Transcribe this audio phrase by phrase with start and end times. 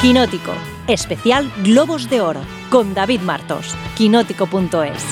[0.00, 0.52] Quinótico,
[0.86, 5.04] especial Globos de Oro, con David Martos, quinótico.es.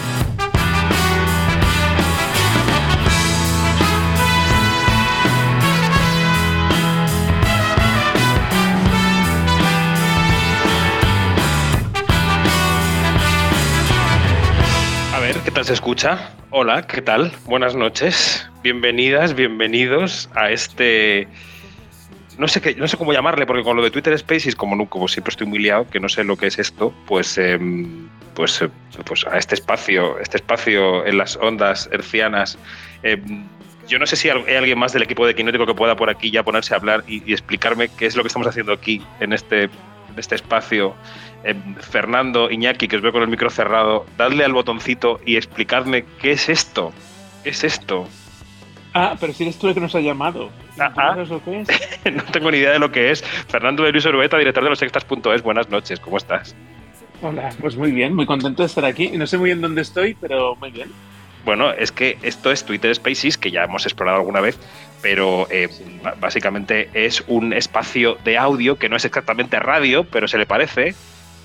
[15.12, 16.30] A ver, ¿qué tal se escucha?
[16.50, 17.32] Hola, ¿qué tal?
[17.46, 18.48] Buenas noches.
[18.62, 21.26] Bienvenidas, bienvenidos a este
[22.38, 24.86] no sé qué, no sé cómo llamarle, porque con lo de Twitter Spaces, como, no,
[24.86, 28.68] como siempre estoy muy que no sé lo que es esto, pues, em, pues, eh,
[29.04, 32.58] pues a este espacio, este espacio en las ondas hercianas.
[33.02, 33.44] Em,
[33.88, 36.30] yo no sé si hay alguien más del equipo de Quinótico que pueda por aquí
[36.30, 39.64] ya ponerse a hablar y, explicarme qué es lo que estamos haciendo aquí en este,
[39.64, 40.94] en este espacio.
[41.44, 46.04] Em, Fernando, Iñaki, que os veo con el micro cerrado, dadle al botoncito y explicadme
[46.20, 46.92] qué es esto.
[47.44, 48.08] ¿Qué es esto?
[48.98, 50.48] Ah, pero si eres tú el que nos ha llamado.
[50.80, 51.16] Ah, ah.
[51.28, 51.68] lo que es?
[52.14, 53.22] no tengo ni idea de lo que es.
[53.22, 55.42] Fernando de Luis Orueta, director de los Extras.es.
[55.42, 56.56] Buenas noches, ¿cómo estás?
[57.20, 59.10] Hola, pues muy bien, muy contento de estar aquí.
[59.10, 60.90] No sé muy bien dónde estoy, pero muy bien.
[61.44, 64.58] Bueno, es que esto es Twitter Spaces, que ya hemos explorado alguna vez,
[65.02, 65.68] pero eh,
[66.18, 70.94] básicamente es un espacio de audio que no es exactamente radio, pero se le parece,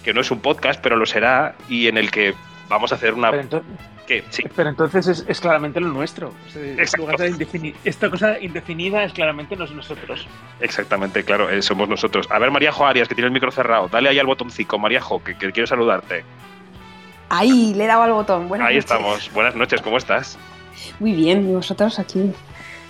[0.06, 2.34] que no es un podcast, pero lo será, y en el que
[2.72, 3.32] vamos a hacer una...
[4.56, 6.34] Pero entonces es, claramente lo nuestro.
[6.78, 10.28] esta cosa indefinida es claramente nosotros.
[10.60, 12.28] Exactamente, claro, eh, somos nosotros.
[12.30, 15.38] A ver, María Arias, que tiene el micro cerrado, dale ahí al botoncito, Maríajo, que,
[15.38, 16.26] que quiero saludarte.
[17.30, 18.50] Ahí, le he dado al botón.
[18.62, 19.32] ahí estamos.
[19.34, 20.38] Buenas noches, ¿cómo estás?
[21.00, 22.34] Muy bien, y vosotros aquí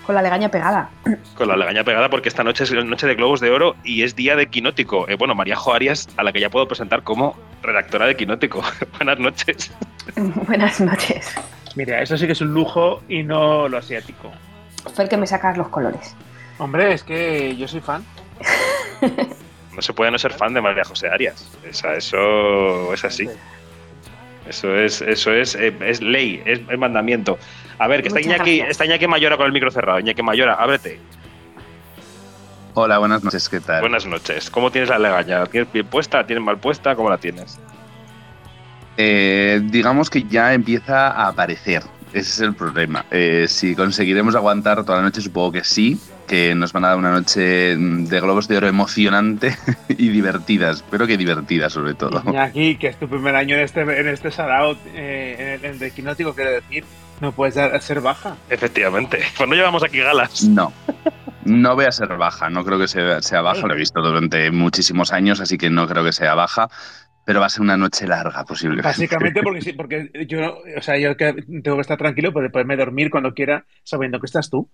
[0.06, 0.90] con la legaña pegada.
[1.36, 4.16] Con la legaña pegada porque esta noche es noche de Globos de Oro y es
[4.16, 5.08] día de Quinótico.
[5.08, 8.64] Eh, bueno, María Arias, a la que ya puedo presentar como redactora de Quinótico.
[8.98, 9.72] Buenas noches.
[10.48, 11.36] Buenas noches.
[11.76, 14.32] Mira, eso sí que es un lujo y no lo asiático.
[14.94, 16.16] Fue el que me sacas los colores.
[16.58, 18.04] Hombre, es que yo soy fan.
[19.76, 21.50] no se puede no ser fan de María José Arias.
[21.64, 23.30] eso es así.
[24.48, 27.38] Eso es, eso es, eh, es ley, es, mandamiento.
[27.78, 30.00] A ver, que está Iñaki, está Iñaki Mayora con el micro cerrado.
[30.00, 31.00] Iñaki Mayora, ábrete.
[32.74, 33.82] Hola, buenas noches, ¿qué tal?
[33.82, 34.50] Buenas noches.
[34.50, 35.40] ¿Cómo tienes la legaña?
[35.40, 36.26] ¿La tienes bien puesta?
[36.26, 36.96] tienes mal puesta?
[36.96, 37.60] ¿Cómo la tienes?
[38.98, 41.84] Eh, digamos que ya empieza a aparecer.
[42.14, 43.06] Ese es el problema.
[43.12, 46.00] Eh, si conseguiremos aguantar toda la noche, supongo que sí,
[46.32, 49.54] que nos van a dar una noche de globos de oro emocionante
[49.90, 52.24] y divertidas, pero que divertidas sobre todo.
[52.32, 55.78] Y aquí, que es tu primer año en este, en este Sarao, eh, en el
[55.78, 56.86] de Quinótico, quiero decir,
[57.20, 58.38] no puedes ser baja.
[58.50, 59.20] Efectivamente.
[59.38, 60.46] Pues no llevamos aquí galas.
[60.46, 60.72] No.
[61.44, 64.52] No voy a ser baja, no creo que sea, sea baja, lo he visto durante
[64.52, 66.70] muchísimos años, así que no creo que sea baja
[67.24, 68.88] pero va a ser una noche larga, posiblemente.
[68.88, 73.34] Básicamente porque porque yo, o sea, yo tengo que estar tranquilo para poderme dormir cuando
[73.34, 74.70] quiera, sabiendo que estás tú.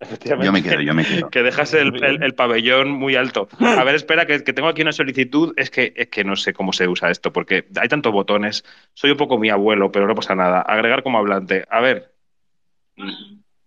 [0.00, 0.46] Efectivamente.
[0.46, 1.28] Yo me quedo, yo me quedo.
[1.28, 3.48] Que dejas el, pabellón muy alto.
[3.58, 5.54] A ver, espera, que, tengo aquí una solicitud.
[5.56, 8.64] Es que, es que no sé cómo se usa esto, porque hay tantos botones.
[8.94, 10.60] Soy un poco mi abuelo, pero no pasa nada.
[10.62, 11.64] Agregar como hablante.
[11.68, 12.12] A ver.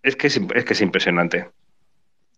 [0.02, 1.48] Es que es, es que es impresionante.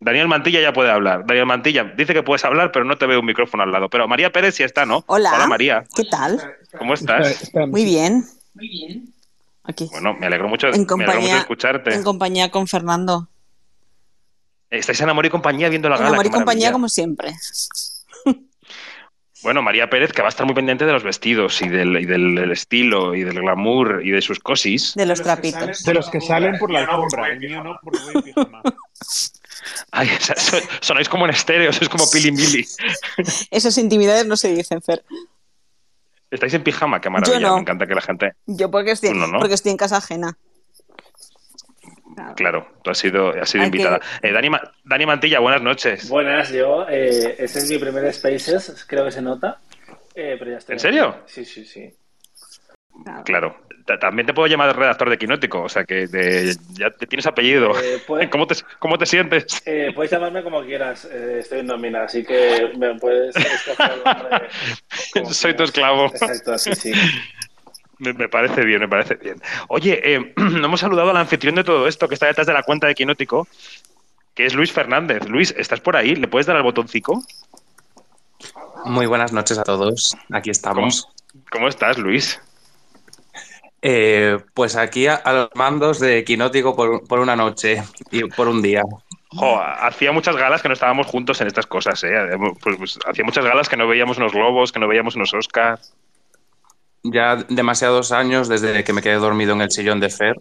[0.00, 1.24] Daniel Mantilla ya puede hablar.
[1.26, 3.88] Daniel Mantilla dice que puedes hablar, pero no te veo un micrófono al lado.
[3.88, 5.04] Pero María Pérez sí está, ¿no?
[5.06, 5.32] Hola.
[5.34, 5.84] Hola, María.
[5.94, 6.40] ¿Qué tal?
[6.78, 7.52] ¿Cómo estás?
[7.54, 8.24] Muy bien.
[8.54, 9.14] Muy bien.
[9.62, 9.88] Aquí.
[9.92, 11.94] Bueno, me alegro mucho, en compañía, me alegro mucho de escucharte.
[11.94, 13.28] En compañía con Fernando.
[14.78, 16.08] Estáis en amor y compañía viendo la gala.
[16.08, 17.32] En amor y compañía como siempre.
[19.44, 22.06] Bueno, María Pérez, que va a estar muy pendiente de los vestidos y del, y
[22.06, 24.94] del, estilo y del glamour y de sus cosis.
[24.94, 25.84] De los trapitos.
[25.84, 27.28] De los que salen por la alfombra.
[27.28, 27.78] El mío no,
[28.22, 28.62] pijama.
[29.90, 30.08] Ay,
[30.80, 32.66] sonáis como en estéreo, es como Pili Mili.
[33.50, 35.04] Esas intimidades no se dicen, Fer.
[36.30, 37.02] ¿Estáis en pijama?
[37.02, 38.32] Qué maravilla, me encanta que la gente...
[38.46, 40.38] Yo porque estoy, porque estoy en casa ajena.
[42.36, 44.00] Claro, tú has sido, has sido invitada.
[44.22, 46.08] Eh, Dani, Mantilla, buenas noches.
[46.08, 46.86] Buenas, yo.
[46.88, 49.60] Eh, este es mi primer Spaces, creo que se nota.
[50.14, 51.16] Eh, pero ya estoy ¿En serio?
[51.26, 51.92] Sí, sí, sí.
[53.24, 53.56] Claro.
[54.00, 56.06] También te puedo llamar redactor de Quinótico, o sea que
[56.72, 57.72] ya te tienes apellido.
[57.78, 58.00] Eh,
[58.30, 59.62] ¿Cómo, te, ¿Cómo te sientes?
[59.66, 64.04] Eh, puedes llamarme como quieras, eh, estoy en nómina, así que me puedes escoger el
[64.04, 64.48] nombre.
[65.34, 66.06] Soy tu esclavo.
[66.06, 66.92] Exacto, así sí.
[67.98, 69.40] Me, parece bien, me parece bien.
[69.68, 72.62] Oye, eh, no hemos saludado al anfitrión de todo esto que está detrás de la
[72.62, 73.46] cuenta de Quinótico,
[74.34, 75.28] que es Luis Fernández.
[75.28, 76.14] Luis, ¿estás por ahí?
[76.16, 77.22] ¿Le puedes dar al botoncito?
[78.84, 80.16] Muy buenas noches a todos.
[80.32, 81.08] Aquí estamos.
[81.50, 82.40] ¿Cómo, estás, Luis?
[83.80, 88.82] Eh, pues aquí a, los mandos de Quinótico por, una noche y por un día.
[89.80, 92.10] hacía muchas galas que no estábamos juntos en estas cosas, ¿eh?
[92.62, 95.94] Pues, pues, hacía muchas galas que no veíamos unos globos, que no veíamos unos Oscars
[97.04, 100.40] ya demasiados años desde que me quedé dormido en el sillón de Fer.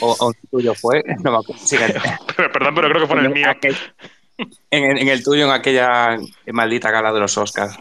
[0.00, 1.62] O, o tuyo fue, no me acuerdo.
[2.52, 3.48] Perdón, pero creo que fue en el mío.
[4.70, 6.16] en, el tuyo, en aquella
[6.52, 7.78] maldita gala de los Oscars.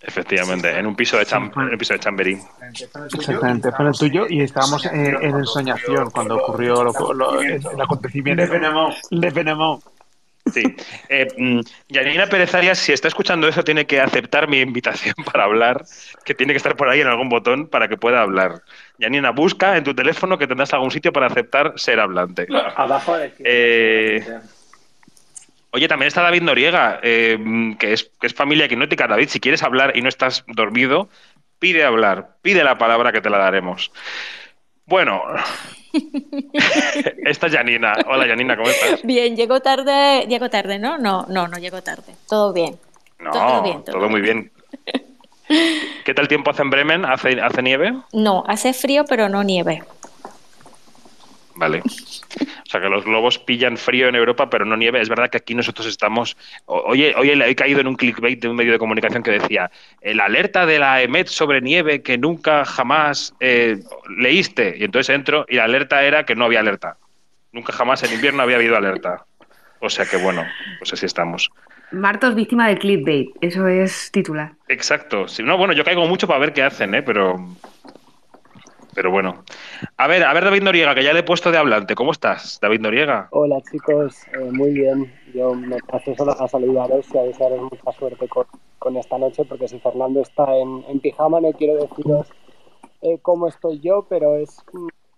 [0.00, 2.38] Efectivamente, en un piso de, Cham en piso de Chamberí.
[3.12, 8.44] Exactamente, fue el tuyo y estábamos en, en ensoñación cuando ocurrió lo, lo, el, acontecimiento.
[9.10, 9.82] Le Penemont.
[10.52, 10.62] Sí.
[11.08, 15.44] Eh, mm, Yanina Pérez Arias, si está escuchando eso, tiene que aceptar mi invitación para
[15.44, 15.84] hablar,
[16.24, 18.62] que tiene que estar por ahí en algún botón para que pueda hablar.
[18.98, 22.46] Yanina, busca en tu teléfono que tendrás algún sitio para aceptar ser hablante.
[22.76, 24.40] Abajo de eh,
[25.70, 27.38] Oye, también está David Noriega, eh,
[27.78, 29.06] que, es, que es familia quinótica.
[29.06, 31.10] David, si quieres hablar y no estás dormido,
[31.58, 33.92] pide hablar, pide la palabra que te la daremos.
[34.86, 35.22] Bueno,
[37.24, 37.94] esta es Janina.
[38.06, 39.02] Hola Janina, ¿cómo estás?
[39.02, 40.98] Bien, llego tarde, llego tarde, ¿no?
[40.98, 42.14] No, no, no llego tarde.
[42.28, 42.76] Todo bien.
[43.18, 44.50] No, todo, bien, todo, muy bien.
[46.04, 47.04] ¿Qué tal tiempo hace en Bremen?
[47.04, 47.94] ¿Hace, ¿Hace nieve?
[48.12, 49.82] No, hace frío, pero no nieve.
[51.58, 51.80] Vale.
[51.80, 55.00] O sea, que los globos pillan frío en Europa, pero no nieve.
[55.00, 56.36] Es verdad que aquí nosotros estamos.
[56.66, 59.68] Oye, hoy he caído en un clickbait de un medio de comunicación que decía:
[60.00, 63.78] el alerta de la EMET sobre nieve que nunca jamás eh,
[64.16, 64.76] leíste.
[64.78, 66.96] Y entonces entro y la alerta era que no había alerta.
[67.50, 69.24] Nunca jamás en invierno había habido alerta.
[69.80, 70.44] O sea que bueno,
[70.78, 71.50] pues así estamos.
[71.90, 74.52] Martos víctima del clickbait, eso es titular.
[74.68, 75.26] Exacto.
[75.26, 77.02] Si no, bueno, yo caigo mucho para ver qué hacen, ¿eh?
[77.02, 77.36] pero
[78.98, 79.44] pero bueno.
[79.96, 81.94] A ver, a ver, David Noriega, que ya le he puesto de hablante.
[81.94, 83.28] ¿Cómo estás, David Noriega?
[83.30, 84.26] Hola, chicos.
[84.32, 85.14] Eh, muy bien.
[85.32, 89.68] Yo me paso solo a saludaros y a desearos mucha suerte con, esta noche, porque
[89.68, 92.26] si Fernando está en, pijama, no quiero deciros
[93.02, 94.56] eh, cómo estoy yo, pero es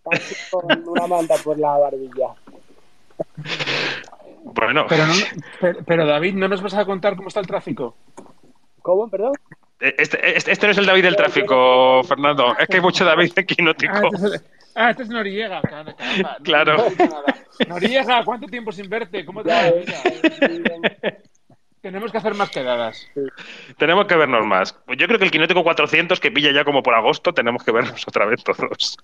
[0.04, 2.34] casi con una manta por la barbilla.
[4.42, 4.86] Bueno.
[4.88, 5.04] Pero,
[5.86, 7.94] pero, David, ¿no nos vas a contar cómo está el tráfico?
[8.80, 9.32] ¿Cómo, perdón?
[9.80, 12.54] Este, este, este, no es el David del tráfico, Fernando.
[12.58, 13.74] Es que hay mucho David aquí no Ah,
[14.12, 14.40] este,
[14.74, 15.62] ah, este es Noriega.
[16.42, 16.86] claro.
[17.66, 19.24] Noriega, ¿cuánto tiempo sin verte?
[19.24, 19.62] ¿Cómo te va
[21.80, 23.08] Tenemos que hacer más quedadas.
[23.78, 24.76] Tenemos que vernos más.
[24.98, 28.06] Yo creo que el Quinótico 400, que pilla ya como por agosto, tenemos que vernos
[28.06, 28.98] otra vez todos.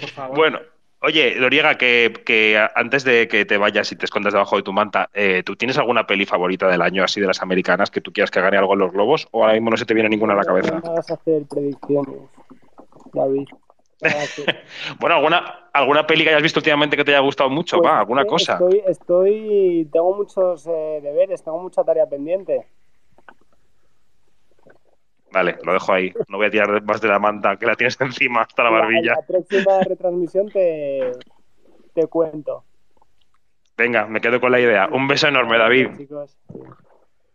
[0.00, 0.36] Por favor.
[0.36, 0.60] Bueno,
[1.06, 5.08] Oye, Doriega, que, antes de que te vayas y te escondas debajo de tu manta,
[5.14, 8.32] eh, ¿tú tienes alguna peli favorita del año así de las americanas que tú quieras
[8.32, 10.38] que gane algo en los globos o ahora mismo no se te viene ninguna a
[10.38, 10.80] la cabeza?
[10.84, 12.28] No vas a hacer predicciones,
[13.12, 13.46] David.
[14.98, 18.00] bueno, alguna alguna peli que hayas visto últimamente que te haya gustado mucho, pues va,
[18.00, 18.54] alguna cosa.
[18.54, 22.66] Estoy, estoy, tengo muchos eh, deberes, tengo mucha tarea pendiente.
[25.36, 26.14] Vale, lo dejo ahí.
[26.28, 29.10] No voy a tirar más de la manta que la tienes encima hasta la barbilla.
[29.10, 31.12] La, la próxima retransmisión te,
[31.92, 32.64] te cuento.
[33.76, 34.88] Venga, me quedo con la idea.
[34.90, 35.88] Un beso enorme, David.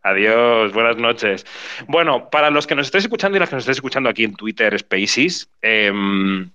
[0.01, 1.45] Adiós, buenas noches.
[1.88, 4.33] Bueno, para los que nos estéis escuchando y las que nos estéis escuchando aquí en
[4.33, 6.50] Twitter Spaces, em,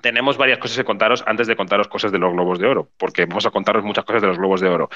[0.00, 3.26] tenemos varias cosas que contaros antes de contaros cosas de los globos de oro, porque
[3.26, 4.88] vamos a contaros muchas cosas de los globos de oro.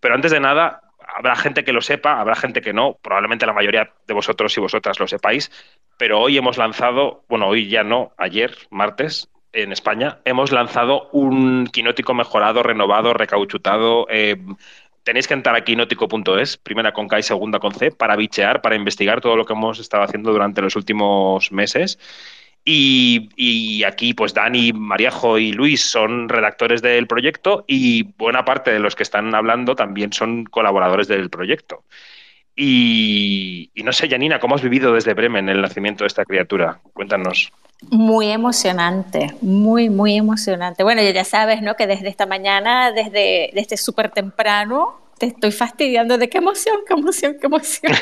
[0.00, 0.87] Pero antes de nada,
[1.18, 4.60] habrá gente que lo sepa, habrá gente que no, probablemente la mayoría de vosotros y
[4.60, 5.50] vosotras lo sepáis,
[5.96, 11.66] pero hoy hemos lanzado, bueno, hoy ya no, ayer, martes, en España, hemos lanzado un
[11.72, 14.06] quinótico mejorado, renovado, recauchutado.
[14.10, 14.36] Eh,
[15.02, 18.76] tenéis que entrar a quinótico.es, primera con K y segunda con C, para bichear, para
[18.76, 21.98] investigar todo lo que hemos estado haciendo durante los últimos meses.
[22.70, 28.78] Y, aquí, pues Dani, Mariajo y Luis son redactores del proyecto y buena parte de
[28.78, 31.84] los que están hablando también son colaboradores del proyecto.
[32.54, 36.78] Y, no sé, Janina, ¿cómo has vivido desde Bremen el nacimiento de esta criatura?
[36.92, 37.50] Cuéntanos.
[37.90, 40.82] Muy emocionante, muy, muy emocionante.
[40.82, 41.74] Bueno, ya sabes, ¿no?
[41.74, 46.92] Que desde esta mañana, desde, desde súper temprano, te estoy fastidiando de qué emoción, qué
[46.92, 47.92] emoción, qué emoción.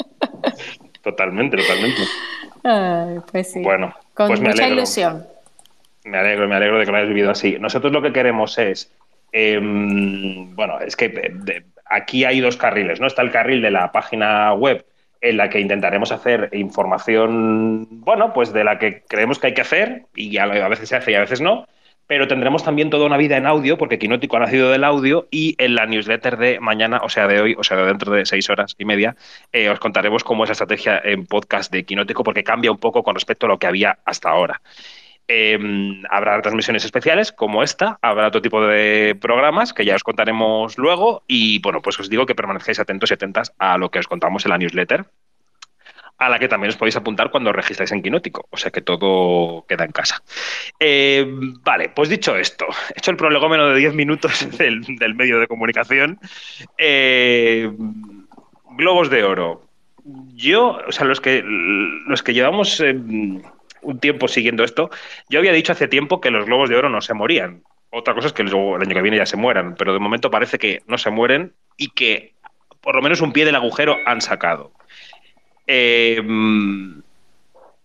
[1.02, 2.02] totalmente, totalmente
[3.30, 3.62] pues sí.
[3.62, 5.26] Bueno, con pues mucha ilusión.
[6.04, 7.56] Me alegro, me alegro de que lo hayas vivido así.
[7.58, 8.92] Nosotros lo que queremos es,
[9.32, 11.34] em, bueno, es que
[11.86, 13.06] aquí hay dos carriles, ¿no?
[13.06, 14.84] Está el carril de la página web
[15.20, 19.62] en la que intentaremos hacer información, bueno, pues de la que creemos que hay que
[19.62, 21.66] hacer y a veces se hace y a veces no
[22.06, 25.54] pero tendremos también toda una vida en audio, porque Quinótico ha nacido del audio, y
[25.58, 28.48] en la newsletter de mañana, o sea, de hoy, o sea, de dentro de seis
[28.50, 29.16] horas y media,
[29.52, 33.02] eh, os contaremos cómo es la estrategia en podcast de Quinótico, porque cambia un poco
[33.02, 34.60] con respecto a lo que había hasta ahora.
[35.26, 40.76] Em, habrá transmisiones especiales como esta, habrá otro tipo de programas que ya os contaremos
[40.76, 44.06] luego, y bueno, pues os digo que permanezcáis atentos y atentas a lo que os
[44.06, 45.06] contamos en la newsletter
[46.26, 49.64] a la que también os podéis apuntar cuando registráis en Quinótico, o sea que todo
[49.68, 50.22] queda en casa.
[50.80, 51.26] Eh,
[51.62, 56.18] vale, pues dicho esto, he hecho el prolegómeno de 10 minutos del, medio de comunicación.
[56.78, 57.70] Eh,
[58.76, 59.62] globos de oro.
[60.34, 64.90] Yo, o sea, los que, los que llevamos eh, un tiempo siguiendo esto,
[65.28, 67.62] yo había dicho hace tiempo que los globos de oro no se morían.
[67.90, 70.58] Otra cosa es que el año que viene ya se mueran, pero de momento parece
[70.58, 72.34] que no se mueren y que
[72.80, 74.72] por lo menos un pie del agujero han sacado.
[75.66, 76.20] Eh,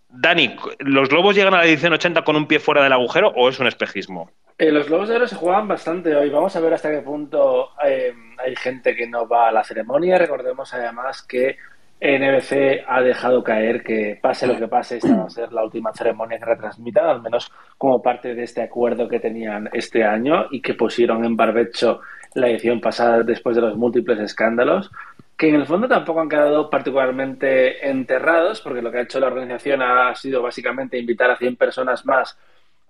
[0.10, 3.48] Dani, ¿los globos llegan a la edición 80 con un pie fuera del agujero o
[3.48, 4.32] es un espejismo?
[4.58, 6.30] Eh, los globos de oro se juegan bastante hoy.
[6.30, 10.18] Vamos a ver hasta qué punto eh, hay gente que no va a la ceremonia.
[10.18, 11.58] Recordemos además que
[12.02, 15.94] NBC ha dejado caer que pase lo que pase, esta va a ser la última
[15.94, 20.62] ceremonia que retransmitan, al menos como parte de este acuerdo que tenían este año y
[20.62, 22.02] que pusieron en barbecho
[22.36, 24.90] la edición pasada después de los múltiples escándalos
[25.40, 29.28] que en el fondo tampoco han quedado particularmente enterrados, porque lo que ha hecho la
[29.28, 32.38] organización ha sido básicamente invitar a 100 personas más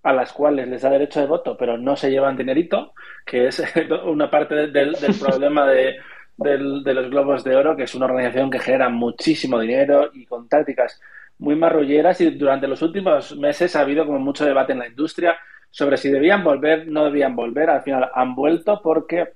[0.01, 3.62] a las cuales les da derecho de voto, pero no se llevan dinerito, que es
[4.03, 6.00] una parte del, problema de,
[6.38, 11.00] los globos de oro, que es una organización que genera muchísimo dinero y con tácticas
[11.38, 15.38] muy marrulleras y durante los últimos meses ha habido como mucho debate en la industria
[15.70, 17.70] sobre si debían volver, no debían volver.
[17.70, 19.34] Al final han vuelto porque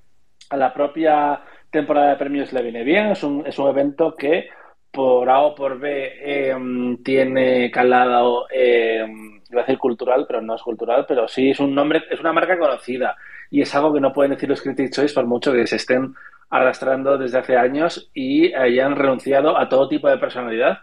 [0.49, 1.39] a la propia
[1.73, 3.07] temporada de premios le viene bien.
[3.07, 4.47] Es un, es un evento que
[4.91, 9.05] por A o por B em, tiene calado, eh,
[9.49, 12.31] iba a decir cultural, pero no es cultural, pero sí es un nombre, es una
[12.31, 13.17] marca conocida
[13.49, 16.13] y es algo que no pueden decir los Critic Choice por mucho que se estén
[16.51, 20.81] arrastrando desde hace años y hayan renunciado a todo tipo de personalidad,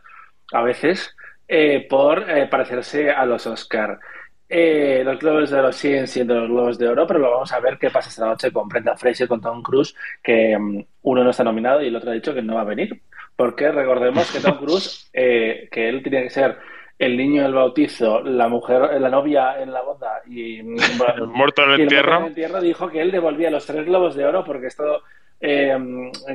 [0.53, 1.17] a veces,
[1.47, 4.01] eh, por eh, parecerse a los Oscar.
[4.53, 7.61] Eh, los globos de oro siguen siendo los globos de oro, pero lo vamos a
[7.61, 11.31] ver qué pasa esta noche con Brenda Fraser, con Tom Cruise, que mm, uno no
[11.31, 13.01] está nominado y el otro ha dicho que no va a venir.
[13.37, 16.59] Porque recordemos que Tom Cruise, eh, que él tiene que ser
[16.99, 20.79] el niño del bautizo, la mujer, la novia en la boda y mm,
[21.29, 22.17] muerto en el, entierro.
[22.17, 25.05] en el entierro, dijo que él devolvía los tres globos de oro porque esto
[25.41, 25.79] eh,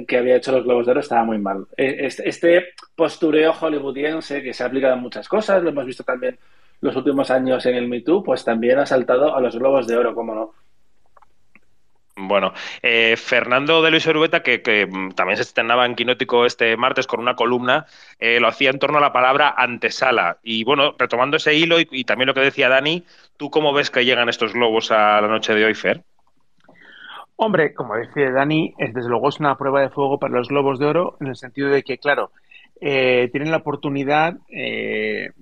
[0.08, 1.68] que había hecho los globos de oro estaba muy mal.
[1.76, 6.38] Este, este postureo hollywoodiense que se ha aplicado en muchas cosas, lo hemos visto también
[6.82, 9.98] los últimos años en el Me Too, pues también ha saltado a los globos de
[9.98, 10.54] oro, cómo no.
[12.18, 17.08] Bueno, eh, Fernando de Luis Orueta, que, mm, también se estrenaba en Quinótico este martes
[17.08, 17.88] con una columna,
[18.20, 20.38] eh, lo hacía en torno a la palabra antesala.
[20.42, 23.04] Y bueno, retomando ese hilo y, también lo que decía Dani,
[23.36, 26.04] ¿tú cómo ves que llegan estos globos a la noche de hoy, Fer?
[27.36, 30.80] Hombre, como decía Dani, es, desde luego es una prueba de fuego para los globos
[30.80, 32.32] de oro, en el sentido de que, claro,
[32.80, 35.34] eh, tienen la oportunidad de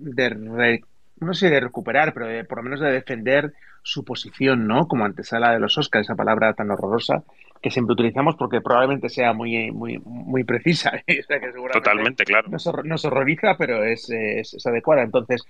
[1.23, 4.87] no sé de recuperar, pero por lo menos de defender su posición, ¿no?
[4.87, 7.23] Como antesala de los Oscars, esa palabra tan horrorosa
[7.61, 10.91] que siempre utilizamos porque probablemente sea muy muy muy precisa.
[11.73, 12.49] Totalmente, claro.
[12.49, 15.03] Nos, horroriza, pero es, es, adecuada.
[15.03, 15.43] Entonces,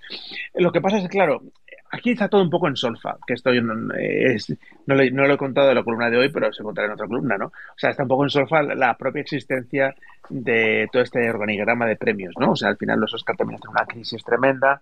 [0.54, 1.42] lo que pasa es que, claro,
[1.90, 5.70] aquí está todo un poco en solfa, que esto no, es, no, lo, he contado
[5.70, 7.46] en la columna de hoy, pero se contará en otra columna, ¿no?
[7.46, 9.94] O sea, está un poco en solfa la propia existencia
[10.28, 12.52] de todo este organigrama de premios, ¿no?
[12.52, 14.80] O sea, al final los Oscars también hacen una crisis tremenda,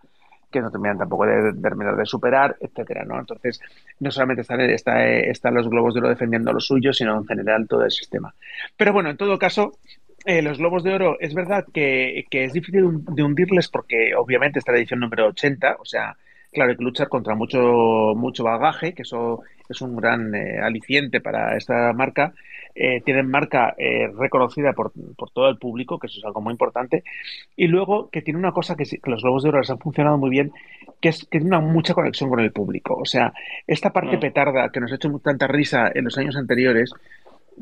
[0.52, 3.18] que no terminan tampoco de terminar de superar, etcétera, ¿no?
[3.18, 3.60] Entonces,
[3.98, 7.66] no solamente están, está, están los globos de oro defendiendo lo suyo, sino en general
[7.66, 8.32] todo el sistema.
[8.76, 9.72] Pero bueno, en todo caso,
[10.24, 14.72] eh, los globos de oro es verdad que, es difícil de hundirles porque obviamente esta
[14.72, 16.16] edición número 80, o sea,
[16.52, 17.58] claro, hay que luchar contra mucho,
[18.14, 22.34] mucho bagaje, que eso es un gran eh, aliciente para esta marca,
[22.74, 26.52] eh, tienen marca eh, reconocida por, por, todo el público, que eso es algo muy
[26.52, 27.04] importante,
[27.56, 30.30] y luego que tiene una cosa que, los Globos de Oro les han funcionado muy
[30.30, 30.52] bien,
[31.00, 32.94] que es que tiene una mucha conexión con el público.
[32.94, 33.32] O sea,
[33.66, 34.20] esta parte mm.
[34.20, 36.92] petarda que nos ha hecho tanta risa en los años anteriores,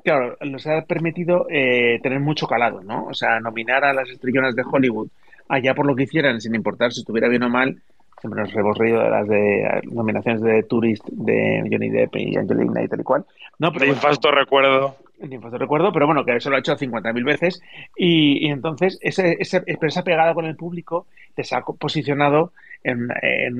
[0.04, 3.06] claro, nos ha permitido tener mucho calado, ¿no?
[3.06, 5.08] O sea, nominar a las estrellonas de Hollywood
[5.48, 7.82] allá por lo que hicieran, sin importar si estuviera bien o mal,
[8.20, 12.82] siempre nos hemos reído de las de nominaciones de Tourist de Johnny Depp y Angelina
[12.82, 13.24] y tal y cual.
[13.58, 14.96] No, pero de infasto recuerdo.
[15.18, 17.62] De infasto recuerdo, pero bueno, que eso lo ha hecho 50.000 veces
[17.96, 23.10] y, entonces ese, esa pegada con el público te ha posicionado en,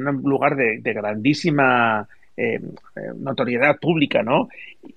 [0.06, 2.60] un lugar de, grandísima eh,
[3.16, 4.48] notoriedad pública, ¿no?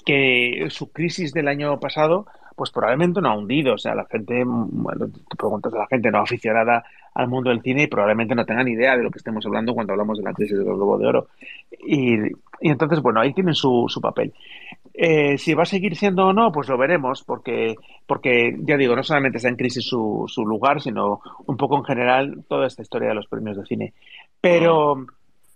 [0.05, 3.73] Que su crisis del año pasado pues probablemente no ha hundido.
[3.73, 6.83] O sea, la gente, bueno, te preguntas a la gente no aficionada
[7.13, 9.93] al mundo del cine y probablemente no tengan idea de lo que estemos hablando cuando
[9.93, 11.27] hablamos de la crisis del Globo de Oro.
[11.87, 12.17] Y,
[12.61, 14.33] entonces, bueno, ahí tienen su, su papel.
[14.93, 18.95] Eh, si va a seguir siendo o no, pues lo veremos, porque, porque ya digo,
[18.95, 22.83] no solamente está en crisis su, su lugar, sino un poco en general toda esta
[22.83, 23.93] historia de los premios de cine.
[24.39, 25.05] Pero,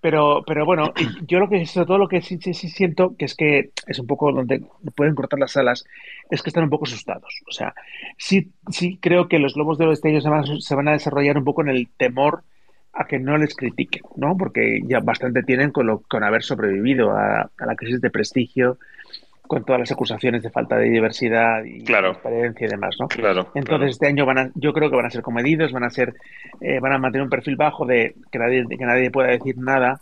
[0.02, 0.94] pero, pero bueno,
[1.28, 4.08] yo lo que sobre todo lo que sí, sí, siento, que es que es un
[4.08, 4.64] poco donde
[4.96, 5.86] pueden cortar las alas,
[6.30, 7.42] es que están un poco asustados.
[7.48, 7.74] O sea,
[8.18, 10.94] sí, sí creo que los globos de los destellos se van, a, se van a
[10.94, 12.44] desarrollar un poco en el temor
[12.98, 14.36] a que no les critiquen, ¿no?
[14.38, 18.80] Porque ya bastante tienen con, lo, con haber sobrevivido a, la crisis de prestigio,
[19.48, 23.08] con todas las acusaciones de falta de diversidad y transparencia y demás, ¿no?
[23.08, 23.52] Claro.
[23.56, 26.14] Entonces este año van a, yo creo que van a ser comedidos, van a ser,
[26.62, 30.00] eh, van a mantener un perfil bajo de que nadie, que nadie pueda decir nada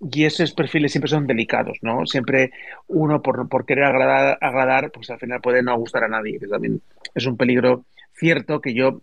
[0.00, 2.06] y esos perfiles siempre son delicados, ¿no?
[2.06, 2.52] Siempre
[2.88, 6.46] uno por, por querer agradar, agradar, pues al final puede no gustar a nadie, que
[6.46, 6.80] también
[7.14, 9.00] es un peligro cierto que yo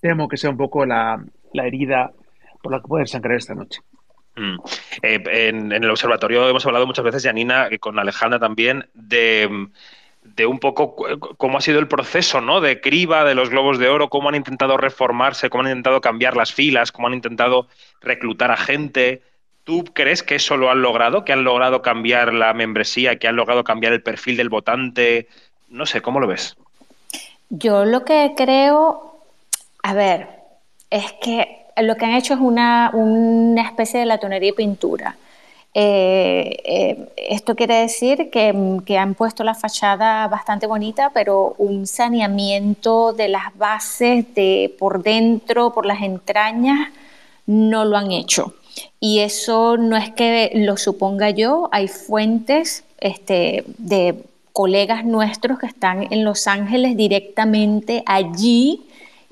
[0.00, 1.22] temo que sea un poco la,
[1.52, 2.12] la herida
[2.62, 3.80] por la que pueden sangrar esta noche.
[4.36, 4.56] Mm.
[5.02, 9.68] Eh, en, el observatorio hemos hablado muchas veces, Janina, con Alejandra también, de,
[10.22, 10.96] de, un poco
[11.36, 12.60] cómo ha sido el proceso ¿no?
[12.60, 16.36] de criba de los globos de oro, cómo han intentado reformarse, cómo han intentado cambiar
[16.36, 17.68] las filas, cómo han intentado
[18.00, 19.22] reclutar a gente.
[19.64, 21.24] ¿Tú crees que eso lo han logrado?
[21.24, 23.16] ¿Que han logrado cambiar la membresía?
[23.18, 25.28] ¿Que han logrado cambiar el perfil del votante?
[25.68, 26.56] No sé, ¿cómo lo ves?
[27.50, 29.20] Yo lo que creo,
[29.82, 30.26] a ver,
[30.90, 35.16] es que lo que han hecho es una, una especie de latonería y pintura.
[35.74, 43.12] Eh, eh, esto quiere decir que, han puesto la fachada bastante bonita, pero un saneamiento
[43.14, 46.90] de las bases de por dentro, por las entrañas,
[47.46, 48.54] no lo han hecho.
[49.00, 55.66] Y eso no es que lo suponga yo, hay fuentes este, de colegas nuestros que
[55.66, 58.82] están en Los Ángeles directamente allí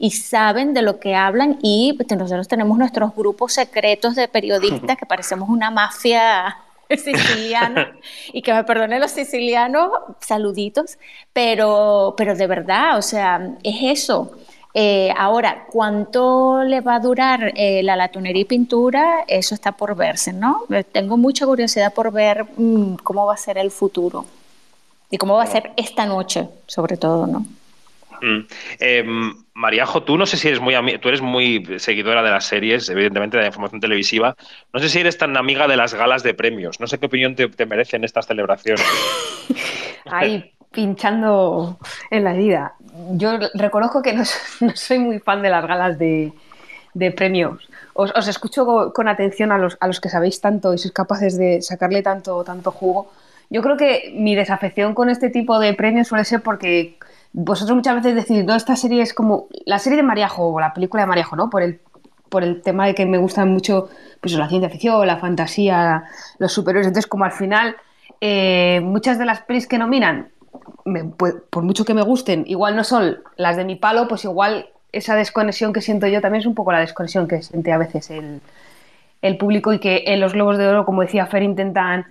[0.02, 4.97] y saben de lo que hablan y pues, nosotros tenemos nuestros grupos secretos de periodistas
[4.97, 6.57] que parecemos una mafia
[6.88, 7.92] siciliana
[8.33, 9.90] y que me perdonen los sicilianos,
[10.21, 10.97] saluditos,
[11.35, 14.33] pero, pero de verdad, o sea, es eso.
[14.73, 19.25] Eh, ahora, ¿cuánto le va a durar eh, la latonería y pintura?
[19.28, 20.62] Eso está por verse, ¿no?
[20.92, 24.25] Tengo mucha curiosidad por ver mm, cómo va a ser el futuro
[25.11, 27.45] y cómo va a ser esta noche, sobre todo, ¿no?
[28.23, 28.47] Mm.
[28.78, 32.88] Em, Mariajo, tú no sé si eres muy tú eres muy seguidora de las series,
[32.88, 34.35] evidentemente de la información televisiva.
[34.73, 36.81] No sé si eres tan amiga de las galas de premios.
[36.81, 38.83] No sé qué opinión te, merecen estas celebraciones.
[40.07, 41.79] Ahí pinchando
[42.11, 42.75] en la herida.
[43.12, 44.25] Yo reconozco que no,
[44.75, 46.33] soy muy fan de las galas de,
[47.14, 47.69] premios.
[47.93, 51.61] Os, escucho con, atención a los, a los que sabéis tanto y sois capaces de
[51.61, 53.12] sacarle tanto, tanto jugo.
[53.50, 56.97] Yo creo que mi desafección con este tipo de premios suele ser porque
[57.32, 60.75] vosotros muchas veces decís, no, esta serie es como la serie de Mariajo o la
[60.75, 61.50] película de Mariajo, ¿no?
[61.50, 61.81] Por el,
[62.28, 63.88] por el tema de que me gustan mucho
[64.20, 66.05] pues, la ciencia ficción, la fantasía,
[66.38, 66.88] los superhéroes.
[66.88, 67.76] Entonces, como al final,
[68.20, 70.28] eh, muchas de las pelis que nominan,
[71.16, 74.68] pues, por mucho que me gusten, igual no son las de mi palo, pues igual
[74.92, 78.11] esa desconexión que siento yo también es un poco la desconexión que siente a veces
[78.11, 78.40] el,
[79.22, 82.07] el público y que en los Globos de Oro, como decía Fer, intentan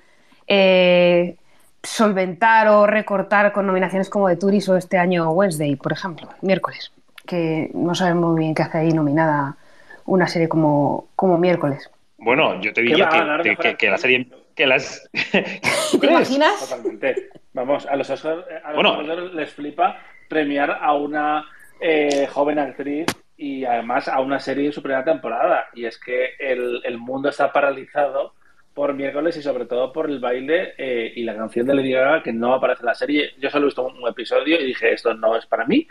[0.47, 1.35] eh,
[1.83, 6.91] solventar o recortar con nominaciones como de Turis o este año Wednesday, por ejemplo, miércoles,
[7.25, 9.57] que no sabemos muy bien qué hace ahí nominada
[10.05, 11.89] una serie como, como miércoles.
[12.17, 13.07] Bueno, yo te diría
[13.43, 14.27] que, que, la serie...
[14.55, 15.09] Que las...
[15.31, 16.59] ¿Te imaginas?
[16.59, 17.29] Totalmente.
[17.53, 21.45] Vamos, a los Oscars, a los les flipa premiar a una
[21.79, 25.67] eh, joven actriz y además a una serie en su primera temporada.
[25.73, 28.33] Y es que el, el mundo está paralizado
[28.73, 32.23] por miércoles y sobre todo por el baile eh, y la canción de Lady Gaga
[32.23, 33.31] que no aparece en la serie.
[33.39, 35.87] Yo solo he visto un episodio y dije, esto no es para mí.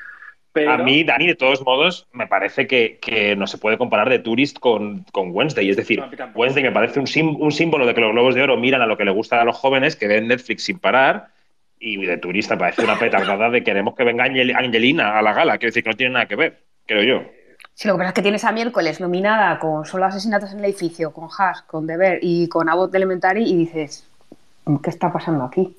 [0.53, 0.73] Pero...
[0.73, 4.59] A mí, Dani, de todos modos, me parece que, no se puede comparar de Tourist
[4.59, 5.69] con, con Wednesday.
[5.69, 6.03] Es decir,
[6.35, 8.97] Wednesday me parece un, un, símbolo de que los globos de oro miran a lo
[8.97, 11.29] que le gusta a los jóvenes, que ven Netflix sin parar.
[11.79, 15.59] Y de Turista parece una petardada de queremos que venga Angelina a la gala.
[15.59, 17.38] Quiero decir que no tiene nada que ver, creo yo.
[17.79, 20.65] Sí, lo que pasa es que tienes a miércoles nominada con Solo asesinatos en el
[20.65, 24.05] edificio, con Haas, con Deber y con Abbott Elementary y dices,
[24.83, 25.77] ¿qué está pasando aquí?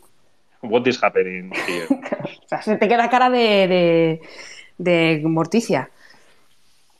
[0.61, 1.87] What is happening here?
[2.45, 4.21] o sea, se te queda cara de,
[4.77, 5.89] de, morticia.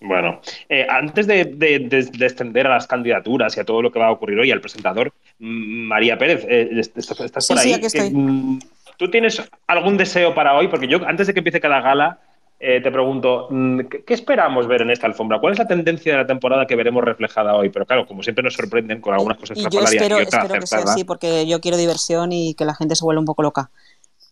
[0.02, 4.08] Bueno, eh, antes de, de, extender a las candidaturas y a todo lo que va
[4.08, 7.70] a ocurrir hoy, al presentador, mm, María Pérez, eh, ¿estás, por ahí?
[7.70, 8.12] Sí, aquí estoy.
[8.12, 8.60] Mm,
[8.98, 10.68] ¿Tú tienes algún deseo para hoy?
[10.68, 12.20] Porque yo, antes de que empiece cada gala,
[12.62, 15.40] eh, te pregunto, mm, ¿qué esperamos ver en esta alfombra?
[15.40, 17.70] ¿Cuál es la tendencia de la temporada que veremos reflejada hoy?
[17.70, 20.80] Pero claro, como siempre nos sorprenden con algunas cosas y yo espero, espero que sea
[20.80, 23.72] así, porque yo quiero diversión y que la gente se vuelva un poco loca.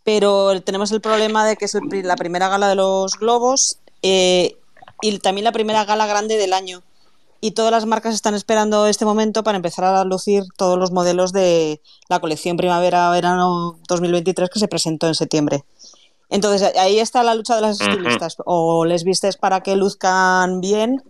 [0.04, 4.58] Pero tenemos el problema de que es la primera gala de los globos eh,
[5.02, 6.82] y también la primera gala grande del año.
[7.40, 11.32] Y todas las marcas están esperando este momento para empezar a lucir todos los modelos
[11.34, 15.64] de la colección primavera-verano 2023 que se presentó en septiembre.
[16.30, 18.38] Entonces ahí está la lucha de las estilistas.
[18.46, 21.02] O les vistes para que luzcan bien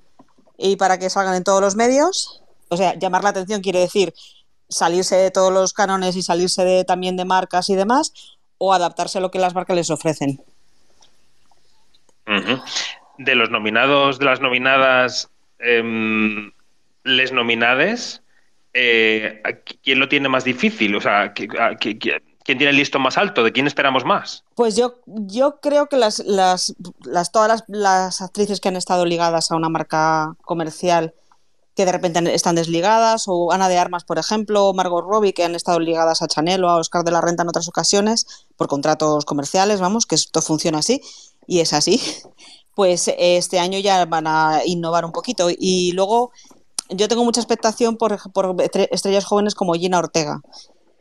[0.57, 2.43] y para que salgan en todos los medios.
[2.69, 4.13] O sea, llamar la atención quiere decir
[4.69, 9.17] salirse de todos los cánones y salirse de, también de marcas y demás, o adaptarse
[9.17, 10.41] a lo que las marcas les ofrecen.
[13.17, 16.51] De los nominados, de las nominadas, em,
[17.03, 18.21] les nominades,
[18.73, 19.41] eh,
[19.81, 20.95] ¿quién lo tiene más difícil?
[20.95, 21.33] O sea,
[22.47, 23.43] ¿Quién tiene el listo más alto?
[23.43, 24.45] ¿De quién esperamos más?
[24.55, 29.51] Pues yo, yo creo que las, las, las todas las, actrices que han estado ligadas
[29.51, 31.13] a una marca comercial
[31.75, 35.43] que de repente están desligadas, o Ana de Armas, por ejemplo, o Margot Robbie, que
[35.43, 38.69] han estado ligadas a Chanel o a Oscar de la Renta en otras ocasiones, por
[38.69, 41.01] contratos comerciales, vamos, que esto funciona así,
[41.47, 42.01] y es así,
[42.75, 45.49] pues este año ya van a innovar un poquito.
[45.49, 46.31] Y luego
[46.87, 48.55] yo tengo mucha expectación por, por
[48.89, 50.39] estrellas jóvenes como Gina Ortega,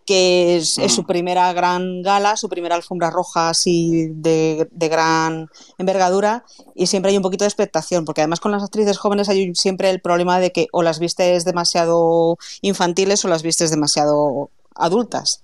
[0.07, 1.07] que es, su mm.
[1.07, 7.23] primera gran gala, su primera alfombra roja así de, gran envergadura y siempre hay un
[7.23, 10.69] poquito de expectación, porque además con las actrices jóvenes hay siempre el problema de que
[10.73, 15.43] o las vistes demasiado infantiles o las vistes demasiado adultas.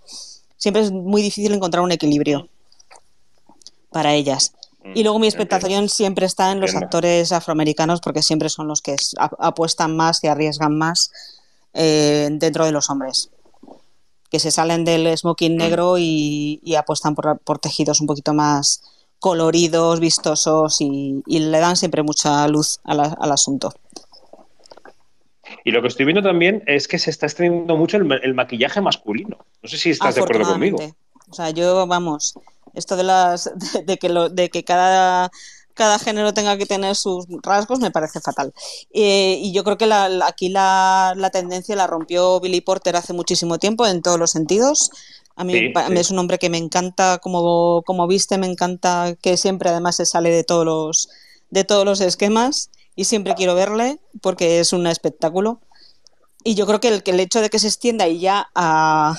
[0.56, 2.48] Siempre es muy difícil encontrar un equilibrio
[3.90, 4.52] para ellas.
[4.94, 8.80] Y mm, luego mi expectación siempre está en los actores afroamericanos porque siempre son los
[8.80, 11.10] que apuestan más y arriesgan más
[11.74, 13.30] eh, dentro de los hombres
[14.32, 18.82] que se salen del smoking negro y, apuestan por, tejidos un poquito más
[19.18, 23.74] coloridos, vistosos y, le dan siempre mucha luz al asunto.
[25.64, 29.36] Y lo que estoy viendo también es que se está estrenando mucho el, maquillaje masculino.
[29.62, 30.78] No sé si estás de acuerdo conmigo.
[31.28, 32.34] O sea, yo, vamos,
[32.72, 33.52] esto de las
[33.86, 35.30] de, que lo, de que cada
[35.74, 38.52] cada género tenga que tener sus rasgos me parece fatal.
[38.92, 39.88] Eh, y yo creo que
[40.24, 44.90] aquí la, tendencia la rompió Billy Porter hace muchísimo tiempo en todos los sentidos.
[45.34, 49.70] A mí, es un hombre que me encanta como, como viste, me encanta que siempre
[49.70, 51.08] además se sale de todos los,
[51.50, 55.60] de todos los esquemas y siempre quiero verle porque es un espectáculo.
[56.44, 59.16] Y yo creo que el, que el hecho de que se extienda y ya a,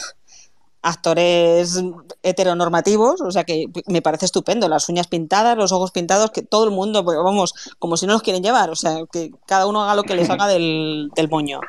[0.83, 1.81] actores
[2.21, 6.65] heteronormativos, o sea que me parece estupendo, las uñas pintadas, los ojos pintados, que todo
[6.65, 9.81] el mundo, pues, vamos, como si no los quieren llevar, o sea, que cada uno
[9.81, 11.61] haga lo que le salga del, del moño.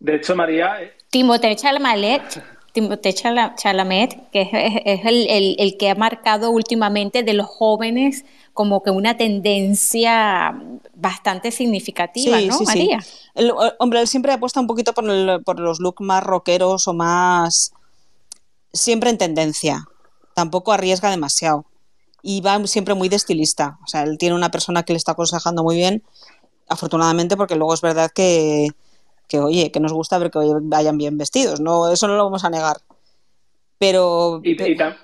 [0.00, 0.82] De hecho, María...
[0.82, 4.42] Eh, Timothée Chalamet, Timothée Chalamet, que
[4.84, 10.60] es, el, que ha marcado últimamente de los jóvenes como que una tendencia
[10.94, 12.98] bastante significativa, ¿no, María?
[13.34, 15.04] El, hombre, él siempre apuesta un poquito por,
[15.44, 17.72] por los looks más rockeros o más
[18.72, 19.86] siempre en tendencia,
[20.34, 21.66] tampoco arriesga demasiado
[22.22, 23.78] y va siempre muy de estilista.
[23.84, 26.02] O sea, él tiene una persona que le está aconsejando muy bien,
[26.68, 28.68] afortunadamente, porque luego es verdad que,
[29.28, 32.44] que oye, que nos gusta ver que vayan bien vestidos, no, eso no lo vamos
[32.44, 32.76] a negar.
[33.78, 34.40] Pero.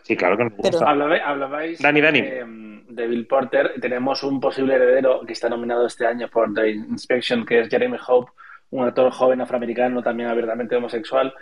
[0.03, 0.91] sí, claro que nos gusta.
[0.91, 3.81] Hablabais, De, Bill Porter.
[3.81, 7.97] Tenemos un posible heredero que está nominado este año por The Inspection, que es Jeremy
[8.07, 8.33] Hope,
[8.71, 11.33] un actor joven afroamericano, también abiertamente homosexual,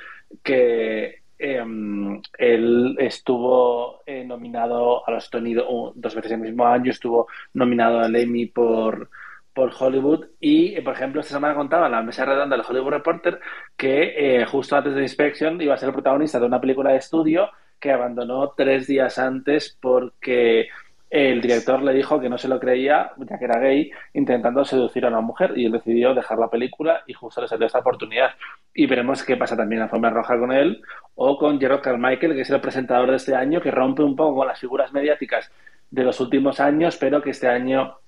[0.43, 7.27] que Em, él estuvo eh, nominado a los Tony dos veces el mismo año, estuvo
[7.55, 9.11] nominado al Emmy por,
[9.53, 12.93] por Hollywood y, eh, por ejemplo, esta semana contaba en la mesa redonda del Hollywood
[12.93, 13.41] Reporter
[13.77, 16.99] que eh, justo antes de Inspection iba a ser el protagonista de una película de
[16.99, 17.51] estudio
[17.81, 20.69] que abandonó tres días antes porque
[21.13, 25.05] el director le dijo que no se lo creía, ya que era gay, intentando seducir
[25.05, 28.31] a una mujer y él decidió dejar la película y justo le salió esta oportunidad.
[28.73, 30.83] Y veremos qué pasa también en forma roja con él
[31.15, 34.37] o con Gerard Carmichael, que es el presentador de este año, que rompe un poco
[34.37, 35.53] con las figuras mediáticas
[35.91, 37.99] de los últimos años, pero que este año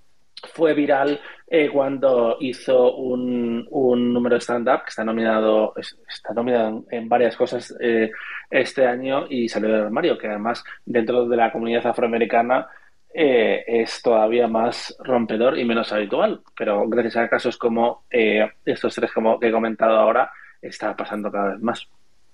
[0.55, 6.87] fue viral eh, cuando hizo un, un número de stand-up que está nominado, está nominado
[6.91, 8.11] en, varias cosas eh,
[8.49, 12.67] este año y salió del armario, que además dentro de la comunidad afroamericana
[13.17, 16.41] eh, es todavía más rompedor y menos habitual.
[16.59, 21.31] Pero gracias a casos como eh, estos tres como que he comentado ahora, está pasando
[21.31, 21.87] cada vez más.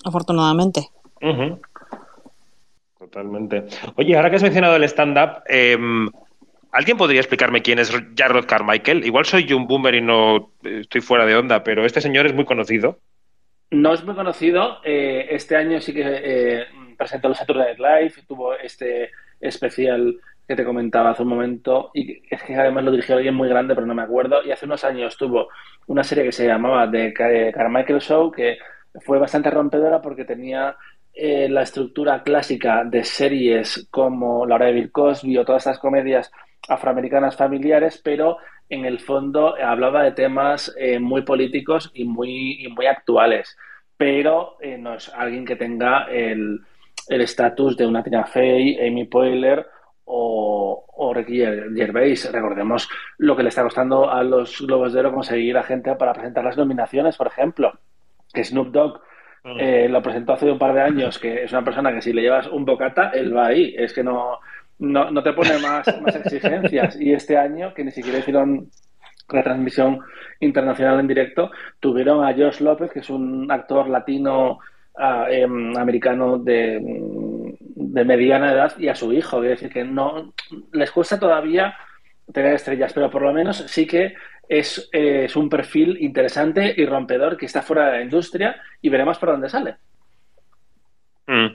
[0.03, 0.89] Afortunadamente.
[2.99, 3.65] Totalmente.
[3.97, 6.09] Oye, ahora que has mencionado el stand-up, em,
[6.73, 9.05] ¿alguien podría explicarme quién es Jarrod Carmichael?
[9.05, 12.35] Igual soy yo un boomer y no estoy fuera de onda, pero este señor es
[12.35, 13.01] muy conocido.
[13.71, 14.79] No es muy conocido.
[14.83, 16.65] Eh, este año sí que
[16.97, 20.19] presentó los Saturday Night Live, tuvo este especial
[20.51, 23.73] que te comentaba hace un momento, y es que además lo dirigió alguien muy grande,
[23.73, 25.47] pero no me acuerdo, y hace unos años tuvo
[25.87, 28.59] una serie que se llamaba The Carmichael Show, que
[29.07, 30.75] fue bastante rompedora porque tenía
[31.15, 35.79] eh, la estructura clásica de series como La hora de Bill Cosby o todas estas
[35.79, 36.33] comedias
[36.69, 42.87] afroamericanas familiares, pero en el fondo hablaba de temas eh, muy políticos y muy, muy
[42.87, 43.57] actuales,
[43.97, 46.61] pero eh, no es alguien que tenga el
[47.07, 49.65] estatus de una Tina Fey, Amy Poehler
[50.11, 52.31] o, o Ricky Gervais.
[52.33, 56.13] Recordemos lo que le está costando a los Globos de Oro conseguir a gente para
[56.13, 57.73] presentar las nominaciones, por ejemplo.
[58.33, 59.01] Que Snoop Dogg
[59.45, 59.61] mm.
[59.61, 62.23] eh, lo presentó hace un par de años, que es una persona que si le
[62.23, 63.75] llevas un bocata, él va ahí.
[63.77, 64.39] Es que no,
[64.81, 67.01] no, te pone más, más exigencias.
[67.01, 68.69] Y este año, que ni siquiera hicieron
[69.29, 70.01] retransmisión
[70.41, 74.59] internacional en directo, tuvieron a Josh López, que es un actor latino
[74.99, 76.81] ah, em, americano de
[77.81, 79.39] de mediana edad y a su hijo.
[79.39, 80.35] Quiere decir que no
[80.73, 81.77] les cuesta todavía
[82.33, 84.15] tener estrellas, pero por lo menos sí que
[84.49, 89.19] es, es un perfil interesante y rompedor que está fuera de la industria y veremos
[89.19, 89.77] por dónde sale.
[91.27, 91.47] Mm.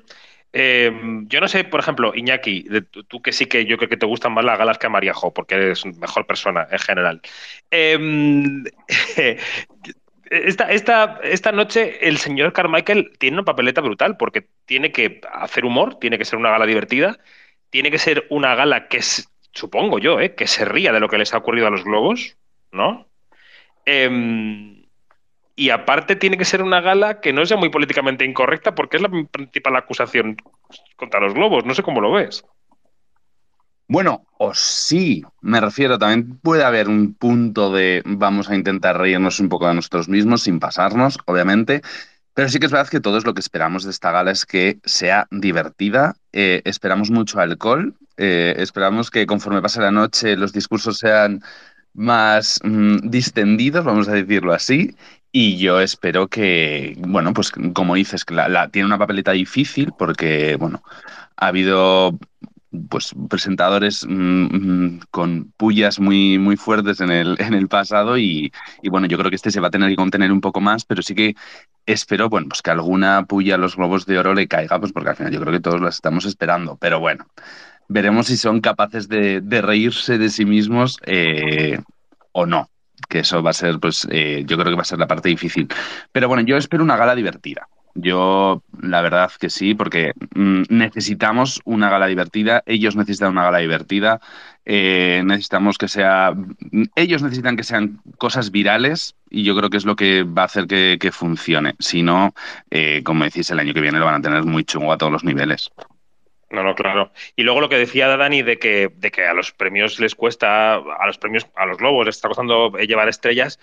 [0.58, 0.92] Eh,
[1.26, 2.66] yo no sé, por ejemplo, Iñaki,
[3.10, 5.34] tú que sí que yo creo que te gustan más las galas que a Mariajo,
[5.34, 7.22] porque eres mejor persona en general.
[7.70, 8.64] Em,
[10.30, 15.66] esta, esta, esta, noche el señor Carmichael tiene una papeleta brutal, porque tiene que hacer
[15.66, 17.18] humor, tiene que ser una gala divertida,
[17.70, 19.02] tiene que ser una gala que,
[19.52, 22.38] supongo yo, eh, que se ría de lo que les ha ocurrido a los globos,
[22.72, 23.08] ¿no?
[23.86, 24.84] Eh,
[25.56, 29.04] y aparte tiene que ser una gala que no sea muy políticamente incorrecta porque es
[29.04, 30.36] la principal acusación
[30.98, 31.66] contra los globos.
[31.66, 32.44] No sé cómo lo ves.
[33.88, 39.40] Bueno, o sí, me refiero, también puede haber un punto de vamos a intentar reírnos
[39.40, 41.82] un poco de nosotros mismos sin pasarnos, obviamente,
[42.34, 44.80] pero sí que es verdad que todo lo que esperamos de esta gala es que
[44.86, 50.98] sea divertida, eh, esperamos mucho alcohol, eh, esperamos que conforme pase la noche los discursos
[50.98, 51.42] sean
[51.94, 54.96] más mm, distendidos, vamos a decirlo así,
[55.32, 60.56] y yo espero que, bueno, pues como dices, que la, tiene una papeleta difícil porque,
[60.58, 60.82] bueno,
[61.38, 62.18] ha habido
[62.90, 68.52] pues presentadores mm, mm, con pullas muy, muy fuertes en el, en el pasado y,
[68.90, 71.02] bueno, yo creo que este se va a tener que contener un poco más, pero
[71.02, 71.36] sí que
[71.86, 75.10] espero, bueno, pues que alguna puya a los globos de oro le caiga, pues porque
[75.10, 77.28] al final yo creo que todos las estamos esperando, pero bueno,
[77.88, 81.80] veremos si son capaces de, reírse de sí mismos eh,
[82.32, 82.70] o no
[83.10, 85.30] que eso va a ser, pues, eh, yo creo que va a ser la parte
[85.30, 85.68] difícil.
[86.12, 87.68] Pero bueno, yo espero una gala divertida.
[87.98, 93.60] Yo, la verdad que sí, porque mm, necesitamos una gala divertida, ellos necesitan una gala
[93.60, 94.20] divertida,
[94.66, 96.34] eh, necesitamos que sea,
[96.96, 100.46] ellos necesitan que sean cosas virales y yo creo que es lo que va a
[100.46, 101.76] hacer que, funcione.
[101.80, 102.34] Si no,
[102.70, 105.14] eh, como decís, el año que viene lo van a tener muy chungo a todos
[105.14, 105.72] los niveles.
[106.50, 107.12] No, no, claro.
[107.36, 110.76] Y luego lo que decía Dani de que, de que a los premios les cuesta,
[110.76, 113.60] a los premios, a los globos les está costando llevar estrellas.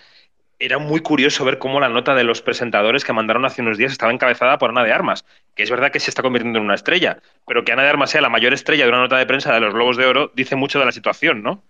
[0.63, 3.91] Era muy curioso ver cómo la nota de los presentadores que mandaron hace unos días
[3.91, 6.75] estaba encabezada por Ana de Armas, que es verdad que se está convirtiendo en una
[6.75, 9.53] estrella, pero que Ana de Armas sea la mayor estrella de una nota de prensa
[9.53, 11.65] de los Globos de Oro dice mucho de la situación, ¿no?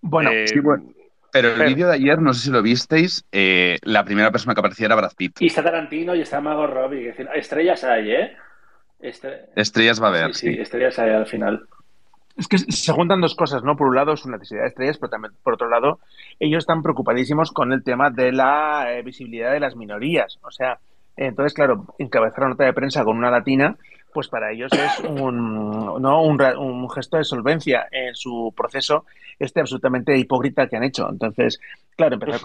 [0.00, 0.82] Bueno, eh, sí, bueno.
[1.30, 4.60] Pero el vídeo de ayer, no sé si lo visteis, eh, la primera persona que
[4.60, 5.42] aparecía era Brad Pitt.
[5.42, 7.14] Y está Tarantino y está Mago Robbie.
[7.34, 8.36] Estrellas hay, ¿eh?
[8.98, 10.34] Estrellas va a haber.
[10.34, 11.68] Sí, estrellas hay al final.
[12.38, 13.76] Es que se juntan dos cosas, ¿no?
[13.76, 15.98] Por un lado, su necesidad de estrellas, pero también, por otro lado,
[16.38, 20.38] ellos están preocupadísimos con el tema de la eh, visibilidad de las minorías.
[20.42, 20.78] O sea,
[21.16, 23.76] entonces, claro, encabezar una nota de prensa con una latina
[24.12, 26.22] pues para ellos es un, ¿no?
[26.22, 29.04] un, gesto de solvencia en su proceso
[29.38, 31.08] este absolutamente hipócrita que han hecho.
[31.08, 31.60] Entonces,
[31.96, 32.40] claro, empezar,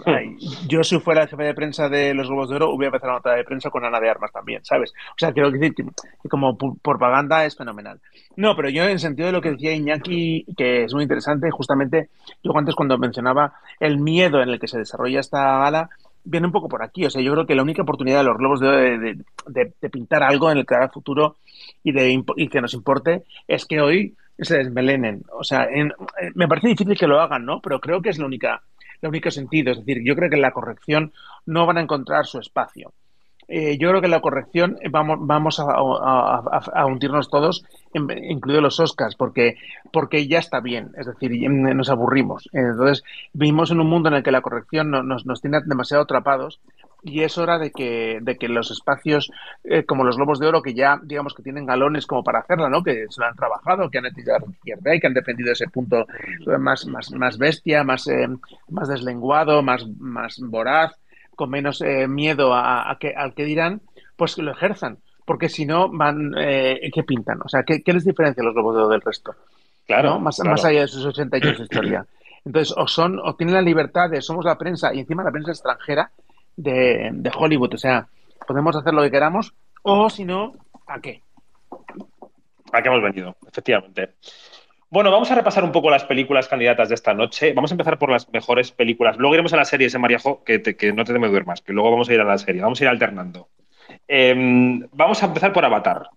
[0.68, 3.18] yo si fuera el jefe de prensa de los Globos de Oro, hubiera empezado la
[3.18, 4.92] nota de prensa con Ana de Armas también, ¿sabes?
[5.10, 5.84] O sea, quiero decir que,
[6.28, 8.00] como propaganda es fenomenal.
[8.36, 12.10] No, pero yo en sentido de lo que decía Iñaki, que es muy interesante, justamente
[12.42, 15.90] yo antes cuando mencionaba el miedo en el que se desarrolla esta gala,
[16.24, 17.04] viene un poco por aquí.
[17.04, 20.50] O sea, yo creo que la única oportunidad de los globos de, de, pintar algo
[20.50, 21.36] en el cara futuro
[21.84, 25.22] y, de, y que nos importe es que hoy se desmelenen.
[25.32, 25.68] O sea,
[26.34, 27.60] me parece difícil que lo hagan, ¿no?
[27.60, 28.62] Pero creo que es la única,
[29.00, 29.70] el único sentido.
[29.70, 31.12] Es decir, yo creo que en la corrección
[31.46, 32.92] no van a encontrar su espacio.
[33.48, 39.16] Eh, yo creo que la corrección vamos, vamos a, a, hundirnos todos, incluidos los Oscars,
[39.16, 39.56] porque,
[39.92, 42.48] porque ya está bien, es decir, nos aburrimos.
[42.52, 46.60] Entonces, vivimos en un mundo en el que la corrección nos, nos tiene demasiado atrapados
[47.04, 49.30] y es hora de que, de que los espacios
[49.62, 52.70] eh, como los Globos de Oro, que ya digamos que tienen galones como para hacerla,
[52.70, 52.82] ¿no?
[52.82, 56.06] que se lo han trabajado, que han tirado y que han defendido ese punto
[56.58, 58.26] más, más, más bestia, más, eh,
[58.70, 60.98] más deslenguado, más, más voraz,
[61.34, 63.80] con menos eh, miedo a, que, al que dirán,
[64.16, 64.98] pues que lo ejerzan.
[65.24, 67.40] Porque si no, van, eh, ¿qué pintan?
[67.42, 69.34] O sea, ¿qué, les diferencia los globos de oro del resto?
[69.86, 72.06] Claro, Más, más allá de sus 80 años de historia.
[72.44, 75.52] Entonces, o son, o tienen la libertad de somos la prensa y encima la prensa
[75.52, 76.10] extranjera
[76.56, 77.74] de, de Hollywood.
[77.74, 78.06] O sea,
[78.46, 80.54] podemos hacer lo que queramos, o si no,
[80.86, 81.22] ¿a qué?
[82.72, 83.36] ¿A qué hemos venido?
[83.46, 84.10] Efectivamente.
[84.94, 87.52] Bueno, vamos a repasar un poco las películas candidatas de esta noche.
[87.52, 89.16] Vamos a empezar por las mejores películas.
[89.16, 91.90] Luego iremos a las series, en Mariajo, que, que no te me duermas, que luego
[91.90, 92.62] vamos a ir a la serie.
[92.62, 93.48] Vamos a ir alternando.
[94.06, 96.10] Em, vamos a empezar por Avatar.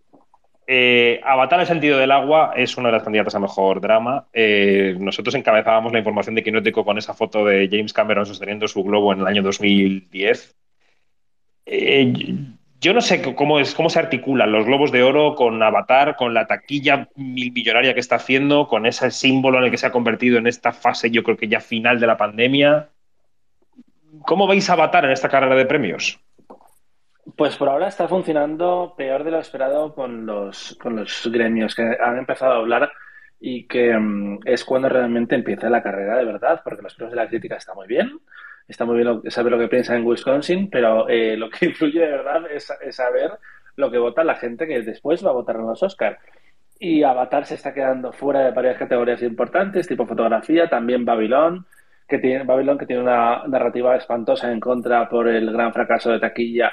[0.67, 4.27] Eh, Avatar, el sentido del agua, es una de las candidatas a mejor drama.
[4.31, 8.83] Eh, nosotros encabezábamos la información de Quinótico con esa foto de James Cameron sosteniendo su
[8.83, 10.55] globo en el año 2010.
[11.65, 12.13] Eh,
[12.79, 16.33] yo no sé cómo, es, cómo se articulan los globos de oro con Avatar, con
[16.33, 19.91] la taquilla mil millonaria que está haciendo, con ese símbolo en el que se ha
[19.91, 22.89] convertido en esta fase, yo creo que ya final de la pandemia.
[24.21, 26.19] ¿Cómo veis Avatar en esta carrera de premios?
[27.35, 31.97] Pues por ahora está funcionando peor de lo esperado con los, con los gremios que
[32.01, 32.91] han empezado a hablar
[33.39, 37.23] y que mm, es cuando realmente empieza la carrera de verdad, porque los premios de
[37.23, 38.19] la crítica están muy bien,
[38.67, 42.11] está muy bien saber lo que piensa en Wisconsin, pero eh, lo que influye de
[42.11, 43.31] verdad es, saber
[43.75, 46.17] lo que vota la gente que después va a votar en los Oscars.
[46.79, 51.65] Y Avatar se está quedando fuera de varias categorías importantes, tipo fotografía, también Babylon,
[52.07, 56.19] que tiene, Babylon, que tiene una narrativa espantosa en contra por el gran fracaso de
[56.19, 56.71] taquilla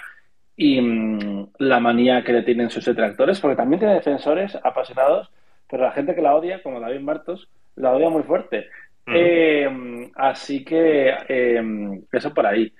[0.56, 5.30] y mm, la manía que le tienen sus detractores, porque también tiene defensores apasionados,
[5.68, 8.68] pero la gente que la odia, como David Martos, la odia muy fuerte.
[9.06, 11.62] Eh, así que eh,
[12.12, 12.72] eso por ahí.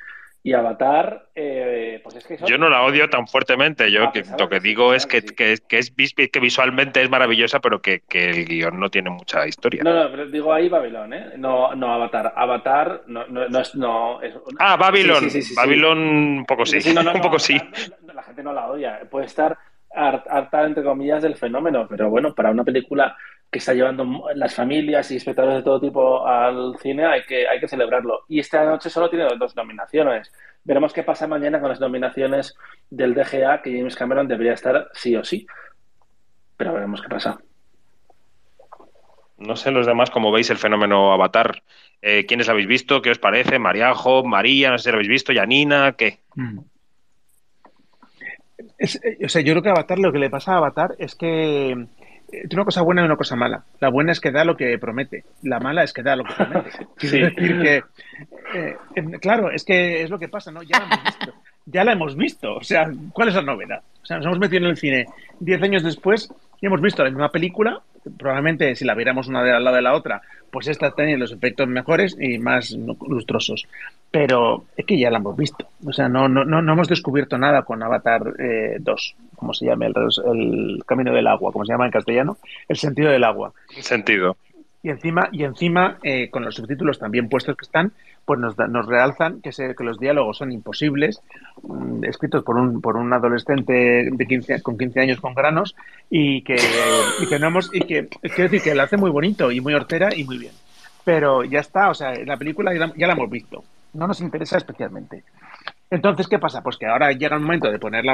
[0.47, 2.37] Y Avatar, eh, pues es que...
[2.47, 3.91] Yo no la odio tan fuertemente.
[3.91, 7.81] Yo que, lo que digo es que, que, que, es que visualmente es maravillosa, pero
[7.81, 9.83] que, el guion no tiene mucha historia.
[9.83, 11.33] No, no, pero digo ahí Babilón, ¿eh?
[11.39, 12.35] No, no Avatar.
[12.37, 13.75] Avatar no, no, es...
[13.75, 14.21] No,
[14.59, 15.31] ah, Babilón.
[15.57, 16.77] Babilón un poco sí.
[17.15, 17.59] un poco sí.
[18.13, 19.01] La gente no la odia.
[19.11, 19.57] Puede estar
[19.95, 23.17] harta, entre comillas, del fenómeno, pero bueno, para una película
[23.51, 27.61] que está llevando las familias y espectadores de todo tipo al cine, hay que, hay
[27.61, 28.25] que celebrarlo.
[28.29, 30.33] Y esta noche solo tiene dos nominaciones.
[30.65, 32.57] Veremos qué pasa mañana con las nominaciones
[32.91, 35.47] del DGA, que James Cameron debería estar sí o sí.
[36.57, 37.39] Pero veremos qué pasa.
[39.37, 41.63] No sé los demás cómo veis el fenómeno Avatar.
[42.03, 43.03] Eh, ¿Quiénes habéis visto?
[43.03, 43.59] ¿Qué os parece?
[43.59, 46.21] Mariajo, María, no sé si lo habéis visto, Yanina, ¿qué?
[46.35, 46.59] Mm.
[49.25, 51.87] O sea, yo creo que Avatar lo que le pasa a Avatar es que
[52.42, 53.64] tiene una cosa buena y una cosa mala.
[53.81, 55.25] La buena es que da lo que promete.
[55.42, 56.70] La mala es que da lo que promete.
[56.97, 57.83] Quiero decir que,
[58.55, 60.62] eh, claro, es que es lo que pasa, ¿no?
[60.62, 61.35] Ya la hemos visto.
[61.66, 62.55] Ya la hemos visto.
[62.57, 63.83] O sea, ¿cuál es la novedad?
[64.03, 65.07] O sea, nos hemos metido en el cine
[65.40, 67.81] diez años después y hemos visto la misma película.
[68.18, 70.20] Probablemente si la viéramos una de al lado de la otra,
[70.51, 73.66] pues esta tiene los efectos mejores y más lustrosos.
[74.14, 75.66] Pero es que ya la hemos visto.
[75.85, 79.87] O sea, no, no, no, hemos descubierto nada con Avatar 2, eh, como se llama,
[79.87, 83.53] el, el, camino del agua, como se llama en castellano, el sentido del agua.
[83.81, 84.37] Sentido.
[84.85, 87.90] Y encima, y encima eh, con los subtítulos también puestos que están,
[88.24, 91.20] pues nos, nos realzan que, que los diálogos son imposibles,
[91.64, 95.74] mm, escritos por un, por un adolescente de 15, con 15 años con granos,
[96.09, 96.55] y que,
[97.20, 99.74] y que no hemos, y que, quiero decir que lo hace muy bonito y muy
[99.74, 100.53] hortera y muy bien.
[101.05, 103.64] Pero ya está, o sea, la película ya la, hemos visto.
[103.95, 105.25] No nos interesa especialmente.
[105.91, 106.63] Entonces, ¿qué pasa?
[106.63, 108.05] Pues que ahora llega el momento de poner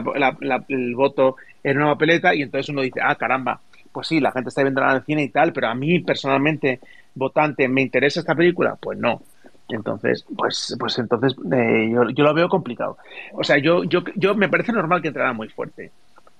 [0.68, 3.60] el voto en una papeleta y entonces uno dice, ah, caramba,
[3.92, 6.80] pues sí, la gente está viendo en el cine y tal, pero a mí personalmente,
[7.14, 8.76] votante, ¿me interesa esta película?
[8.80, 9.22] Pues no.
[9.68, 12.98] Entonces, pues, pues entonces eh, yo, lo veo complicado.
[13.32, 15.92] O sea, yo, yo, yo me parece normal que entrara muy fuerte.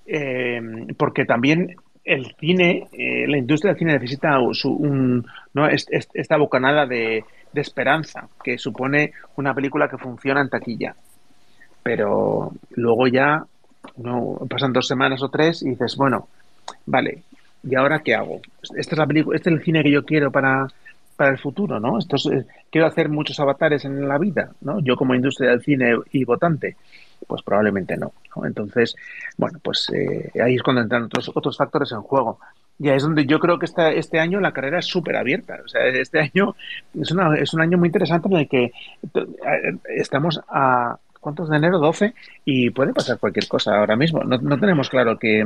[0.07, 0.61] Eh,
[0.97, 5.69] porque también el cine, eh, la industria del cine necesita un, ¿no?
[5.69, 10.95] esta bocanada de, de, esperanza que supone una película que funciona en taquilla.
[11.83, 13.45] Pero luego ya
[13.97, 16.29] no pasan dos semanas o tres y dices, bueno,
[16.87, 17.23] vale,
[17.63, 18.41] ¿y ahora qué hago?
[18.77, 20.67] Esta es la película, este es el cine que yo quiero para,
[21.17, 21.99] para el futuro, ¿no?
[21.99, 24.81] Esto eh, quiero hacer muchos avatares en la vida, ¿no?
[24.81, 26.77] Yo como industria del cine y votante,
[27.27, 28.13] pues probablemente no.
[28.45, 28.97] Entonces,
[29.37, 32.39] bueno, pues eh, ahí es cuando entran otros, otros factores en juego.
[32.81, 35.59] Y ahí es donde yo creo que esta, este año la carrera es súper abierta.
[35.65, 36.57] O sea, este año
[36.99, 38.73] es, una, es un año muy interesante en el que eh,
[39.97, 41.79] estamos a, ¿Cuántos de enero?
[41.79, 42.15] 12.
[42.47, 44.25] Y puede pasar cualquier cosa ahora mismo.
[44.25, 45.45] No, no tenemos claro que,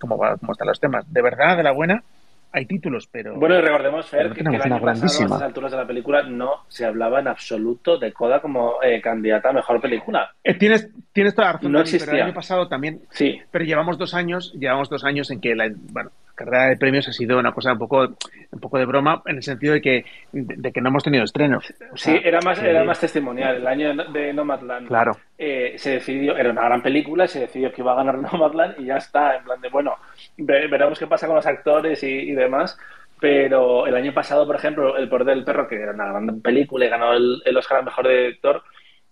[0.00, 1.12] cómo, va, cómo están los temas.
[1.12, 2.04] De verdad, de la buena,
[2.52, 3.34] hay títulos, pero.
[3.34, 6.62] Bueno, y recordemos, Fer, que, el año pasado, a estas alturas de la película, no
[6.68, 10.30] se hablaba en absoluto de Coda como eh, candidata a mejor película.
[10.44, 12.06] Eh, tienes, tienes toda la razón, no existía.
[12.06, 13.00] pero el año pasado también.
[13.10, 13.40] Sí.
[13.50, 17.12] Pero llevamos dos años, llevamos dos años en que la, bueno, carrera de premios ha
[17.12, 18.08] sido una cosa un poco,
[18.50, 21.72] un poco de broma en el sentido de que, de, que no hemos tenido estrenos.
[21.94, 23.56] sí, era más, era más testimonial.
[23.56, 25.16] El año de Nomadland claro.
[25.38, 28.86] Eh, se decidió, era una gran película, se decidió que iba a ganar Nomadland y
[28.86, 29.96] ya está, en plan de, bueno,
[30.36, 32.78] veremos qué pasa con los actores y, demás.
[33.20, 36.84] Pero el año pasado, por ejemplo, El Poder del Perro, que era una gran película
[36.84, 38.62] y ganó el, el Oscar al Mejor Director,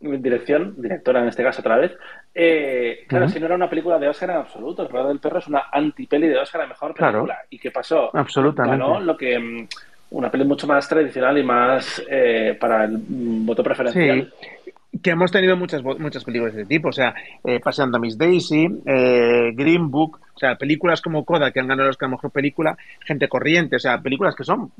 [0.02, 1.92] dirección, directora en este caso otra vez,
[2.34, 5.38] eh, claro, si no era una película de Oscar en absoluto, El Poder del Perro
[5.38, 7.38] es una antipeli de Oscar a mejor película.
[7.50, 8.10] ¿Y qué pasó?
[8.14, 8.78] Absolutamente.
[8.78, 9.68] Ganó lo que mm,
[10.10, 14.32] una peli mucho más tradicional y más eh, para el mm, voto preferencial.
[14.64, 18.00] Sí que hemos tenido muchas muchas películas de este tipo, o sea, eh, Paseando a
[18.00, 22.06] Miss Daisy, eh, Green Book, o sea, películas como Coda que han ganado los que
[22.06, 24.72] mejor película, Gente Corriente, o sea, películas que son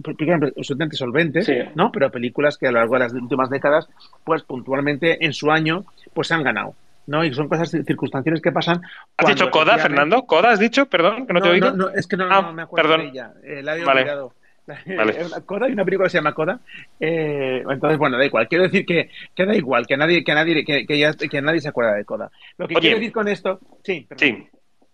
[0.57, 1.91] absolutamente solventes, ¿no?
[1.93, 3.89] Pero películas que a lo largo de las últimas décadas,
[4.25, 6.75] pues puntualmente en su año, pues han ganado.
[7.07, 7.25] ¿no?
[7.25, 8.81] Y son cosas circunstanciales que pasan.
[9.17, 10.23] ¿Has dicho Coda, Fernando?
[10.25, 10.87] ¿Coda has dicho?
[10.87, 11.73] Perdón, que no, te he oído.
[11.73, 13.33] No, es que no, ah, me acuerdo de ella.
[13.43, 14.35] Eh, la había olvidado.
[15.47, 16.61] Coda hay una película que se llama Coda.
[17.01, 18.49] Eh, entonces, bueno, da igual.
[18.49, 21.61] Quiero decir que, que da igual, que nadie, que nadie, que, que, ya, que nadie
[21.61, 22.31] se acuerda de Coda.
[22.59, 24.47] Lo que quiero decir con esto, sí, sí.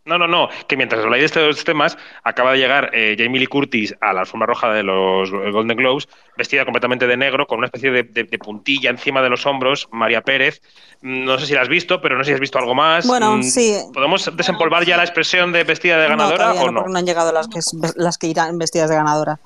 [0.09, 3.47] No, no, no, que mientras habláis de estos temas, acaba de llegar eh, Jamie Lee
[3.47, 7.67] Curtis a la alfombra roja de los Golden Globes, vestida completamente de negro, con una
[7.67, 10.63] especie de, puntilla encima de los hombros, María Pérez.
[11.03, 13.07] Mm, no sé si la has visto, pero no sé si has visto algo más.
[13.07, 13.77] Bueno, mm, sí.
[13.93, 16.81] ¿Podemos desempolvar ya la expresión de vestida de ganadora o no?
[16.81, 17.61] No, no han llegado las que,
[17.97, 19.39] las que irán vestidas de ganadora.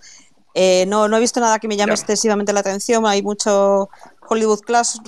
[0.54, 3.04] Eh, no, no he visto nada que me llame excesivamente la atención.
[3.06, 3.88] Hay mucho
[4.28, 4.60] Hollywood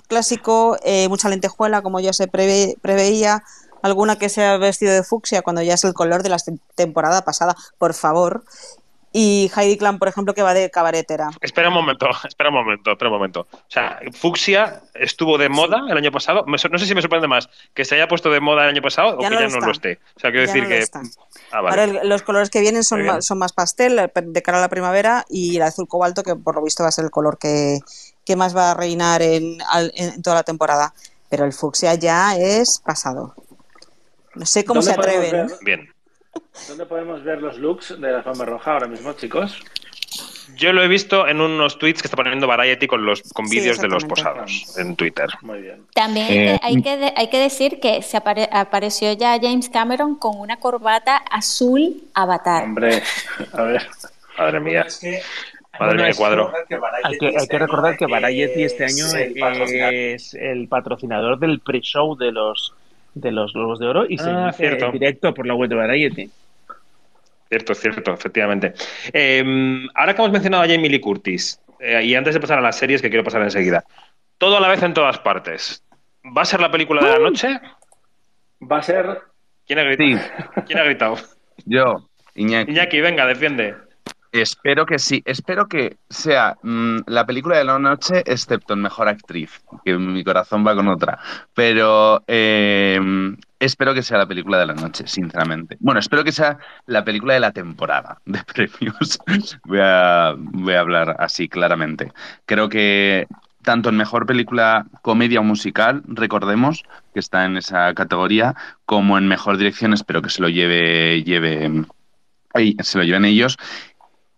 [0.08, 3.44] clásico, eh, mucha lentejuela, como ya se preveía
[3.84, 6.38] alguna que sea vestido de fucsia cuando ya es el color de la
[6.74, 8.42] temporada pasada, por favor.
[9.12, 11.30] Y Heidi Klum, por ejemplo, que va de cabaretera.
[11.42, 13.40] Espera un momento, espera un momento, espera un momento.
[13.52, 16.44] O sea, fucsia estuvo de moda el año pasado.
[16.46, 19.18] no sé si me sorprende más que se haya puesto de moda el año pasado
[19.18, 20.00] o que ya no lo esté.
[20.16, 20.86] O sea, quiero decir que.
[21.52, 24.70] Ah, Ahora los colores que vienen son más, son más pastel de cara a la
[24.70, 27.80] primavera y el azul cobalto, que por lo visto va a ser el color que,
[28.34, 29.58] más va a reinar en,
[29.94, 30.94] en toda la temporada.
[31.28, 33.34] Pero el fucsia ya es pasado.
[34.34, 35.48] No sé cómo se atreven.
[35.62, 35.88] Bien.
[36.68, 39.62] ¿Dónde podemos ver los looks de la fama roja ahora mismo, chicos?
[40.56, 43.80] Yo lo he visto en unos tweets que está poniendo Variety con los con vídeos
[43.80, 45.26] de los posados en Twitter.
[45.42, 45.86] Muy bien.
[45.94, 50.58] También eh, hay, que, hay que decir que se apareció ya James Cameron con una
[50.58, 52.64] corbata azul avatar.
[52.64, 53.02] Hombre,
[53.52, 53.88] a ver.
[54.38, 54.86] Madre mía.
[55.80, 56.52] Madre mía, cuadro.
[57.02, 62.30] Hay que, hay que recordar que Variety este año es el patrocinador del pre-show de
[62.30, 62.74] los
[63.14, 64.90] de los Globos de Oro y se ah, cierto.
[64.90, 66.30] directo por la web de Variety.
[67.48, 68.74] Cierto, cierto, efectivamente.
[69.12, 72.62] Em, ahora que hemos mencionado a Jamie Lee Curtis, eh, y antes de pasar a
[72.62, 73.84] las series que quiero pasar enseguida,
[74.38, 75.84] todo a la vez en todas partes.
[76.24, 77.60] ¿Va a ser la película de la noche?
[78.60, 79.20] Va a ser.
[79.66, 80.20] ¿Quién ha gritado?
[80.66, 81.16] ¿Quién ha gritado?
[81.66, 82.72] Yo, Iñaki.
[82.72, 83.74] Iñaki, venga, defiende.
[84.34, 85.22] Espero que sí.
[85.24, 90.24] Espero que sea mm, la película de la noche, excepto en Mejor Actriz, que mi
[90.24, 91.20] corazón va con otra.
[91.54, 95.76] Pero em, espero que sea la película de la noche, sinceramente.
[95.78, 99.20] Bueno, espero que sea la película de la temporada de premios.
[99.66, 102.10] voy, a, voy a hablar así claramente.
[102.44, 103.28] Creo que
[103.62, 106.82] tanto en mejor película comedia o musical, recordemos
[107.12, 111.84] que está en esa categoría, como en mejor dirección, espero que se lo lleve, lleve
[112.82, 113.56] se lo lleven ellos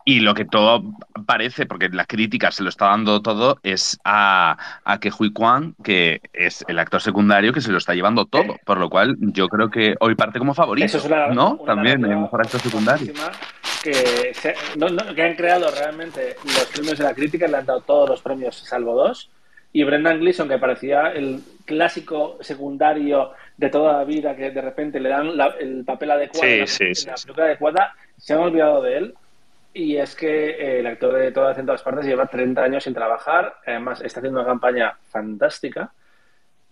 [0.08, 0.84] y lo que todo
[1.26, 5.74] parece, porque la crítica se lo está dando todo, es a, a que Hui Kwan,
[5.82, 8.56] que es el actor secundario, que se lo está llevando todo.
[8.64, 10.86] Por lo cual, yo creo que hoy parte como favorito.
[10.86, 11.58] Eso es ¿No?
[11.66, 13.12] También, el mejor actor secundario.
[13.82, 14.32] Que,
[15.16, 18.54] que han creado realmente los premios de la crítica, le han dado todos los premios
[18.54, 19.28] salvo dos.
[19.72, 25.00] Y Brendan Gleeson, que parecía el clásico secundario de toda la vida, que de repente
[25.00, 29.14] le dan el papel adecuado, sí, la película adecuada, se han olvidado de él
[29.76, 33.56] y es que eh, el actor de todas las partes lleva 30 años sin trabajar,
[33.66, 35.92] además está haciendo una campaña fantástica.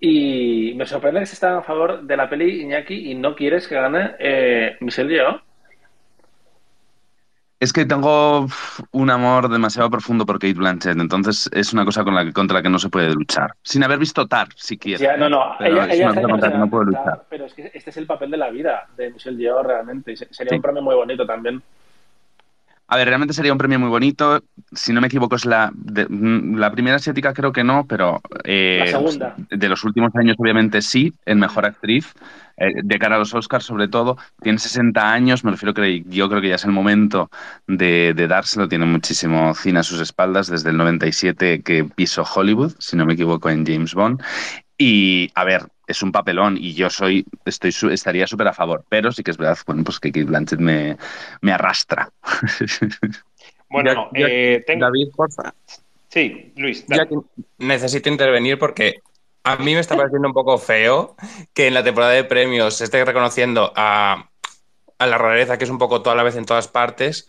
[0.00, 3.68] Y me sorprende que se está a favor de la peli Iñaki y no quieres
[3.68, 5.38] que gane eh, Michelle Yeoh.
[7.60, 8.46] Es que tengo
[8.92, 12.58] un amor demasiado profundo por Kate Blanchett, entonces es una cosa con la que, contra
[12.58, 13.52] la que no se puede luchar.
[13.62, 15.06] Sin haber visto Tar, si quieres.
[15.18, 17.24] no, no, ella, es una cosa contra la que no puedo luchar.
[17.28, 20.16] Pero es que este es el papel de la vida de Michelle Yeoh realmente.
[20.16, 21.62] Sería un premio muy bonito también.
[22.86, 24.42] A ver, realmente sería un premio muy bonito.
[24.72, 28.20] Si no me equivoco, es la, mm, la primera asiática, creo que no, pero.
[28.44, 29.34] Eh, la segunda.
[29.50, 32.12] De los últimos años, obviamente sí, en mejor actriz.
[32.56, 34.16] Eh, de cara a los Oscars, sobre todo.
[34.42, 37.30] Tiene 60 años, me refiero que yo creo que ya es el momento
[37.66, 38.68] de, de dárselo.
[38.68, 43.14] Tiene muchísimo cine a sus espaldas desde el 97 que pisó Hollywood, si no me
[43.14, 44.22] equivoco, en James Bond.
[44.76, 49.12] Y, a ver, es un papelón y yo soy, estoy, estaría súper a favor, pero
[49.12, 50.96] sí que es verdad, bueno, pues que Kate Blanchett me,
[51.40, 52.10] me arrastra.
[53.66, 55.52] Bueno, eh, David, porfa.
[56.08, 56.84] Sí, Luis.
[57.58, 59.00] necesito intervenir porque
[59.42, 61.16] a mí me está pareciendo un poco feo
[61.52, 64.30] que en la temporada de premios se esté reconociendo a,
[64.98, 67.28] a la rareza que es un poco toda la vez en todas partes,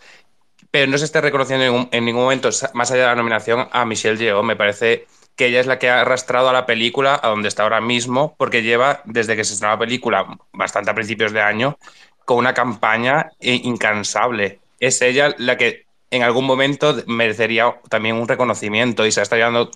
[0.69, 3.85] pero no se esté reconociendo en, en ningún momento, más allá de la nominación, a
[3.85, 4.43] Michelle Yeoh.
[4.43, 7.63] Me parece que ella es la que ha arrastrado a la película a donde está
[7.63, 11.77] ahora mismo, porque lleva, desde que se estrenó la película, bastante a principios de año,
[12.25, 14.59] con una campaña incansable.
[14.79, 19.71] Es ella la que en algún momento merecería también un reconocimiento y se está llevando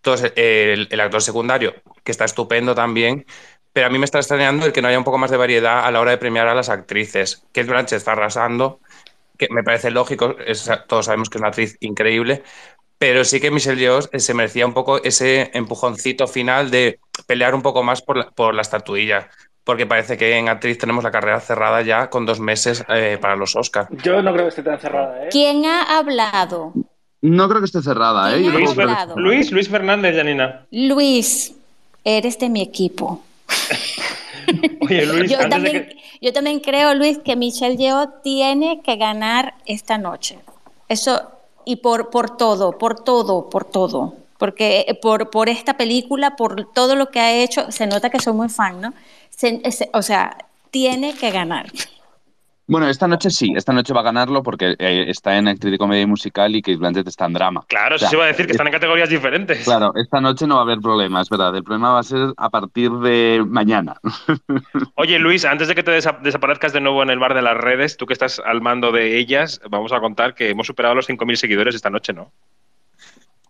[0.00, 1.74] todo el, actor secundario,
[2.04, 3.26] que está estupendo también,
[3.72, 5.84] pero a mí me está extrañando el que no haya un poco más de variedad
[5.84, 7.44] a la hora de premiar a las actrices.
[7.52, 8.80] que Blanchett está arrasando,
[9.38, 10.36] que me parece lógico,
[10.88, 12.42] todos sabemos que es una actriz increíble,
[13.02, 17.52] pero sí que Michelle Yeoh eh, se merecía un poco ese empujoncito final de pelear
[17.52, 19.28] un poco más por la, por la estatuilla.
[19.64, 23.34] Porque parece que en actriz tenemos la carrera cerrada ya con dos meses eh, para
[23.34, 23.88] los Oscars.
[24.04, 25.24] Yo no creo que esté tan cerrada.
[25.24, 25.28] ¿eh?
[25.32, 26.74] ¿Quién ha hablado?
[27.22, 28.36] No creo que esté cerrada.
[28.36, 28.38] ¿eh?
[29.16, 30.64] Luis, Luis, Fernández, Janina.
[30.70, 31.56] Luis,
[32.04, 33.24] eres de mi equipo.
[34.80, 35.88] Oye, Luis, yo, también,
[36.20, 40.38] yo también creo, Luis, que Michelle Yeoh tiene que ganar esta noche.
[40.88, 41.32] Eso,
[41.64, 44.14] y por, por todo, por todo, por todo.
[44.38, 48.20] Porque eh, por, por esta película, por todo lo que ha hecho, se nota que
[48.20, 48.92] soy muy fan, ¿no?
[49.92, 50.36] o sea,
[50.70, 51.66] tiene que ganar.
[52.66, 55.78] Bueno, esta noche sí, esta noche va a ganarlo porque eh, está en actriz de
[55.78, 57.64] comedia y musical y que Blanchett está en drama.
[57.68, 59.64] Claro, eso se iba a decir que están en categorías diferentes.
[59.64, 61.54] Claro, esta noche no va a haber problemas, ¿verdad?
[61.56, 63.96] El problema va a ser a partir de mañana.
[64.94, 67.96] Oye, Luis, antes de que te desaparezcas de nuevo en el bar de las redes,
[67.96, 71.34] tú que estás al mando de ellas, vamos a contar que hemos superado los 5.000
[71.34, 72.30] seguidores esta noche, ¿no?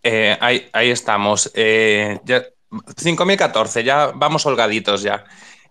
[0.02, 1.52] Eh, ahí, ahí, estamos.
[1.54, 5.24] Eh, 5.014, ya vamos holgaditos ya.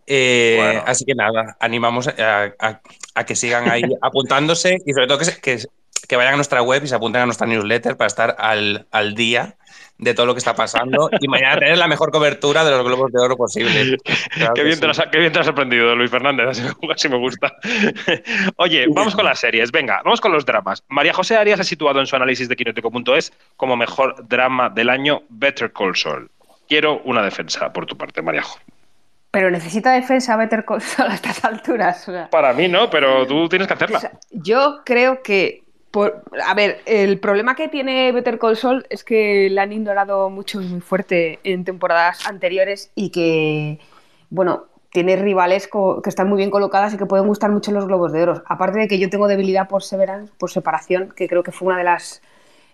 [0.08, 5.60] Eh, así que nada, animamos a, que sigan ahí apuntándose y sobre todo que,
[6.08, 9.16] que, vayan a nuestra web y se apunten a nuestra newsletter para estar al, al
[9.16, 9.58] día
[10.02, 13.12] de todo lo que está pasando y mañana tener la mejor cobertura de los globos
[13.12, 13.98] de oro posible.
[14.56, 16.60] qué, bien te has, qué, bien te has, sorprendido, Luis Fernández,
[16.92, 17.54] así, me gusta.
[18.58, 20.84] Oye, vamos con las series, venga, vamos con los dramas.
[20.90, 25.22] María José Arias ha situado en su análisis de Quinótico.es como mejor drama del año
[25.30, 26.32] Better Call Saul.
[26.68, 28.71] Quiero una defensa por tu parte, María José.
[29.32, 32.06] Pero necesita defensa Better Call Saul a estas alturas.
[32.30, 34.12] Para mí no, pero tú tienes que hacerla.
[34.32, 39.50] yo creo que, por, a ver, el problema que tiene Better Call Saul es que
[39.50, 43.80] la han ignorado mucho y muy fuerte en temporadas anteriores y que,
[44.30, 48.12] bueno, tiene rivales que están muy bien colocadas y que pueden gustar mucho los Globos
[48.12, 48.44] de Oro.
[48.46, 51.78] Aparte de que yo tengo debilidad por Severance, por separación, que creo que fue una
[51.78, 52.22] de las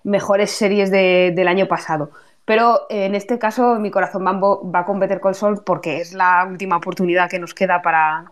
[0.04, 2.10] mejores series del año pasado.
[2.48, 6.78] Pero en este caso mi corazón va con Better Call Saul porque es la última
[6.78, 8.32] oportunidad que nos queda para,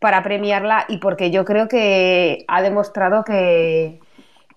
[0.00, 4.00] para premiarla y porque yo creo que ha demostrado que,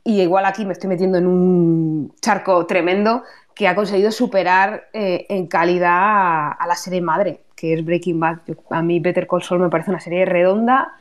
[0.04, 3.22] y igual aquí me estoy metiendo en un charco tremendo,
[3.54, 8.40] que ha conseguido superar eh, en calidad a, la serie madre, que es Breaking Bad.
[8.72, 10.96] a mí Better Call Saul me parece una serie redonda,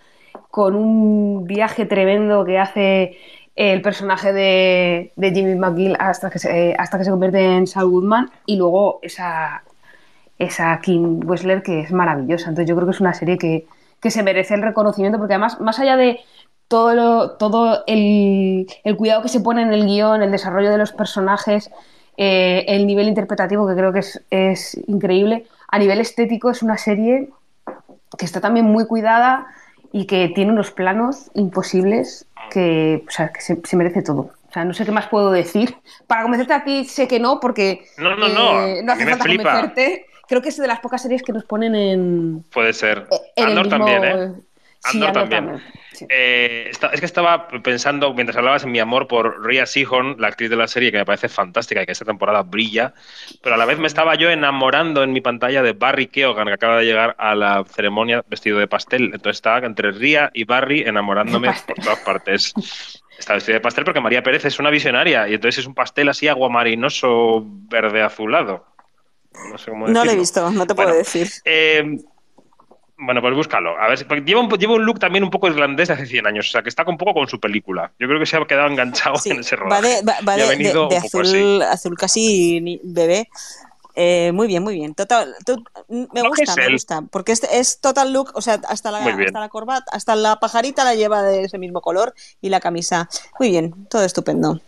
[0.50, 3.16] con un viaje tremendo que hace
[3.56, 8.30] el personaje de, Jimmy McGill hasta que, se, hasta que se convierte en Saul Goodman
[8.44, 9.64] y luego esa,
[10.38, 12.50] esa Kim Wessler que es maravillosa.
[12.50, 13.66] Entonces yo creo que es una serie que,
[14.08, 16.20] se merece el reconocimiento porque además, más allá de
[16.68, 21.72] todo, todo el, cuidado que se pone en el guion, el desarrollo de los personajes,
[22.16, 27.30] eh, el nivel interpretativo que creo que es increíble, a nivel estético es una serie
[28.16, 29.48] que está también muy cuidada
[29.92, 34.30] y que tiene unos planos imposibles que, o sea, que se, merece todo.
[34.48, 35.76] O sea, no sé qué más puedo decir.
[36.06, 38.66] Para convencerte a ti sé que no, porque no, no, no.
[38.66, 40.06] Eh, no hace falta convencerte.
[40.28, 42.44] Creo que es de las pocas series que nos ponen en.
[42.52, 43.06] Puede ser.
[43.36, 44.32] Andor también, ¿eh?
[44.86, 45.62] Andor, también.
[46.08, 50.50] Eh, es que estaba pensando, mientras hablabas en mi amor por Ria Seahorn, la actriz
[50.50, 52.92] de la serie, que me parece fantástica y que esta temporada brilla,
[53.42, 56.52] pero a la vez me estaba yo enamorando en mi pantalla de Barry Keoghan, que
[56.52, 59.04] acaba de llegar a la ceremonia vestido de pastel.
[59.04, 62.54] Entonces estaba entre Ria y Barry enamorándome por todas partes.
[63.18, 66.08] Está vestido de pastel porque María Pérez es una visionaria y entonces es un pastel
[66.08, 68.66] así aguamarinoso verde azulado.
[69.50, 71.28] No sé cómo No lo he visto, no te puedo decir.
[71.44, 71.98] Eh,
[72.98, 73.78] bueno, pues búscalo.
[73.78, 76.48] A ver, lleva un, lleva un look también un poco irlandés de hace 100 años,
[76.48, 77.92] o sea, que está un poco con su película.
[77.98, 80.02] Yo creo que se ha quedado enganchado en ese rodaje.
[80.06, 83.28] Va de, de, azul, azul, casi bebé.
[83.94, 84.94] Eh, muy bien, muy bien.
[84.94, 85.34] Total,
[85.88, 87.02] me gusta, me gusta.
[87.10, 90.84] Porque es, es, total look, o sea, hasta la, hasta la corbata, hasta la pajarita
[90.84, 93.08] la lleva de ese mismo color y la camisa.
[93.38, 94.60] Muy bien, todo estupendo.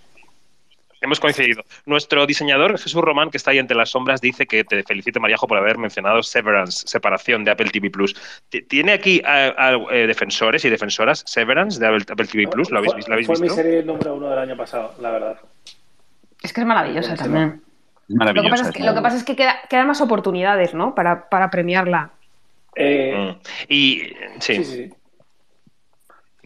[1.00, 1.62] Hemos coincidido.
[1.86, 5.46] Nuestro diseñador, Jesús Román, que está ahí entre las sombras, dice que te felicite, Mariajo,
[5.46, 8.16] por haber mencionado Severance, separación de Apple TV Plus.
[8.68, 12.70] ¿Tiene aquí eh, defensores y defensoras Severance de Apple, TV Plus?
[12.70, 13.34] ¿Lo habéis, visto?
[13.34, 15.38] Fue mi serie número uno del año pasado, la verdad.
[16.42, 17.62] Es que es maravillosa también.
[18.08, 18.42] Es maravillosa.
[18.42, 19.36] Lo que pasa es que, lo que, pasa es que
[19.68, 20.94] quedan más oportunidades, ¿no?
[20.94, 22.10] Para, para premiarla.
[22.74, 23.72] Eh, mm.
[23.72, 24.02] Y
[24.40, 24.64] sí.
[24.64, 24.90] sí.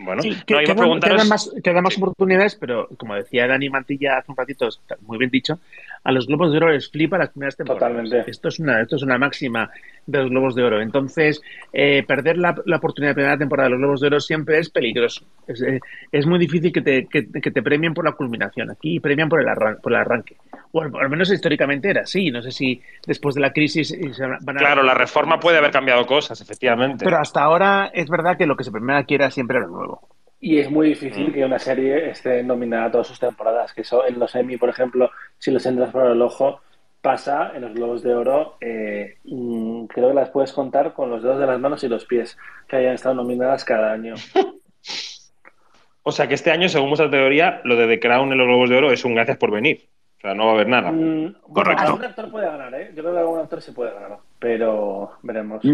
[0.05, 4.69] Bueno, que, quedan, más, oportunidades, pero como decía Dani Mantilla hace un ratito,
[5.03, 5.59] muy bien dicho,
[6.05, 7.93] a los Globos de Oro les flipa las primeras temporadas.
[7.93, 8.31] Totalmente.
[8.31, 9.71] Esto es una, esto es una máxima
[10.07, 10.81] de los Globos de Oro.
[10.81, 11.41] Entonces,
[11.73, 15.25] eh, perder la, oportunidad de primera temporada de los Globos de Oro siempre es peligroso.
[15.47, 15.81] Es, eh,
[16.27, 18.71] muy difícil que te, que, te, premien por la culminación.
[18.71, 19.47] Aquí premian por el,
[19.83, 20.37] por el arranque.
[20.73, 22.31] O al, menos históricamente era así.
[22.31, 24.61] No sé si después de la crisis van a...
[24.61, 27.05] Claro, la reforma puede haber cambiado cosas, efectivamente.
[27.05, 30.09] Pero hasta ahora es verdad que lo que se premia aquí era siempre lo nuevo.
[30.45, 31.33] Y es muy difícil mm.
[31.33, 33.73] que una serie esté nominada a todas sus temporadas.
[33.73, 36.61] Que eso en los Emmy, por ejemplo, si los entras por el ojo,
[37.01, 38.57] pasa en los Globos de Oro.
[38.61, 42.07] Eh, mm, creo que las puedes contar con los dedos de las manos y los
[42.07, 42.37] pies
[42.67, 44.15] que hayan estado nominadas cada año.
[46.03, 48.69] o sea que este año, según vuestra teoría, lo de The Crown en los Globos
[48.69, 49.89] de Oro es un gracias por venir.
[50.19, 50.91] O sea, no va a haber nada.
[50.91, 51.85] Mm, Correcto.
[51.85, 52.91] algún actor puede ganar, ¿eh?
[52.97, 55.65] Yo creo que algún actor se puede ganar, pero veremos.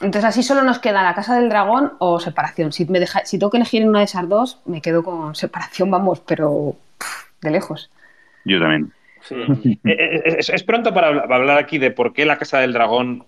[0.00, 2.72] Entonces así solo nos queda la Casa del Dragón o Separación.
[2.72, 5.34] Si, me deja, si tengo que elegir en una de esas dos, me quedo con
[5.34, 6.76] Separación, vamos, pero
[7.40, 7.90] de lejos.
[8.44, 8.92] Yo también.
[9.30, 13.24] Eh, eh, es, pronto para hablar aquí de por qué la Casa del Dragón,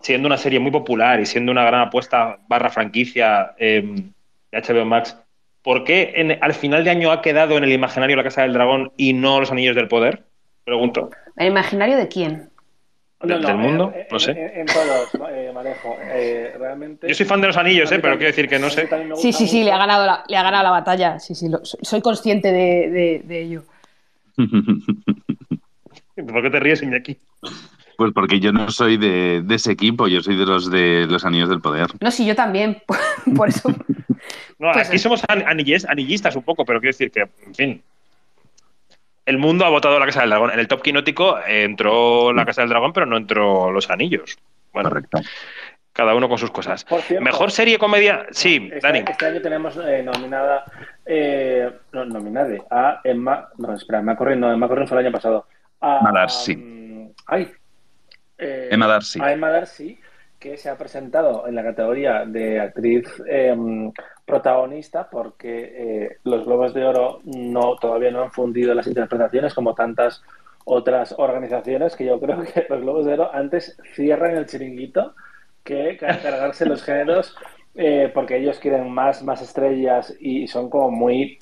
[0.00, 4.12] siendo una serie muy popular y siendo una gran apuesta barra franquicia em,
[4.52, 5.18] de HBO Max,
[5.62, 8.92] ¿por qué al final de año ha quedado en el imaginario la Casa del Dragón
[8.96, 10.22] y no los Anillos del Poder?
[10.64, 11.10] Pregunto.
[11.36, 12.51] ¿El imaginario de quién?
[13.22, 13.92] ¿Del mundo?
[14.10, 14.32] no sé.
[14.54, 15.96] En, todos, eh, Manejo.
[16.58, 17.08] realmente...
[17.08, 18.88] Yo soy fan de los anillos, eh, pero quiero decir que no sé.
[19.16, 21.18] Sí, sí, sí, le ha, ganado la, le ha ganado la batalla.
[21.18, 23.64] Sí, sí, soy consciente de, de ello.
[24.36, 27.16] ¿Por qué te ríes, Iñaki?
[27.96, 31.48] Pues porque yo no soy de, ese equipo, yo soy de los de los anillos
[31.48, 31.88] del poder.
[32.00, 32.82] No, sí, yo también,
[33.36, 33.68] por eso.
[34.58, 37.82] no, pues aquí somos anillistas un poco, pero quiero decir que, en fin.
[39.24, 40.50] El mundo ha votado la Casa del Dragón.
[40.50, 44.36] En el top quinótico entró la Casa del Dragón, pero no entró los anillos.
[44.72, 45.20] Bueno, Correcto.
[45.92, 46.86] Cada uno con sus cosas.
[47.20, 48.26] Mejor serie comedia.
[48.30, 49.04] Sí, este, Dani.
[49.06, 50.64] Este año tenemos eh, nominada
[51.04, 53.48] eh, no, nominada a Emma.
[53.58, 55.46] No, espera, Emma Corrin, no, Emma Corrin fue el año pasado.
[55.80, 56.56] Emma Darcy.
[56.56, 57.52] Mm, ay.
[58.38, 59.20] Eh, Emma Darcy.
[59.20, 59.98] A Emma Darcy,
[60.42, 63.92] que se ha presentado en la categoría de actriz em,
[64.26, 69.72] protagonista, porque eh, los Globos de Oro no todavía no han fundido las interpretaciones como
[69.76, 70.20] tantas
[70.64, 75.14] otras organizaciones, que yo creo que los Globos de Oro antes cierran el chiringuito
[75.62, 77.36] que cargarse los géneros
[77.76, 81.38] eh, porque ellos quieren más, más estrellas y son como muy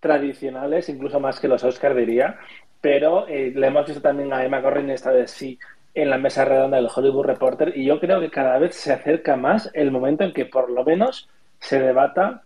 [0.00, 2.38] tradicionales, incluso más que los Oscar diría.
[2.82, 5.58] Pero eh, le hemos visto también a Emma Corrin esta vez sí
[5.94, 9.36] en la mesa redonda del Hollywood Reporter y yo creo que cada vez se acerca
[9.36, 11.28] más el momento en que por lo menos
[11.58, 12.42] se debata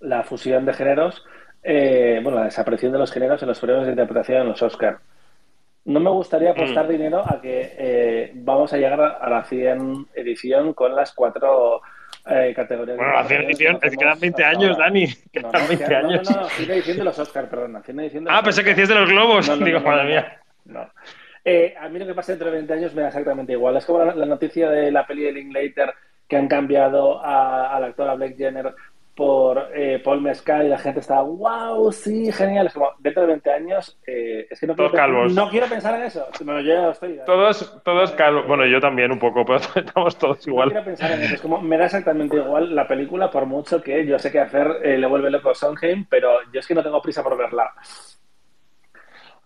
[0.00, 1.24] la fusión de géneros,
[1.62, 4.98] eh, bueno, la desaparición de los géneros en los premios de interpretación en los Oscar.
[5.84, 6.90] No me gustaría apostar mm.
[6.90, 11.80] dinero a que eh, vamos a llegar a la 100 edición con las cuatro
[12.26, 12.96] eh, categorías.
[12.96, 15.06] Bueno, la 100 edición, es que quedan 20 años, Dani.
[15.42, 16.30] no, no, 20 años.
[16.30, 17.82] No, no, no, 100 edición de los Oscars, perdona.
[17.82, 19.58] 100 edición de los ah, pensé que decías de los globos.
[19.64, 20.40] Digo, madre mía.
[20.66, 20.86] No.
[21.50, 23.74] Eh, a mí lo que pasa dentro de 20 años me da exactamente igual.
[23.78, 25.94] Es como la, la noticia de la peli de Linklater
[26.28, 28.74] que han cambiado a, a la actora Blake Jenner
[29.14, 32.66] por eh, Paul Mescal y la gente está, wow, sí, genial.
[32.66, 35.34] Es como, dentro de 20 años, eh, es que no todos quiero, calvos.
[35.34, 36.28] no quiero pensar en eso.
[36.38, 37.18] yo ya estoy.
[37.24, 38.46] Todos, todos calvos.
[38.46, 40.68] Bueno, yo también un poco, pero estamos todos igual.
[40.68, 41.34] No quiero pensar en eso.
[41.34, 44.80] Es como, me da exactamente igual la película, por mucho que yo sé que hacer
[44.84, 47.72] eh, le vuelve loco a Sondheim, pero yo es que no tengo prisa por verla.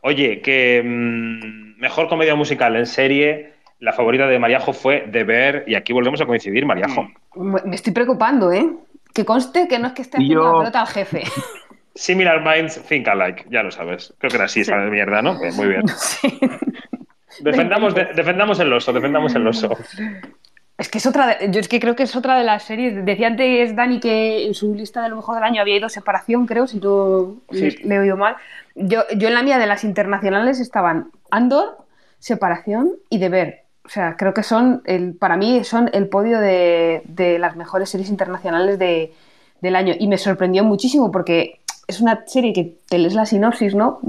[0.02, 3.52] Oye, que mmm, mejor comedia musical en serie.
[3.80, 7.08] La favorita de Mariajo fue De Ver, y aquí volvemos a coincidir, Mariajo.
[7.34, 8.64] Me estoy preocupando, ¿eh?
[9.12, 11.22] Que conste que no es que esté haciendo la pelota al jefe.
[11.94, 14.14] Similar minds think alike, ya lo sabes.
[14.18, 15.34] Creo que era así esa mierda, ¿no?
[15.34, 15.82] Muy bien.
[17.40, 19.76] Defendamos, defendamos el oso, defendamos el oso.
[20.82, 23.04] Es que es otra, de, yo es que creo que es otra de las series.
[23.04, 26.44] Decía antes Dani que en su lista de lo mejor del año había ido separación,
[26.44, 28.34] creo, si no le, he oído mal.
[28.74, 31.86] Yo, yo en la mía de las internacionales estaban Andor,
[32.18, 33.62] separación y Deber.
[33.84, 38.10] O sea, creo que son, el, para mí, son el podio de, las mejores series
[38.10, 39.94] internacionales del año.
[39.96, 44.00] Y me sorprendió muchísimo porque es una serie que te lees la sinopsis, ¿no?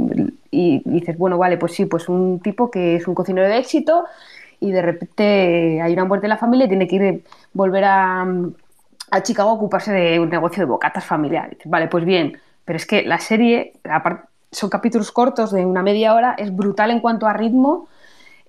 [0.50, 4.06] Y dices, bueno, vale, pues sí, pues un tipo que es un cocinero de éxito
[4.64, 8.26] y de repente hay una muerte en la familia y tiene que ir, volver a,
[9.12, 11.60] a Chicago a ocuparse de un negocio de bocatas familiares.
[11.66, 16.14] Vale, pues bien, pero es que la serie, aparte, son capítulos cortos de una media
[16.14, 17.88] hora, es brutal en cuanto a ritmo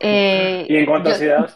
[0.01, 1.51] eh, ¿Y en cuanto a ansiedad?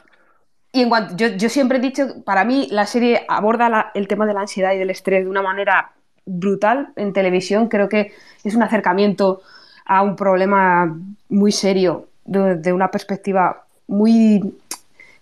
[0.73, 4.35] Y en cuanto, yo, siempre he dicho, para mí la serie aborda el tema de
[4.35, 5.93] la ansiedad y del estrés de una manera
[6.27, 7.69] brutal en televisión.
[7.69, 8.13] Creo que
[8.45, 9.41] es un acercamiento
[9.87, 10.95] a un problema
[11.29, 14.55] muy serio, de, una perspectiva muy,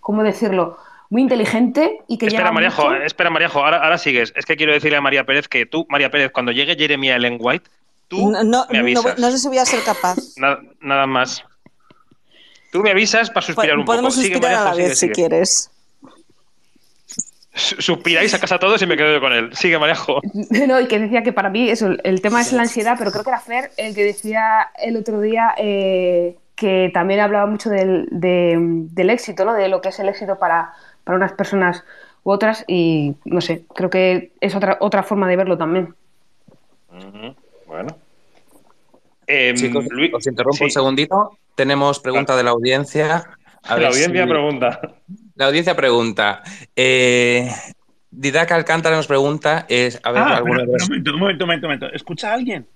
[0.00, 0.76] ¿cómo decirlo?
[1.08, 4.32] Muy inteligente y que Espera, Mariajo, espera, Mariajo, ahora, ahora sigues.
[4.36, 7.38] Es que quiero decirle a María Pérez que tú, María Pérez, cuando llegue Jeremy Ellen
[7.40, 7.70] White,
[8.08, 9.18] tú no, me avisas.
[9.18, 10.16] No, sé si voy a ser capaz.
[10.80, 11.42] nada más.
[12.72, 13.92] Tú me avisas para suspirar un poco.
[13.92, 15.70] Podemos suspirar a la vez si quieres.
[17.54, 19.56] Suspiráis a casa todos y me quedo con él.
[19.56, 20.20] Sigue, Marejo.
[20.66, 23.24] No, y que decía que para mí eso, el tema es la ansiedad, pero creo
[23.24, 28.08] que era Fer el que decía el otro día eh, que también hablaba mucho del,
[28.96, 29.52] éxito, ¿no?
[29.52, 30.72] De lo que es el éxito para,
[31.06, 31.84] unas personas
[32.24, 35.94] u otras y no sé, creo que es otra, otra forma de verlo también.
[37.66, 37.96] Bueno.
[39.54, 41.38] Chicos, em, os interrumpo un segundito.
[41.54, 43.24] Tenemos pregunta de la audiencia.
[43.68, 44.80] la audiencia pregunta.
[45.34, 46.42] La audiencia pregunta.
[46.74, 47.50] Eh,
[48.10, 52.30] Didac Alcántara nos pregunta, es, a ver, ah, un momento, un momento, un momento, ¿Escucha
[52.30, 52.66] a alguien?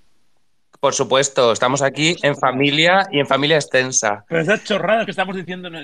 [0.81, 4.25] Por supuesto, estamos aquí en familia y en familia extensa.
[4.29, 5.71] Pero esas chorradas que estamos diciendo.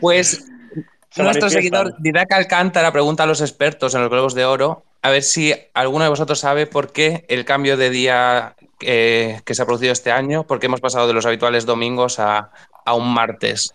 [0.00, 0.48] Pues
[1.16, 5.22] nuestro seguidor Didac Alcántara pregunta a los expertos en los Globos de Oro a ver
[5.22, 9.92] si alguno de vosotros sabe por qué el cambio de día que se ha producido
[9.92, 12.50] este año, por qué hemos pasado de los habituales domingos a,
[12.92, 13.74] un martes.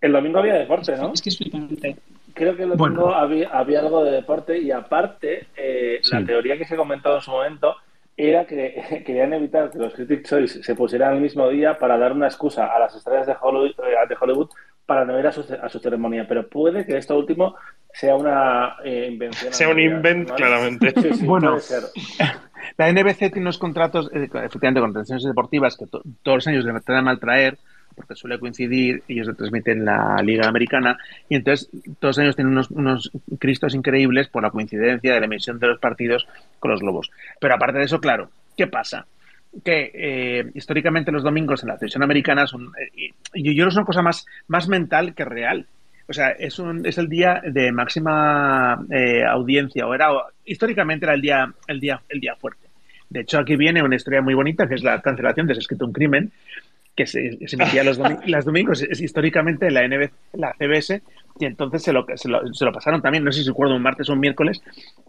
[0.00, 1.12] El domingo había deporte, ¿no?
[1.12, 1.96] Es que es flipante.
[2.38, 6.76] Creo que el domingo había, algo de deporte y aparte, eh, la teoría que se
[6.76, 7.74] comentó en su momento
[8.16, 12.12] era que querían evitar que los Critic Choice se pusieran el mismo día para dar
[12.12, 14.50] una excusa a las estrellas de Hollywood, eh, de Hollywood
[14.86, 16.26] para no ir a su, a su, ceremonia.
[16.28, 17.56] Pero puede que esto último
[17.92, 19.52] sea una eh, invención.
[19.52, 20.94] Sea un invent, claramente.
[21.24, 21.58] bueno,
[22.76, 26.72] la NBC tiene unos contratos, eh, efectivamente, con tensiones deportivas que todos los años le
[26.72, 27.58] tratan a mal traer
[27.98, 30.96] porque suele coincidir, ellos lo transmiten la Liga Americana,
[31.28, 31.68] y entonces
[32.00, 35.66] todos los años tienen unos, unos cristos increíbles por la coincidencia de la emisión de
[35.66, 36.26] los partidos
[36.58, 37.10] con los Lobos.
[37.38, 39.06] Pero aparte de eso, claro, ¿qué pasa?
[39.64, 43.84] que eh, históricamente los domingos en la televisión americana son, eh, yo, yo es una
[43.84, 45.66] cosa más, más mental que real.
[46.06, 50.08] O sea, es, un, es el día de máxima eh, audiencia, o era,
[50.44, 52.66] históricamente era el día, el día, el día fuerte.
[53.10, 55.86] De hecho, aquí viene una historia muy bonita, que es la cancelación de Se escrito
[55.86, 56.30] un crimen,
[56.98, 57.96] que se, emitía los,
[58.44, 61.00] domingos, es, históricamente la, NBC, la CBS,
[61.38, 63.82] y entonces se lo, se lo, se, lo, pasaron también, no sé si recuerdo, un
[63.82, 64.60] martes o un miércoles,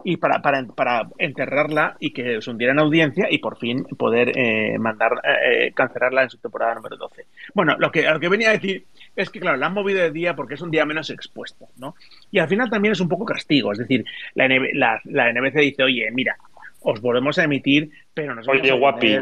[0.04, 4.38] y para, para, para enterrarla y que se hundiera en audiencia y por fin poder
[4.38, 7.26] eh, mandar, eh, cancelarla en su temporada número 12.
[7.54, 8.84] Bueno, lo que, lo que venía a decir
[9.16, 11.96] es que, claro, la han movido de día porque es un día menos expuesto, ¿no?
[12.30, 15.82] Y al final también es un poco castigo, es decir, la, la, la NBC dice,
[15.82, 16.36] oye, mira,
[16.82, 19.18] os volvemos a emitir, pero nos Oye, guapi.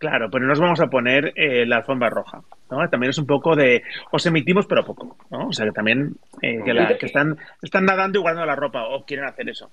[0.00, 2.40] Claro, pero no nos vamos a poner eh, la alfombra roja,
[2.70, 2.88] ¿no?
[2.88, 5.48] También es un poco de, os emitimos pero poco, ¿no?
[5.48, 9.26] O sea, que también eh, que, están, están nadando y guardando la ropa o quieren
[9.26, 9.70] hacer eso.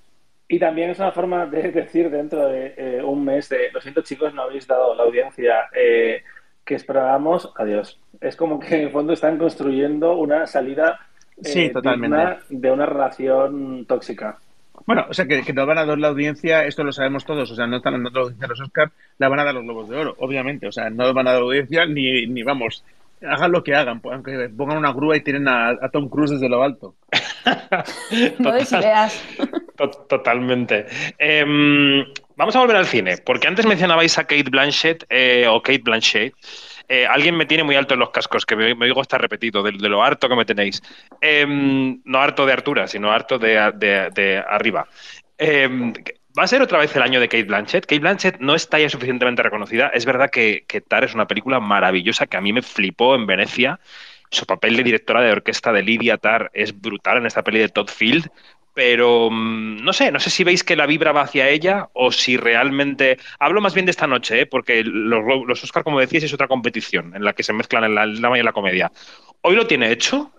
[0.49, 4.01] Y también es una forma de decir dentro de eh, un mes de, lo siento
[4.01, 7.97] chicos, no habéis dado la audiencia que esperábamos, adiós.
[8.19, 10.99] Es como que en el fondo están construyendo una salida
[11.41, 12.39] sí, totalmente.
[12.49, 14.39] de una relación tóxica.
[14.87, 17.51] Bueno, o sea, que, que, nos van a dar la audiencia, esto lo sabemos todos,
[17.51, 19.89] o sea, no están dando la audiencia los Oscars, la van a dar los Globos
[19.89, 22.85] de Oro, obviamente, o sea, no van a dar la audiencia ni, ni vamos,
[23.21, 26.47] hagan lo que hagan, pues, aunque pongan una grúa y tienen a, Tom Cruise desde
[26.47, 26.95] lo alto.
[30.07, 30.85] Totalmente.
[31.17, 32.05] Em,
[32.37, 36.33] vamos a volver al cine, porque antes mencionabais a Kate Blanchett eh, o Kate Blanchett.
[36.87, 39.71] Eh, alguien me tiene muy alto en los cascos, que me, digo está repetido, de,
[39.73, 40.81] lo harto que me tenéis.
[41.21, 44.87] Em, no harto de Artura, sino harto de, arriba.
[45.37, 45.93] Em,
[46.37, 47.85] va a ser otra vez el año de Kate Blanchett.
[47.85, 49.87] Kate Blanchett no está ya suficientemente reconocida.
[49.93, 53.25] Es verdad que, que Tar es una película maravillosa que a mí me flipó en
[53.25, 53.79] Venecia.
[54.29, 57.69] Su papel de directora de orquesta de Lydia Tar es brutal en esta peli de
[57.69, 58.29] Todd Field
[58.77, 62.11] pero mm, no sé, no sé si veis que la vibra va hacia ella o
[62.11, 63.17] si realmente...
[63.39, 64.45] Hablo más bien de esta noche, ¿eh?
[64.45, 68.21] porque los, los Oscar, como decías, es otra competición en la que se mezclan el
[68.21, 68.91] drama y la comedia.
[69.41, 70.31] ¿Hoy lo tiene hecho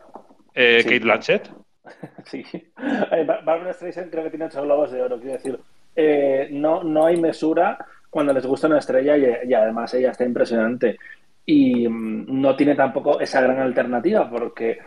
[0.54, 1.50] eh, Kate Blanchett?
[2.26, 2.44] Sí.
[2.52, 5.58] Eh, Barbara Streisand creo que tiene ocho globos de oro, quiero decir.
[5.96, 7.76] Eh, no, no hay mesura
[8.08, 10.96] cuando les gusta una estrella y, además ella está impresionante.
[11.44, 14.78] Y mm, no tiene tampoco esa gran alternativa porque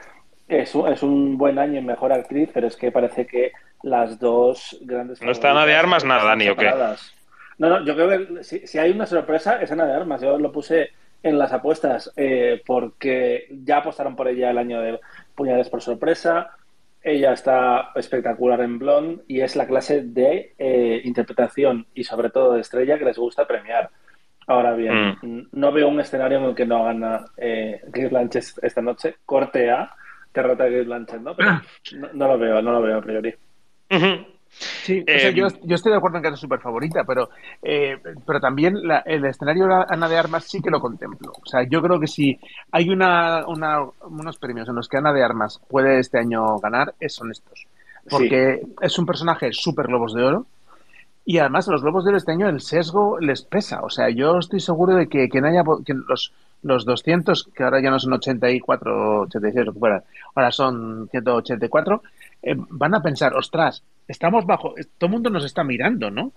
[0.51, 4.19] es un, es un buen año en mejor actriz, pero es que parece que las
[4.19, 5.21] dos grandes.
[5.21, 6.71] ¿No está Ana de Armas nada, ni o qué?
[7.57, 10.21] No, no, yo creo que si, hay una sorpresa es Ana de Armas.
[10.21, 10.89] Yo lo puse
[11.23, 14.99] en las apuestas eh, porque ya apostaron por ella el año de
[15.35, 16.51] Puñales por sorpresa.
[17.03, 22.53] Ella está espectacular en Blonde y es la clase de eh, interpretación y sobre todo
[22.53, 23.89] de estrella que les gusta premiar.
[24.47, 25.47] Ahora bien, mm.
[25.53, 28.11] no veo un escenario en el que no gana eh, Chris
[28.61, 29.15] esta noche.
[29.25, 29.95] Corte A
[30.33, 31.35] derrota de Blanchett, ¿no?
[31.35, 31.63] Pero ah.
[32.13, 33.33] no, lo veo, no lo veo a priori.
[34.53, 37.29] Sí, eh, yo, estoy de acuerdo en que es súper favorita, pero,
[37.61, 38.75] eh, pero también
[39.05, 41.31] el escenario de Ana de Armas sí que lo contemplo.
[41.31, 42.37] O sea, yo creo que si
[42.71, 47.31] hay una, unos premios en los que Ana de Armas puede este año ganar, son
[47.31, 47.65] estos.
[48.09, 50.45] Porque es un personaje súper Globos de Oro.
[51.23, 53.81] Y además, los Globos de Oro este año el sesgo les pesa.
[53.83, 57.81] O sea, yo estoy seguro de que, que, haya, que los, los 200, que ahora
[57.81, 60.03] ya no son 84, 86, lo que fuera,
[60.35, 62.03] ahora son 184,
[62.43, 66.31] eh, van a pensar, ostras, estamos bajo, todo el mundo nos está mirando, ¿no?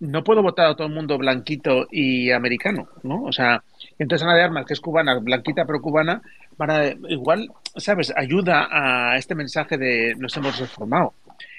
[0.00, 3.24] No puedo votar a todo el mundo blanquito y americano, ¿no?
[3.24, 3.62] O sea,
[3.98, 6.22] entonces Ana de Armas, que es cubana, blanquita pero cubana,
[6.56, 8.12] van a, igual, ¿sabes?
[8.16, 11.14] Ayuda a este mensaje de nos hemos reformado.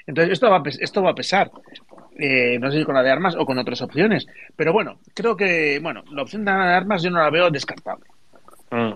[0.10, 1.52] Entonces, esto va, a pesar.
[2.18, 4.26] Eh, no sé si con la de armas o con otras opciones.
[4.56, 8.08] Pero bueno, creo que bueno, la opción de armas yo no la veo descartable.
[8.72, 8.94] Mm.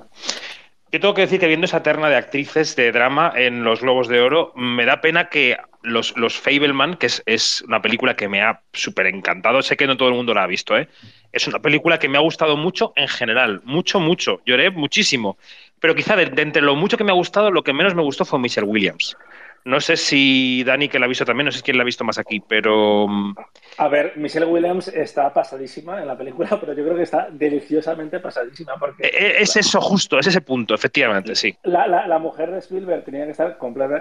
[0.92, 4.08] Yo tengo que decir que viendo esa terna de actrices de drama en Los Globos
[4.08, 8.42] de Oro, me da pena que los, los Fableman, que es, una película que me
[8.42, 10.88] ha súper encantado, sé que no todo el mundo la ha visto, ¿eh?
[11.32, 15.38] es una película que me ha gustado mucho en general, mucho, mucho, lloré muchísimo,
[15.80, 18.24] pero quizá de, entre lo mucho que me ha gustado, lo que menos me gustó
[18.24, 19.18] fue Michelle Williams.
[19.66, 22.04] No sé si Dani, que la ha visto también, no sé quién la ha visto
[22.04, 23.08] más aquí, pero.
[23.08, 23.36] Mm,
[23.78, 28.20] a ver, Michelle Williams está pasadísima en la película, pero yo creo que está deliciosamente
[28.20, 28.74] pasadísima.
[28.78, 31.56] Porque, e, e, es eso justo, es ese punto, efectivamente, sí.
[31.64, 33.58] La, mujer de Spielberg tenía que estar,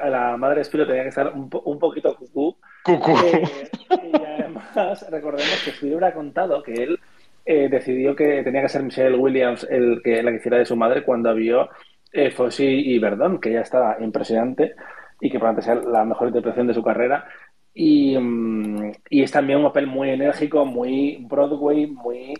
[0.09, 2.57] la madre de Spielberg tenía que estar un, poquito cucú.
[2.83, 3.17] Cucú.
[3.27, 7.01] Eh, y además, recordemos que Spielberg ha contado que él
[7.45, 10.77] eh, decidió que tenía que ser Michelle Williams el que, la que hiciera de su
[10.77, 11.69] madre cuando vio
[12.13, 14.75] eh, y Verdón, que ya estaba impresionante
[15.23, 17.25] y que probablemente sea la mejor interpretación de su carrera.
[17.73, 22.35] Y, mm, y es también un papel muy enérgico, muy Broadway, muy...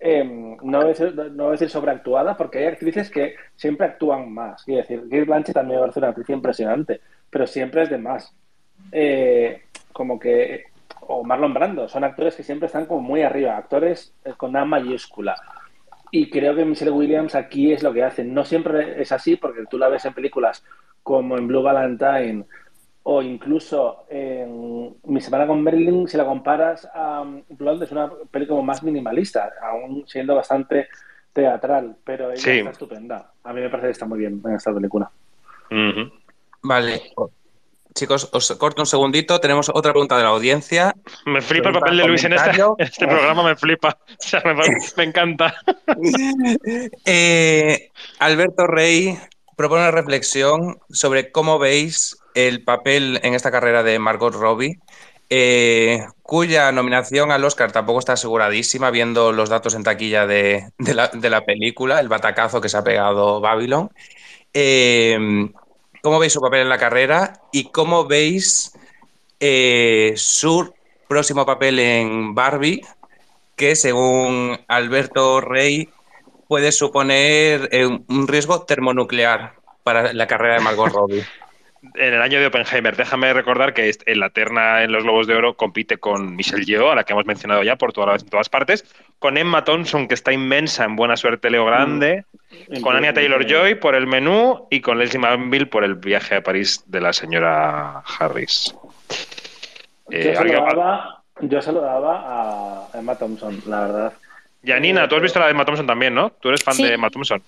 [0.00, 4.64] Em, no, voy a decir, no decir sobreactuada, porque hay actrices que siempre actúan más.
[4.64, 8.34] Quiero decir, Kate Blanchett también parece una actriz impresionante, pero siempre es de más.
[8.90, 9.62] Eh,
[9.92, 10.64] como que...
[11.06, 14.64] O Marlon Brando, son actores que siempre están como muy arriba, actores eh, con A
[14.64, 15.36] mayúscula.
[16.10, 18.24] Y creo que Michelle Williams aquí es lo que hace.
[18.24, 20.64] No siempre es así, porque tú la ves en películas
[21.04, 22.44] como en Blue Valentine
[23.04, 28.62] o incluso en Mi semana con Marilyn, si la comparas a Blonde, es una película
[28.62, 30.88] más minimalista, aún siendo bastante
[31.32, 33.30] teatral, pero ella está estupenda.
[33.44, 35.10] A mí me parece que está muy bien en esta película.
[36.62, 37.02] Vale.
[37.94, 39.38] Chicos, os corto un segundito.
[39.38, 40.96] Tenemos otra pregunta de la audiencia.
[41.26, 43.96] Me flipa el papel de Luis en este, este programa, me flipa.
[44.96, 45.54] me, encanta.
[47.04, 49.16] Eh, Alberto Rey
[49.56, 54.78] propone una reflexión sobre cómo veis el papel en esta carrera de Margot Robbie,
[55.30, 61.44] eh, cuya nominación al Oscar tampoco está aseguradísima, viendo los datos en taquilla de, la,
[61.44, 63.90] película, el batacazo que se ha pegado Babylon.
[64.52, 65.48] Eh,
[66.02, 68.72] ¿Cómo veis su papel en la carrera y cómo veis
[69.40, 70.74] eh, su
[71.08, 72.82] próximo papel en Barbie,
[73.56, 75.88] que según Alberto Rey
[76.48, 81.24] puede suponer eh, un riesgo termonuclear para la carrera de Margot Robbie.
[81.94, 85.34] en el año de Oppenheimer, déjame recordar que en la terna en los Globos de
[85.34, 88.48] Oro compite con Michelle Yeoh, a la que hemos mencionado ya por todas, en todas
[88.48, 88.84] partes,
[89.18, 92.24] con Emma Thompson, que está inmensa en Buena Suerte Leo Grande,
[92.68, 92.80] mm.
[92.80, 96.82] con Anya Taylor-Joy por El Menú y con Leslie Manville por El Viaje a París
[96.86, 98.74] de la señora Harris.
[100.10, 100.34] Eh,
[101.40, 104.12] yo, se lo daba, a Emma Thompson, la verdad.
[104.64, 106.30] Yanina, tú has visto la de Emma Thompson también, ¿no?
[106.40, 107.42] Tú eres fan de Emma Thompson.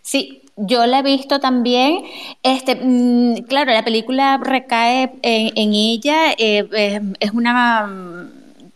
[0.00, 2.04] Sí, yo la he visto también.
[2.42, 6.32] Este, mm, claro, la película recae en, ella.
[6.38, 8.30] Eh, es una,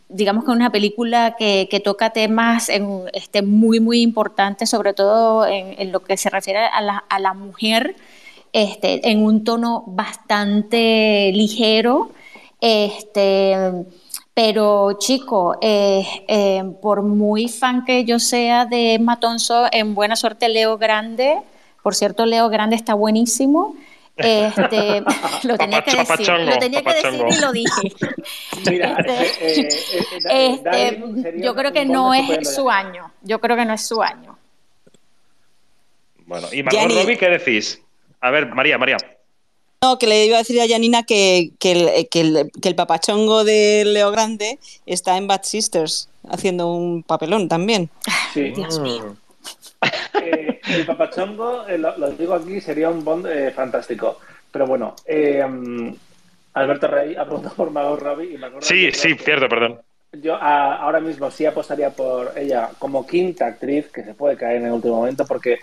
[0.09, 2.71] digamos que una película que, toca temas
[3.13, 7.35] este, muy, muy importantes, sobre todo en, lo que se refiere a la, a la
[7.35, 7.97] mujer,
[8.53, 12.11] este, en un tono bastante ligero.
[12.61, 13.57] Este,
[14.37, 20.51] pero chico, eh, eh, por muy fan que yo sea de Matonzo, en buena suerte
[20.51, 21.39] Leo Grande,
[21.83, 23.75] por cierto, Leo Grande está buenísimo.
[24.15, 25.03] Este,
[25.45, 27.95] lo tenía que decir, lo tenía que decir y lo dije.
[28.71, 29.69] Mira, este,
[30.29, 33.11] eh, este, yo creo que no es su año.
[33.23, 34.37] Yo creo que no es su año.
[36.27, 37.83] Bueno, y Margot Robbie, ¿qué decís?
[38.21, 38.99] A ver, María, María.
[39.83, 45.17] No, que le iba a decir a Janina que, el, papachongo de Leo Grande está
[45.17, 47.91] en Bad Sisters haciendo un papelón también.
[48.33, 48.51] Sí.
[48.51, 49.17] Dios mío.
[50.23, 54.19] Eh, el papachongo, eh, lo, digo aquí, sería un Bond eh, fantástico.
[54.51, 54.97] Pero bueno,
[56.55, 59.81] Alberto Rey ha preguntado por Margot Robbie y Margot Sí, sí, cierto, perdón.
[60.13, 64.67] Yo ahora mismo sí apostaría por ella como quinta actriz, que se puede caer en
[64.67, 65.59] el último momento, porque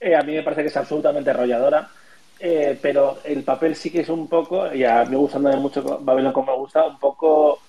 [0.00, 1.90] a mí me parece que es absolutamente arrolladora
[2.40, 6.32] eh, pero el papel sí que es un poco, y a mí gustándome mucho Babylon
[6.32, 7.60] como me gusta, un poco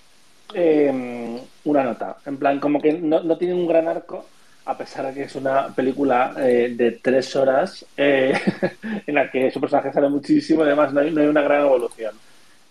[0.53, 2.17] eh, una nota.
[2.25, 4.25] En plan, como que no, tiene un gran arco,
[4.65, 9.59] a pesar de que es una película eh, de tres horas en la que su
[9.59, 12.13] personaje sale muchísimo y además no hay, una gran evolución.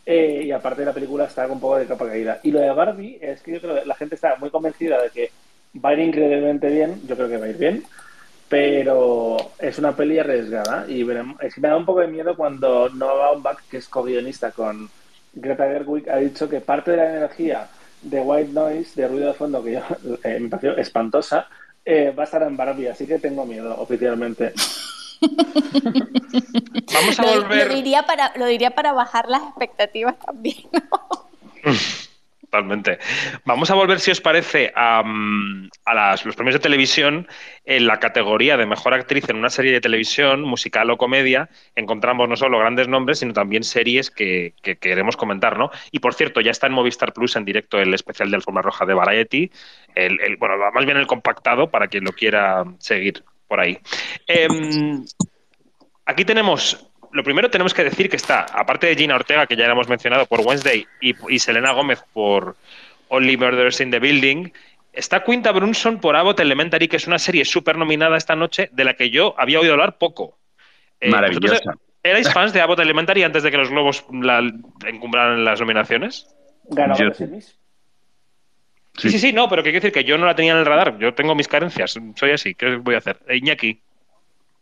[0.07, 2.41] y aparte la película está un poco de capa caída.
[2.45, 5.11] Y lo de Barbie es que yo creo que la gente está muy convencida de
[5.11, 5.31] que
[5.85, 7.85] va a ir increíblemente bien, yo creo que va a ir bien,
[8.49, 11.41] pero es una peli arriesgada y veremos.
[11.43, 14.89] Es que me da un poco de miedo cuando Noah Baumbach, que es co-guionista con
[15.35, 17.69] Greta Gerwig, ha dicho que parte de la energía
[18.03, 19.81] de White Noise, de ruido de fondo, que yo,
[20.25, 21.47] eh, me pareció espantosa,
[21.85, 24.53] eh, va a estar en Barbie, así que tengo miedo oficialmente.
[26.95, 27.69] Vamos a volver.
[27.69, 30.57] Lo, diría para, lo diría para bajar las expectativas también.
[32.51, 32.99] Totalmente.
[33.45, 35.69] Vamos a volver, si os parece, a, mm,
[36.25, 37.29] los premios de televisión.
[37.67, 42.27] En la categoría de mejor actriz en una serie de televisión, musical o comedia, encontramos
[42.27, 45.71] no solo grandes nombres, sino también series que, queremos comentar, ¿no?
[45.93, 48.87] Y por cierto, ya está en Movistar Plus en directo el especial de Alfombra Roja
[48.87, 49.51] de Variety,
[49.95, 53.79] el, bueno, más bien el compactado para quien lo quiera seguir por ahí.
[54.27, 55.05] Em,
[56.09, 59.67] Aquí tenemos lo primero tenemos que decir que está, aparte de Gina Ortega, que ya
[59.67, 62.57] la hemos mencionado por Wednesday, y, Selena Gómez por
[63.09, 64.51] Only Murders in the Building,
[64.93, 68.85] está Quinta Brunson por Abbott Elementary, que es una serie súper nominada esta noche, de
[68.85, 70.39] la que yo había oído hablar poco.
[71.01, 71.75] Eh, Maravillosa.
[72.03, 74.41] ¿Erais fans de Abbott Elementary antes de que los globos la
[74.87, 76.27] encumbraran las nominaciones?
[76.65, 76.95] ¿Ganó
[78.97, 79.11] Sí.
[79.11, 80.99] sí, sí, no, pero que quiero decir que yo no la tenía en el radar.
[80.99, 81.97] Yo tengo mis carencias.
[82.17, 82.57] Soy así.
[82.57, 83.21] ¿Qué voy a hacer?
[83.31, 83.81] Iñaki.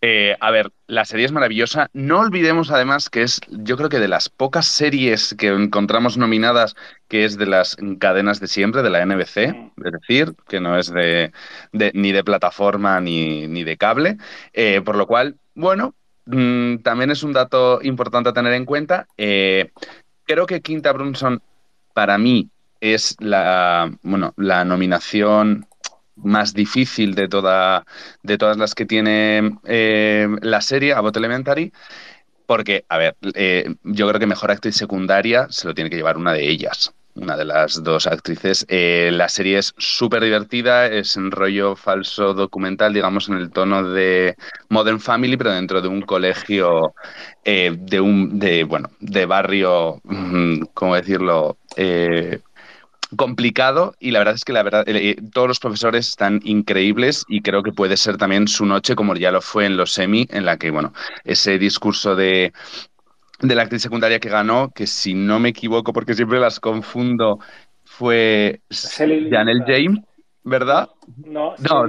[0.03, 1.89] Eh, a ver, la serie es maravillosa.
[1.93, 6.77] No olvidemos además que es, yo creo que de las pocas series que encontramos nominadas,
[7.09, 10.93] que es de las cadenas de siempre, de la NBC, es decir, que no es
[10.93, 11.33] de,
[11.73, 14.19] ni de plataforma ni, de cable.
[14.53, 15.95] Eh, por lo cual, bueno,
[16.27, 19.07] mm, también es un dato importante a tener en cuenta.
[19.17, 19.71] Eh,
[20.25, 21.43] creo que Quinta Brunson,
[21.95, 25.67] para mí, es la, bueno, la nominación
[26.17, 27.85] más difícil de, toda,
[28.23, 31.73] de todas las que tiene eh, la serie, Abbott Elementary,
[32.47, 36.17] porque, a ver, eh, yo creo que mejor actriz secundaria se lo tiene que llevar
[36.17, 38.65] una de ellas, una de las dos actrices.
[38.69, 43.83] Eh, la serie es súper divertida, es un rollo falso documental, digamos, en el tono
[43.91, 44.37] de
[44.69, 46.95] Modern Family, pero dentro de un colegio
[47.45, 51.59] de un, de, bueno, de barrio, mm, ¿cómo decirlo?
[53.15, 57.25] Complicado y la verdad es que la verdad eh, eh, todos los profesores están increíbles
[57.29, 60.27] y creo que puede ser también su noche como ya lo fue en los semi
[60.31, 60.93] en la que bueno
[61.25, 62.53] ese discurso de
[63.41, 67.39] de la actriz secundaria que ganó que si no me equivoco porque siempre las confundo
[67.85, 68.61] fue
[69.31, 70.01] Janelle James
[70.47, 70.89] ¿verdad?
[71.25, 71.87] No, no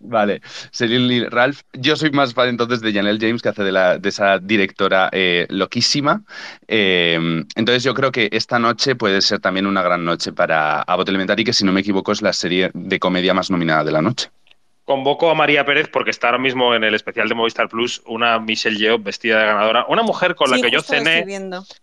[0.00, 0.40] vale.
[0.72, 1.60] Celine Ralph.
[1.74, 5.10] Yo soy más fan entonces de Janelle James, que hace de, la, de esa directora
[5.12, 6.24] eh, loquísima.
[6.66, 11.10] Em, entonces yo creo que esta noche puede ser también una gran noche para Abbott
[11.10, 14.02] Elementary, que si no me equivoco es la serie de comedia más nominada de la
[14.02, 14.30] noche.
[14.90, 18.40] Convoco a María Pérez porque está ahora mismo en el especial de Movistar Plus una
[18.40, 21.24] Michelle Yeoh vestida de ganadora, una mujer con la que yo cené.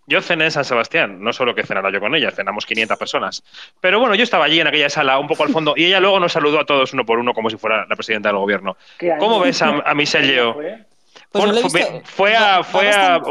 [0.07, 3.45] Yo cené en San Sebastián, no solo que cenara yo con ella, cenamos 500 personas.
[3.79, 6.19] Pero bueno, yo estaba allí en aquella sala, un poco al fondo, y ella luego
[6.19, 8.75] nos saludó a todos uno por uno como si fuera la presidenta del gobierno.
[9.19, 10.61] ¿Cómo ves a, Michelle Yeoh?
[11.31, 11.61] Pues
[12.03, 13.21] fue, a, fue a,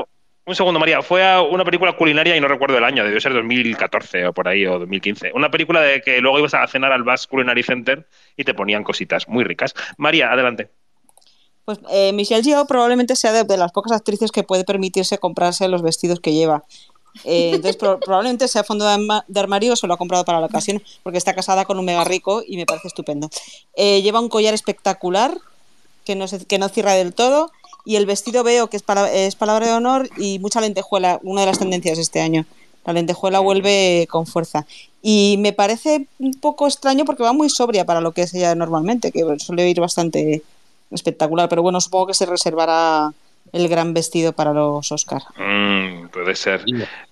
[0.46, 1.02] un segundo, María.
[1.02, 4.46] Fue a una película culinaria y no recuerdo el año, debió ser 2014 o por
[4.46, 5.32] ahí, o 2015.
[5.34, 8.84] Una película de que luego ibas a cenar al Bass Culinary Center y te ponían
[8.84, 9.74] cositas muy ricas.
[9.96, 10.70] María, adelante.
[11.64, 15.82] Pues eh, Michelle Yeoh probablemente sea de, las pocas actrices que puede permitirse comprarse los
[15.82, 16.62] vestidos que lleva.
[17.24, 18.86] Eh, entonces, probablemente sea fondo
[19.26, 21.84] de, armario o se lo ha comprado para la ocasión, porque está casada con un
[21.84, 23.30] mega rico y me parece estupendo.
[23.74, 25.36] Eh, lleva un collar espectacular
[26.04, 27.50] que no, que no cierra del todo
[27.86, 31.42] y el vestido veo que es, para, es palabra de honor y mucha lentejuela, una
[31.42, 32.44] de las tendencias este año.
[32.84, 34.66] La lentejuela vuelve con fuerza.
[35.02, 38.56] Y me parece un poco extraño porque va muy sobria para lo que es ella
[38.56, 40.42] normalmente, que suele ir bastante
[40.90, 41.48] espectacular.
[41.48, 43.12] Pero bueno, supongo que se reservará
[43.52, 45.22] el gran vestido para los Oscar.
[45.38, 46.64] Mm, puede ser.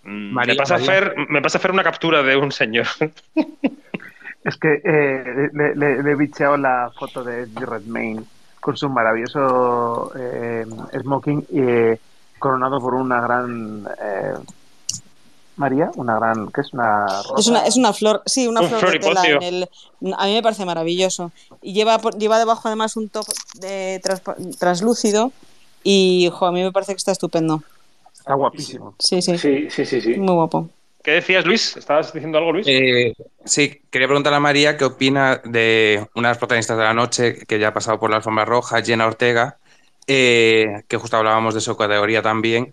[0.03, 2.89] Mm, me, pasa a hacer, me pasa a hacer una captura de un señor.
[4.45, 8.25] es que eh, le, he bicheado la foto de Redmayne
[8.65, 10.65] con su maravilloso eh,
[11.03, 11.99] smoking eh,
[12.39, 14.33] coronado por una gran eh,
[15.57, 17.05] María, una gran, ¿qué es una
[17.37, 19.69] Es una, es una flor, sí, una flor de tela en el,
[20.17, 21.31] a mí me parece maravilloso.
[21.61, 23.27] Y lleva, lleva debajo además un top
[23.61, 24.01] de
[24.59, 25.31] translúcido
[25.83, 27.63] y a mí me parece que está estupendo.
[28.15, 28.95] Está guapísimo.
[28.99, 29.37] Sí, sí.
[29.37, 30.17] Sí, sí, sí, sí.
[30.17, 30.71] Muy guapo.
[31.05, 31.77] ¿Qué decías, Luis?
[31.77, 32.67] ¿Estabas diciendo algo, Luis?
[32.67, 33.13] Eh,
[33.45, 37.45] sí, quería preguntarle a María qué opina de una de las protagonistas de la noche
[37.47, 39.59] que ya ha pasado por la alfombra roja, Jenna Ortega,
[40.07, 42.73] eh, que justo hablábamos de su categoría también.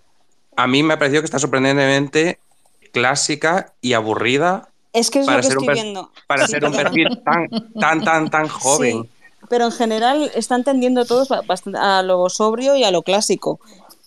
[0.55, 2.39] A mí me ha parecido que está sorprendentemente
[2.93, 4.69] clásica y aburrida.
[4.93, 6.11] Es que es para lo que estoy viendo.
[6.25, 7.49] Para ser un perfil tan,
[7.81, 9.09] tan, tan, tan joven.
[9.49, 13.59] pero en general están tendiendo todos a lo sobrio y a lo clásico.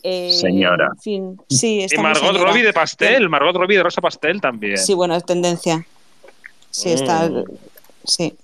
[0.07, 0.91] Eh, Señora.
[1.01, 4.77] sí, y Margot Robbie de pastel, Margot Robbie de rosa pastel también.
[4.77, 5.87] Sí, bueno, es tendencia.
[6.71, 7.27] Sí, está.
[7.27, 7.45] Mm.
[8.05, 8.37] Sí.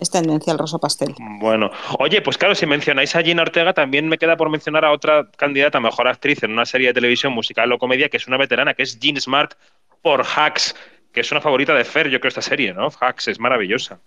[0.00, 1.14] Es tendencia al rosa pastel.
[1.40, 4.92] Bueno, oye, pues claro, si mencionáis a Gina Ortega, también me queda por mencionar a
[4.92, 8.26] otra candidata a mejor actriz en una serie de televisión musical o comedia, que es
[8.26, 9.54] una veterana, que es Jean Smart
[10.00, 10.74] por Hacks,
[11.12, 12.88] que es una favorita de Fer, yo creo, esta serie, ¿no?
[12.98, 13.98] Hacks es maravillosa.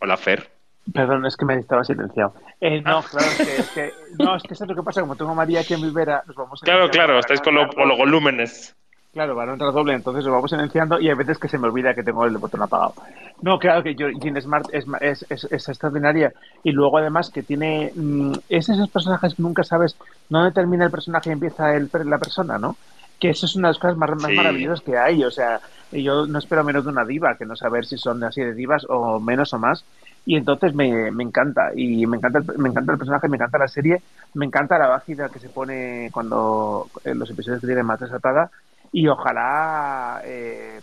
[0.00, 0.50] Hola, Fer.
[0.92, 2.34] Perdón, es que me estaba silenciado.
[2.60, 3.04] Eh, no, ah.
[3.08, 5.60] claro, es que, no, es que eso es lo que pasa, como tengo a María
[5.60, 8.74] aquí en Vivera, nos vamos Claro, claro, estáis con, los volúmenes.
[9.12, 11.68] Claro, van a entrar doble, entonces nos vamos silenciando y hay veces que se me
[11.68, 12.94] olvida que tengo el botón apagado.
[13.42, 16.32] No, claro que yo, Jean Smart es, es, es, extraordinaria
[16.64, 17.92] y luego además que tiene...
[17.94, 19.96] Mm, es esos personajes que nunca sabes
[20.30, 22.76] dónde termina el personaje y empieza el, la persona, ¿no?
[23.20, 25.60] Que eso es una de las cosas más, más maravillosas que hay, o sea,
[25.92, 28.86] yo no espero menos de una diva, que no saber si son así de divas
[28.88, 29.84] o menos o más,
[30.24, 33.68] y entonces me, me, encanta y me encanta me encanta el personaje me encanta la
[33.68, 34.02] serie
[34.34, 38.50] me encanta la básica que se pone cuando en los episodios que tienen más desatada
[38.92, 40.80] y ojalá eh,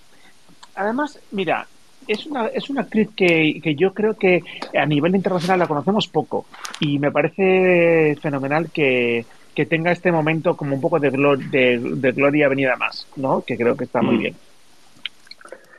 [0.76, 1.66] además mira
[2.08, 4.42] es una, es una actriz que, que, yo creo que
[4.76, 6.48] a nivel internacional la conocemos poco
[6.80, 12.12] y me parece fenomenal que, que tenga este momento como un poco de, de, de,
[12.12, 13.44] gloria venida más, ¿no?
[13.46, 14.20] Que creo que está muy mm.
[14.20, 14.36] bien.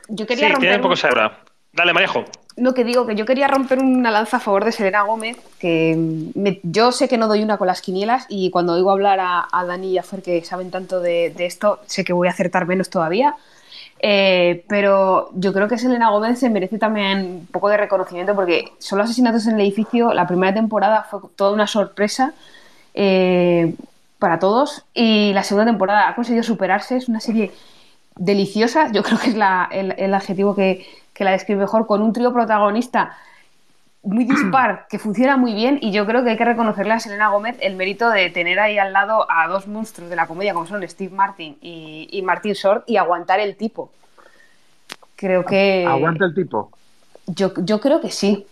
[0.09, 1.39] Yo quería sí, romper tiene poco sabrá.
[1.73, 2.23] Dale, Marejo.
[2.57, 5.95] No, que digo que yo quería romper una lanza a favor de Selena Gómez, que
[6.35, 9.65] me, yo sé que no doy una con las quinielas y cuando oigo hablar a,
[9.65, 12.65] Dani y a Fer que saben tanto de, de, esto, sé que voy a acertar
[12.67, 13.35] menos todavía.
[14.03, 18.73] Eh, pero yo creo que Selena Gómez se merece también un poco de reconocimiento porque
[18.79, 22.33] solo asesinatos en el edificio, la primera temporada fue toda una sorpresa
[22.93, 23.75] eh,
[24.19, 24.83] para todos.
[24.93, 26.97] Y la segunda temporada ha conseguido superarse.
[26.97, 27.51] Es una serie
[28.15, 28.91] deliciosa.
[28.91, 31.87] Yo creo que es la, el, el, adjetivo que, que, la describe mejor.
[31.87, 33.17] Con un trío protagonista
[34.03, 35.77] muy dispar, que funciona muy bien.
[35.81, 38.77] Y yo creo que hay que reconocerle a Selena Gómez el mérito de tener ahí
[38.77, 42.53] al lado a dos monstruos de la comedia, como son Steve Martin y, y Martin
[42.53, 43.91] Short, y aguantar el tipo.
[45.15, 45.85] Creo que.
[45.87, 46.71] ¿Aguanta el tipo?
[47.27, 48.45] Yo, yo creo que sí.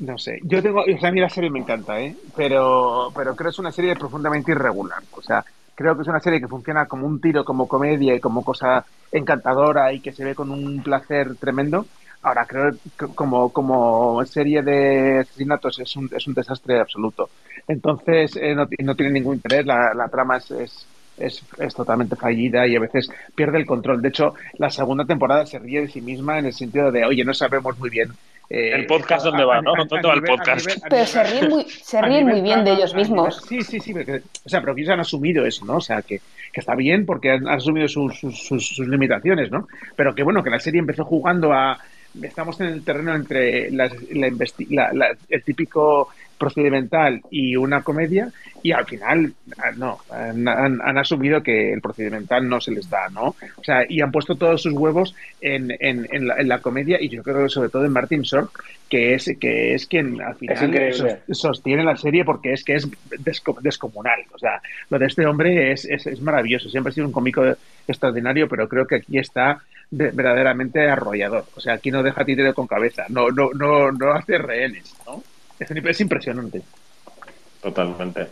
[0.00, 2.16] No sé, yo tengo, o sea, a mí la serie me encanta, ¿eh?
[2.34, 4.98] pero, pero creo que es una serie profundamente irregular.
[5.12, 5.44] O sea,
[5.74, 8.84] creo que es una serie que funciona como un tiro, como comedia y como cosa
[9.10, 11.86] encantadora y que se ve con un placer tremendo.
[12.22, 17.30] Ahora, creo que como, como serie de asesinatos es un, es un desastre absoluto.
[17.66, 20.86] Entonces, eh, no, no, tiene ningún interés, la, la trama es, es,
[21.26, 24.02] es, es, totalmente fallida y a veces pierde el control.
[24.02, 27.24] De hecho, la segunda temporada se ríe de sí misma en el sentido de, oye,
[27.24, 28.12] no sabemos muy bien
[28.54, 29.72] eh, el podcast dónde va, ¿no?
[29.74, 30.68] ¿Dónde va el podcast?
[30.90, 33.40] pero se ríen muy, se ríen muy bien de ellos mismos.
[33.48, 33.94] sí, sí, sí.
[33.94, 35.76] Porque, o sea, pero que ellos han asumido eso, ¿no?
[35.76, 36.20] O sea, que,
[36.52, 39.68] que está bien porque han, han asumido sus, sus, sus, sus, limitaciones, ¿no?
[39.96, 41.78] Pero que bueno, que la serie empezó jugando a.
[42.20, 46.10] Estamos en el terreno entre la, la, la, el típico
[46.42, 48.32] procedimental y una comedia
[48.64, 49.32] y al final
[49.76, 54.00] no han, han, asumido que el procedimental no se les da no o sea y
[54.00, 57.44] han puesto todos sus huevos en, en, en, la, en la, comedia y yo creo
[57.44, 58.50] que sobre todo en Martin Short
[58.92, 62.86] que es que es quien al final es sostiene la serie porque es que es
[63.62, 64.20] descomunal.
[64.34, 66.68] O sea lo de este hombre es, es, es maravilloso.
[66.68, 67.42] Siempre ha sido un cómico
[67.88, 71.46] extraordinario pero creo que aquí está de, verdaderamente arrollador.
[71.56, 75.22] O sea aquí no deja títere con cabeza no no no no hace rehenes no
[75.68, 76.62] es impresionante.
[77.62, 78.26] Totalmente.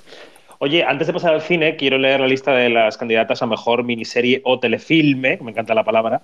[0.58, 3.82] Oye, antes de pasar al cine, quiero leer la lista de las candidatas a mejor
[3.82, 6.20] miniserie o telefilme, me encanta la palabra.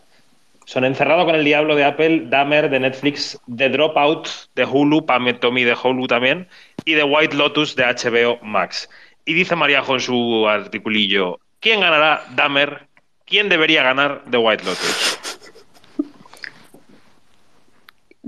[0.66, 5.32] Son Encerrado con el Diablo de Apple, Dahmer de Netflix, The Dropout de Hulu, Pame
[5.34, 6.48] Tommy de Hulu también,
[6.84, 8.90] y The White Lotus de HBO Max.
[9.24, 12.88] Y dice Mariajo en su articulillo, ¿quién ganará Dahmer?
[13.24, 15.18] ¿Quién debería ganar The White Lotus?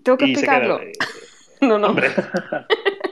[0.03, 0.81] Tengo que explicarlo.
[1.69, 1.89] No, no.
[1.89, 2.11] Hombre,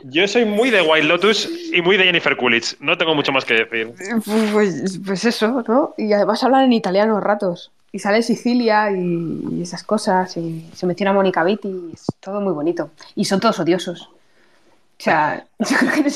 [0.05, 2.76] yo soy muy de White Lotus y muy de Jennifer Coolidge.
[2.80, 3.92] No tengo mucho más que decir.
[4.53, 5.94] Pues, pues eso, ¿no?
[5.97, 7.72] Y además hablan en italiano ratos.
[7.92, 10.36] Y sale Sicilia y, esas cosas.
[10.36, 11.68] Y se menciona Mónica Vitti.
[11.68, 12.90] Y es todo muy bonito.
[13.14, 14.03] Y son todos odiosos.
[14.99, 16.11] O sea, yo creo que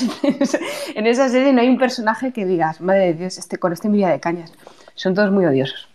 [0.95, 3.89] en esa serie no hay un personaje que digas, madre de Dios, este, con este
[3.89, 4.53] envidia de cañas.
[4.95, 5.89] Son todos muy odiosos.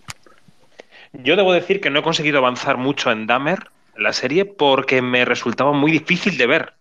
[1.14, 5.26] Yo debo decir que no he conseguido avanzar mucho en Dahmer la serie porque me
[5.26, 6.74] resultaba muy difícil de ver.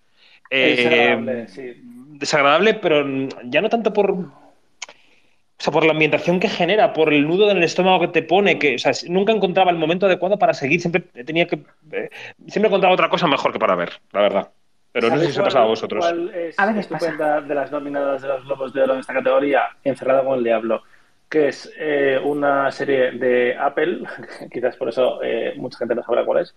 [0.50, 1.72] Desagradable, eh, sí.
[2.18, 3.04] Desagradable, pero
[3.44, 4.10] ya no tanto por.
[4.10, 8.22] O sea, por la ambientación que genera, por el nudo en el estómago que te
[8.22, 11.60] pone, que o sea, nunca encontraba el momento adecuado para seguir, siempre tenía que.
[11.92, 12.10] Eh,
[12.49, 14.50] siempre encontraba otra cosa mejor que para ver, la verdad.
[14.92, 16.04] Pero no sé si os ha pasado a vosotros.
[16.04, 17.41] ¿Cuál es a veces pasa.
[17.41, 19.62] de las nominadas de los Globos de Oro en esta categoría?
[19.82, 20.84] Encerrada con el Diablo,
[21.28, 24.03] que es eh, una serie de Apple,
[24.53, 26.54] quizás por eso eh, mucha gente no sabrá cuál es,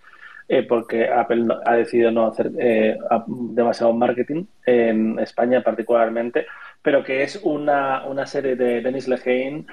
[0.50, 2.98] eh, porque Apple ha decidido no hacer eh,
[3.28, 6.46] demasiado marketing en España particularmente,
[6.82, 9.66] pero que es una, una serie de Denis Lehane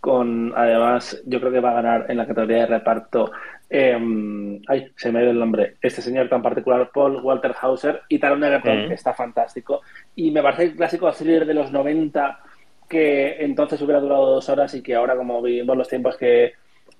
[0.00, 3.30] con, además, yo creo que va a ganar en la categoría de reparto,
[3.70, 3.96] eh,
[4.66, 8.18] ay, se me ha ido el nombre, este señor tan particular, Paul Walter Hauser, y
[8.18, 8.92] Taron Egerton, mm.
[8.92, 9.82] está fantástico,
[10.16, 12.40] y me parece el clásico thriller de los 90
[12.88, 16.52] que entonces hubiera durado dos horas y que ahora como vivimos los tiempos que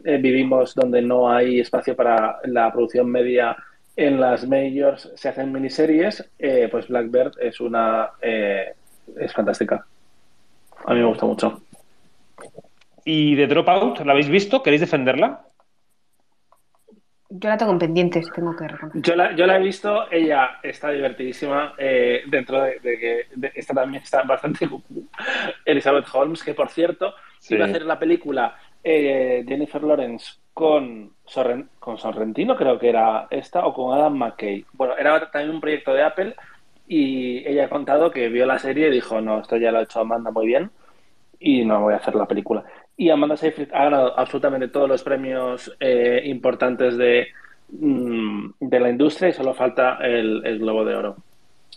[0.05, 3.57] eh, vivimos donde no hay espacio para la producción media
[3.97, 8.75] en las majors, se hacen miniseries, eh, pues Blackbird es una eh,
[9.19, 9.87] es fantástica.
[10.87, 11.63] A mí me gusta mucho.
[13.05, 14.01] ¿Y de Dropout?
[14.01, 14.63] ¿La habéis visto?
[14.63, 15.45] ¿Queréis defenderla?
[17.35, 19.03] Yo la tengo en pendientes, tengo que reconocer.
[19.03, 23.53] Yo la, yo la he visto, ella está divertidísima, eh, dentro de, de que de,
[23.55, 24.69] esta también está bastante
[25.65, 27.55] Elizabeth Holmes, que por cierto, sí.
[27.55, 28.55] iba a hacer la película
[28.85, 34.65] eh, Jennifer Lawrence con, Sorrentino, creo que era esta, o con Adam McKay.
[34.73, 36.35] Bueno, era también un proyecto de Apple
[36.87, 39.83] y ella ha contado que vio la serie y dijo, no, esto ya lo ha
[39.83, 40.71] hecho Amanda muy bien
[41.41, 42.65] y no voy a hacer la película.
[42.97, 47.29] Y Amanda Seyfried ha ganado absolutamente todos los premios eh, importantes de,
[47.71, 51.17] mm, de la industria y solo falta el, Globo de Oro.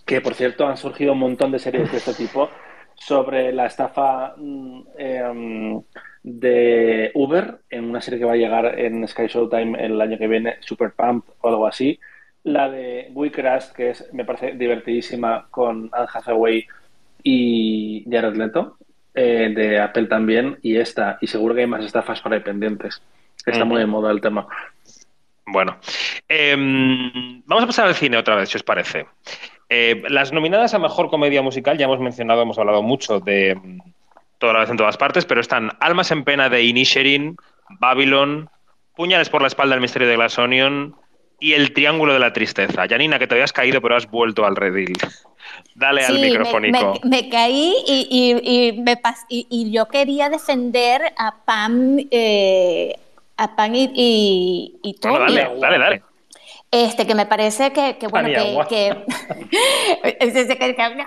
[0.06, 2.50] Que, por cierto, han surgido un montón de series de este tipo
[2.94, 5.82] sobre la estafa mm, em,
[6.26, 10.28] de Uber en una serie que va a llegar en Sky Showtime el año que
[10.28, 12.00] viene, Super Pump o algo así.
[12.44, 16.66] La de We Crash, que es, me parece divertidísima, con Anne Hathaway
[17.22, 18.78] y Jared Leto,
[19.14, 21.20] eh, de Apple también, y esta.
[21.22, 23.04] Y seguro que hay más estafas para dependientes.
[23.46, 24.48] Está muy de moda el tema.
[25.46, 25.78] Bueno,
[26.28, 29.06] em, vamos a pasar al cine otra vez, si os parece.
[29.70, 33.60] Eh, las nominadas a Mejor Comedia Musical, ya hemos mencionado, hemos hablado mucho de
[34.40, 37.38] toda la vez en todas partes, pero están Almas en Pena de Inisherin,
[37.80, 38.50] Babylon,
[38.96, 40.96] Puñales por la espalda del misterio de Glass Onion,
[41.40, 42.88] y el triángulo de la tristeza.
[42.88, 44.94] Janina, que te habías caído, pero has vuelto al redil.
[45.76, 46.94] Dale al microfónico.
[47.04, 48.76] Me, caí y,
[49.30, 52.96] y, yo quería defender a Pam, eh,
[53.38, 56.04] a Pam y, y, dale, dale, dale.
[56.72, 58.36] Este, que me parece que, que bueno, que,
[58.68, 58.96] que,
[60.02, 61.06] que, quiero defenderla,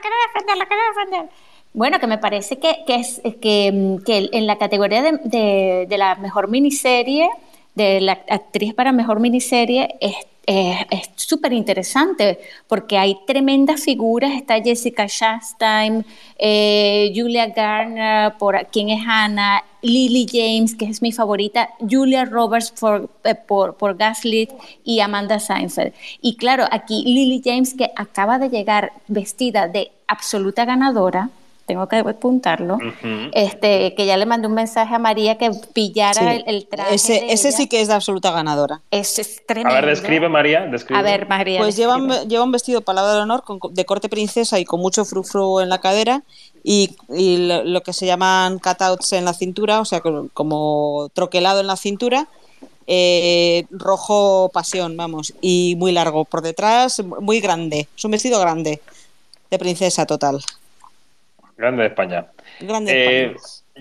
[0.00, 1.30] quiero defenderla, quiero defender.
[1.74, 6.14] Bueno, que me parece que, que, es, que, que en la categoría de, de, la
[6.14, 7.28] mejor miniserie
[7.74, 10.14] de la actriz para mejor miniserie es
[10.46, 12.38] es súper interesante
[12.68, 14.32] porque hay tremendas figuras.
[14.32, 16.04] Está Jessica Chastain,
[16.38, 22.72] eh, Julia Garner, por quien es Hannah, Lily James, que es mi favorita, Julia Roberts
[22.78, 24.50] por, eh, por, por Gaslit
[24.84, 25.94] y Amanda Seinfeld.
[26.20, 31.30] Y claro, aquí Lily James, que acaba de llegar vestida de absoluta ganadora
[31.66, 32.78] tengo que apuntarlo,
[33.32, 36.94] este, que ya le mandé un mensaje a María que pillara el, traje.
[36.94, 38.82] Ese, ese sí que es de absoluta ganadora.
[38.90, 39.74] Es, es tremendo.
[39.74, 40.66] A ver, describe María.
[40.66, 40.98] Describe.
[40.98, 41.58] A ver, María.
[41.58, 45.60] Pues lleva, lleva, un vestido palabra de honor de corte princesa y con mucho frufru
[45.60, 46.22] en la cadera
[46.62, 51.66] y, y lo, que se llaman cutouts en la cintura, o sea, como troquelado en
[51.66, 52.28] la cintura.
[52.86, 57.88] Eh, rojo pasión, vamos, y muy largo por detrás, muy grande.
[57.96, 58.82] Es un vestido grande,
[59.50, 60.44] de princesa total.
[61.56, 62.26] Grande de España.
[62.60, 63.36] Grande de eh,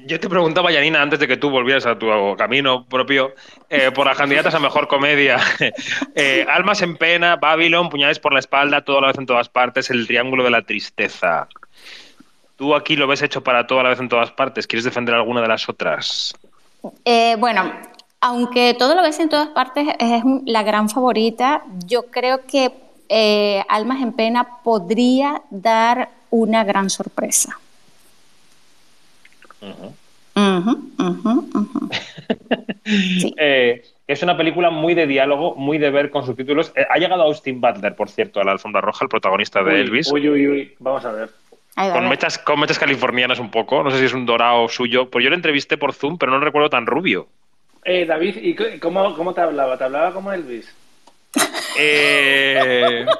[0.05, 3.33] Yo te preguntaba, Yanina, antes de que tú volvieras a tu camino propio,
[3.69, 5.37] eh, por las candidatas a mejor comedia.
[6.15, 9.89] Eh, Almas en pena, Babylon, Puñales por la espalda, toda la vez en todas partes,
[9.89, 11.47] El triángulo de la tristeza.
[12.55, 14.67] ¿Tú aquí lo ves hecho para toda la vez en todas partes?
[14.67, 16.33] ¿Quieres defender alguna de las otras?
[17.39, 17.73] bueno,
[18.21, 22.71] aunque todo lo ves en todas partes es la gran favorita, yo creo que
[23.67, 27.59] Almas en pena podría dar una gran sorpresa.
[33.37, 36.73] Eh, es una película muy de diálogo, muy de ver con subtítulos.
[36.75, 40.11] Eh, ha llegado Austin Butler, por cierto, a la alfombra roja, el protagonista de Elvis.
[40.11, 41.29] Uy, uy, uy, vamos a ver.
[41.75, 45.09] con, Mechas, con mechas californianas un poco, no sé si es un dorado suyo.
[45.09, 47.27] Pues yo le entrevisté por Zoom, pero no lo recuerdo tan rubio.
[47.85, 49.77] Eh, David, ¿y cómo, cómo te hablaba?
[49.77, 50.73] ¿Te hablaba como Elvis?
[51.77, 53.05] Eh...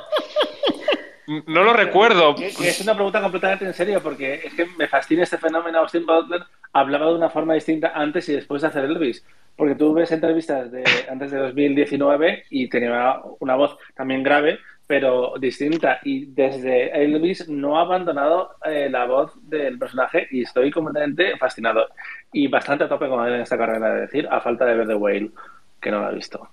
[1.28, 2.36] No lo recuerdo.
[2.38, 5.80] es una pregunta completamente en serio, porque es que me fascina este fenómeno.
[5.80, 6.44] Austin Butler
[6.74, 9.26] hablaba de una forma distinta antes y después de hacer Elvis.
[9.56, 15.36] Porque tú ves entrevistas de antes de 2019 y tenía una voz también grave, pero
[15.40, 16.00] distinta.
[16.04, 21.88] Y desde Elvis no ha abandonado eh, la voz del personaje y estoy completamente fascinado.
[22.32, 24.88] Y bastante a tope con él en esta carrera, de decir, a falta de ver
[24.88, 25.32] The Whale,
[25.80, 26.50] que no lo ha visto.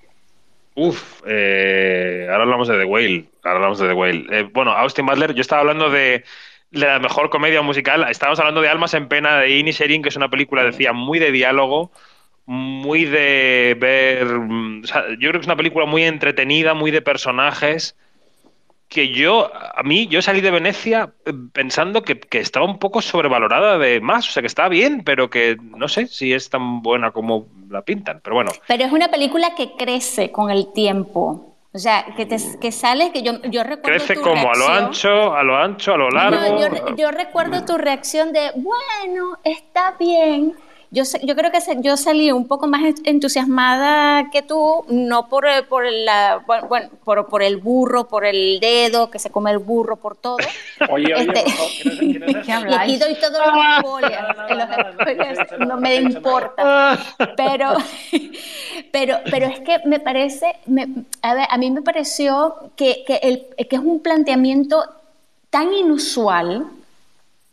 [0.75, 3.25] Uf, eh, ahora hablamos de The Whale.
[3.43, 4.27] Ahora hablamos de The Whale.
[4.31, 6.25] Eh, bueno, Austin Butler, yo estaba hablando de,
[6.71, 8.07] la mejor comedia musical.
[8.09, 11.19] Estábamos hablando de Almas en Pena de Inny Sherin, que es una película, decía, muy
[11.19, 11.91] de diálogo,
[12.47, 14.27] muy de ver.
[14.27, 17.97] Mm, yo creo que es una película muy entretenida, muy de personajes
[18.91, 23.79] que yo, a mí, yo salí de Venecia eh, pensando que, estaba un poco sobrevalorada
[23.79, 27.13] de más, o sea, que está bien, pero que no sé si es tan buena
[27.13, 28.51] como la pintan, pero bueno.
[28.67, 31.57] Pero es una película que crece con el tiempo.
[31.73, 33.97] O sea, que, te, que sale, que yo, yo recuerdo.
[34.05, 36.61] Crece como a lo ancho, a lo ancho, a lo largo.
[36.61, 40.57] yo, yo recuerdo tu reacción de, bueno, está bien
[40.93, 45.85] yo, yo creo que yo salí un poco más entusiasmada que tú, no por, por,
[45.91, 50.17] la, bueno, por, por, el burro, por el dedo, que se come el burro, por
[50.17, 50.39] todo.
[50.91, 55.59] Oye, oye, este, y aquí doy todos los spoilers.
[55.59, 56.99] no me importa.
[57.37, 57.75] Pero,
[58.93, 60.57] pero, pero es que me parece,
[61.23, 64.85] a, ver, a mí me pareció que, que, el, que es un planteamiento
[65.51, 66.67] tan inusual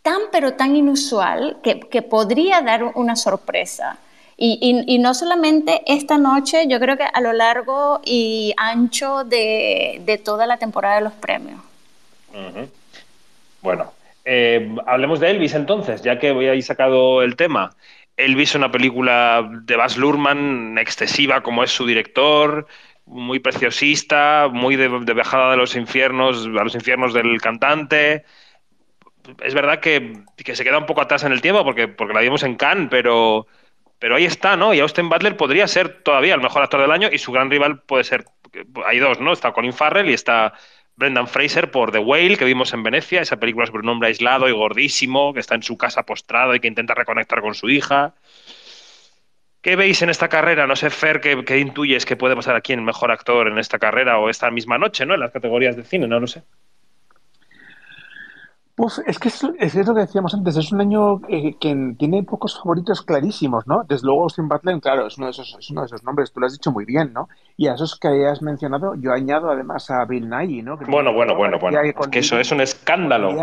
[0.07, 3.97] tan pero tan inusual que, podría dar una sorpresa.
[4.37, 10.47] Y, no solamente esta noche, yo creo que a lo largo y ancho de, toda
[10.47, 11.59] la temporada de los premios.
[13.61, 13.91] Bueno,
[14.23, 17.75] eh, hablemos de Elvis entonces, ya que voy ahí sacado el tema.
[18.15, 22.65] Elvis es una película de Baz Luhrmann excesiva como es su director,
[23.05, 28.23] muy preciosista, muy de, de bajada de los infiernos, a los infiernos del cantante.
[29.43, 32.21] Es verdad que, que, se queda un poco atrás en el tiempo porque, porque la
[32.21, 33.47] vimos en Cannes, pero,
[33.99, 34.73] pero ahí está, ¿no?
[34.73, 37.81] Y Austin Butler podría ser todavía el mejor actor del año y su gran rival
[37.81, 38.25] puede ser.
[38.85, 39.33] Hay dos, ¿no?
[39.33, 40.53] Está Colin Farrell y está
[40.95, 44.49] Brendan Fraser por The Whale, que vimos en Venecia, esa película sobre un hombre aislado
[44.49, 48.15] y gordísimo, que está en su casa postrado y que intenta reconectar con su hija.
[49.61, 50.65] ¿Qué veis en esta carrera?
[50.65, 53.77] No sé, Fer, ¿qué, qué intuyes que puede pasar aquí en mejor actor en esta
[53.77, 55.13] carrera o esta misma noche, ¿no?
[55.13, 56.43] En las categorías de cine, no lo sé.
[58.77, 62.21] Pues es que es, es, lo que decíamos antes, es un año eh, que tiene
[62.21, 63.83] pocos favoritos clarísimos, ¿no?
[63.89, 66.39] Desde luego Austin Butler, claro, es uno, de esos, es uno de esos nombres, tú
[66.39, 67.27] lo has dicho muy bien, ¿no?
[67.57, 70.77] Y a esos que has mencionado, yo añado además a Bill Nighy, ¿no?
[70.77, 73.35] bueno, bueno, bueno, bueno, es que eso es un escándalo.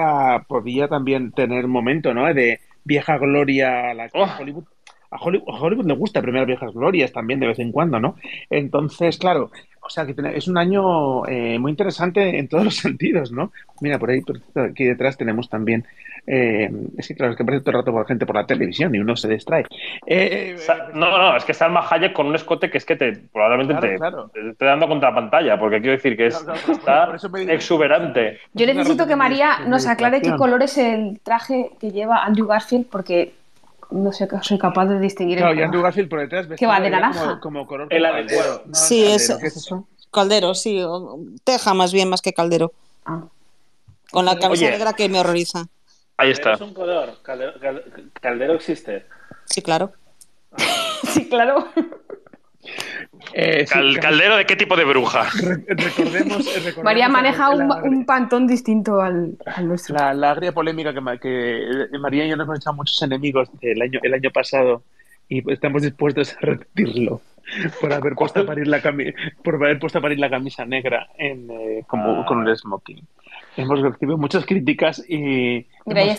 [0.46, 2.32] Podría, también tener momento, ¿no?
[2.32, 4.28] De vieja gloria a la oh.
[4.38, 4.66] Hollywood
[5.14, 8.16] a Hollywood, le gusta premiar viejas glorias también de vez en cuando, ¿no?
[8.50, 9.50] Entonces, claro,
[9.80, 13.52] o sea, que es un año eh, muy interesante en todos los sentidos, ¿no?
[13.80, 15.86] Mira, por ahí, por aquí detrás tenemos también.
[16.26, 18.94] Eh, es que, claro, es que parece todo el rato por gente por la televisión
[18.94, 19.66] y uno se distrae.
[20.06, 20.56] Eh,
[20.94, 23.94] no, no, es que Salma Hayek con un escote que es que te probablemente te,
[24.50, 27.14] esté dando contra la pantalla, porque quiero decir que es, está
[27.48, 28.38] exuberante.
[28.54, 32.86] Yo necesito que María nos aclare qué color es el traje que lleva Andrew Garfield,
[32.86, 33.32] porque
[33.90, 35.38] no sé, soy capaz de distinguir.
[35.38, 37.40] Claro, y Andrew Garfield por detrás que va de naranja.
[37.40, 38.64] Como, color el adecuado.
[38.72, 39.32] sí, es,
[40.10, 40.82] caldero, sí.
[41.44, 42.72] Teja más bien, más que caldero.
[43.04, 43.24] Ah.
[44.10, 45.66] Con la camisa negra que me horroriza.
[46.16, 46.52] Ahí está.
[46.52, 47.18] Es un color.
[47.22, 49.06] Caldero, existe.
[49.46, 49.92] Sí, claro.
[51.08, 51.68] sí, claro.
[53.32, 53.64] Eh,
[54.00, 55.28] ¿Caldero de qué tipo de bruja?
[55.68, 56.48] recordemos,
[56.82, 59.96] María maneja un, pantón distinto al, nuestro.
[59.96, 61.00] La, la, agria polémica que,
[61.90, 64.82] que, María y yo nos hemos echado muchos enemigos el año, el año pasado
[65.28, 67.20] y estamos dispuestos a repetirlo
[67.80, 68.80] por haber puesto a parir la,
[69.42, 72.26] por haber puesto a parir la camisa negra en, eh, como, ah.
[72.26, 73.06] con un smoking.
[73.56, 75.66] Hemos recibido muchas críticas y...
[75.86, 76.16] Mira, ahí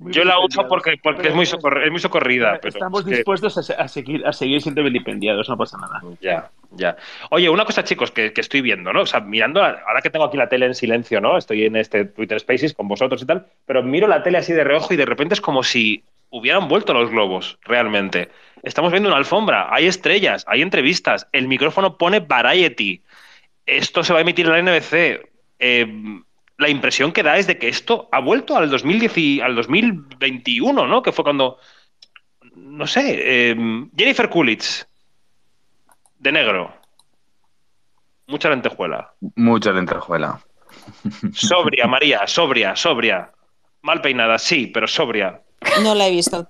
[0.00, 2.58] Yo la uso porque, porque es, muy es muy socorrida.
[2.60, 6.00] Pero Estamos dispuestos a, seguir, a seguir siendo vilipendiados, no pasa nada.
[6.22, 6.96] Ya, ya.
[7.30, 9.02] Oye, una cosa, chicos, que, que, estoy viendo, ¿no?
[9.02, 11.36] O sea, mirando, ahora que tengo aquí la tele en silencio, ¿no?
[11.36, 14.64] Estoy en este Twitter Spaces con vosotros y tal, pero miro la tele así de
[14.64, 18.30] reojo y de repente es como si hubieran vuelto los globos, realmente.
[18.62, 23.02] Estamos viendo una alfombra, hay estrellas, hay entrevistas, el micrófono pone Variety.
[23.66, 25.28] Esto se va a emitir en la NBC.
[25.58, 26.22] Eh,
[26.60, 31.02] la impresión que da es de que esto ha vuelto al, 2010 al 2021, ¿no?
[31.02, 31.58] Que fue cuando,
[32.54, 33.02] no sé,
[33.50, 33.56] eh,
[33.96, 34.84] Jennifer Coolidge,
[36.18, 36.74] de negro.
[38.26, 39.14] Mucha lentejuela.
[39.36, 40.38] Mucha lentejuela.
[41.32, 43.32] Sobria, María, sobria, sobria.
[43.80, 45.40] Mal peinada, sí, pero sobria.
[45.82, 46.46] No la he visto.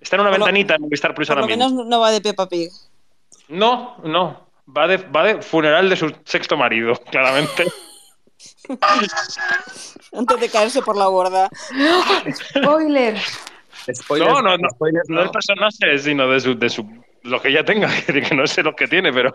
[0.00, 2.70] Está en una ventanita en Movistar Plus Por lo menos no va de Peppa Pig.
[3.48, 4.48] No, no.
[4.76, 7.66] Va de, va de funeral de su sexto marido, claramente.
[10.12, 11.48] Antes de caerse por la borda.
[12.52, 13.18] Spoiler.
[14.10, 14.68] no, no, no,
[15.08, 16.84] no, del personaje, sino de su, de su
[17.22, 19.34] lo que ella tenga, que no sé lo que tiene, pero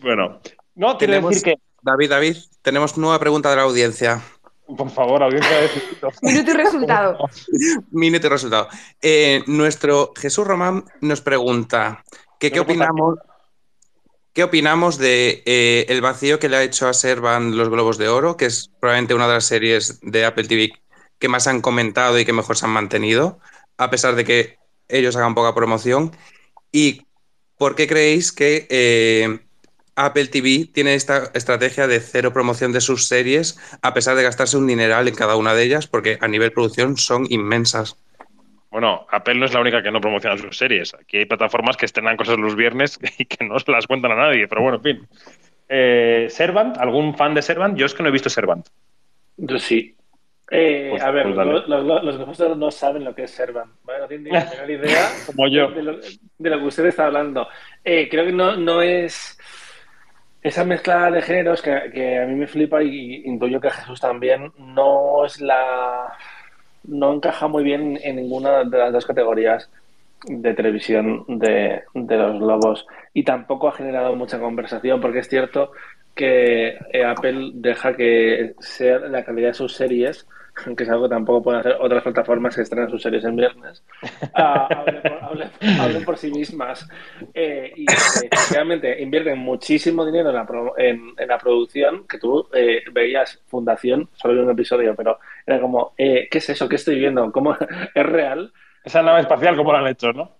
[0.00, 0.40] bueno.
[0.74, 1.54] No, tenemos, decir que.
[1.82, 4.22] David, David, tenemos nueva pregunta de la audiencia.
[4.66, 5.70] Por favor, audiencia de
[6.22, 7.18] Minuto y resultado.
[7.90, 8.68] Minuto y resultado.
[9.00, 12.04] Eh, nuestro Jesús Román nos pregunta
[12.38, 13.18] que qué opinamos
[14.38, 18.06] ¿Qué opinamos de eh, el vacío que le ha hecho a Servan los Globos de
[18.06, 20.70] Oro, que es probablemente una de las series de Apple TV
[21.18, 23.40] que más han comentado y que mejor se han mantenido,
[23.78, 26.16] a pesar de que ellos hagan poca promoción?
[26.70, 27.08] ¿Y
[27.56, 29.40] por qué creéis que eh,
[29.96, 34.56] Apple TV tiene esta estrategia de cero promoción de sus series, a pesar de gastarse
[34.56, 37.96] un dineral en cada una de ellas, porque a nivel producción son inmensas?
[38.70, 40.94] Bueno, Apple no es la única que no promociona sus series.
[40.94, 44.16] Aquí hay plataformas que estrenan cosas los viernes y que no se las cuentan a
[44.16, 45.08] nadie, pero bueno, en fin.
[45.68, 46.76] Eh, ¿Servant?
[46.78, 47.76] ¿Algún fan de Servant?
[47.76, 48.66] Yo es que no he visto Servant.
[49.36, 49.94] Yo sí.
[50.50, 53.70] Eh, pues, a ver, pues los, los, no saben lo que es Servant.
[53.86, 55.70] No tienen ni idea Como yo.
[55.70, 57.48] De, lo, que usted está hablando.
[57.84, 59.38] Eh, creo que no, no es
[60.40, 64.00] esa mezcla de géneros que, que, a mí me flipa y intuyo que a Jesús
[64.00, 66.16] también no es la
[66.88, 69.70] no encaja muy bien en ninguna de las dos categorías
[70.26, 75.70] de televisión de, los globos y tampoco ha generado mucha conversación porque es cierto
[76.14, 80.26] que eh, Apple deja que sea la calidad de sus series
[80.76, 83.82] que es algo que tampoco pueden hacer otras plataformas que estrenan sus series en viernes,
[84.36, 86.88] uh, hablen, por, sí mismas.
[87.34, 87.86] Eh, y
[88.52, 94.34] realmente invierten muchísimo dinero en la, en, la producción, que tú eh, veías Fundación, solo
[94.34, 96.68] en un episodio, pero era como, eh, ¿qué es eso?
[96.68, 97.30] ¿Qué estoy viendo?
[97.32, 97.56] ¿Cómo
[97.94, 98.52] es real?
[98.84, 100.30] Esa nave espacial, ¿cómo lo han hecho, no?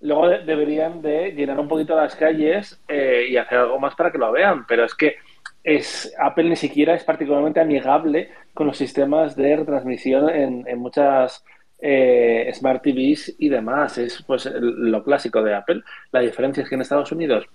[0.00, 4.30] Luego deberían de llenar un poquito las calles y hacer algo más para que lo
[4.32, 5.16] vean, pero es que
[5.62, 11.44] es, Apple ni siquiera es particularmente amigable con los sistemas de retransmisión en, muchas
[11.80, 13.98] eh, Smart TVs y demás.
[13.98, 15.82] Es pues lo clásico de Apple.
[16.12, 17.46] La diferencia es que en Estados Unidos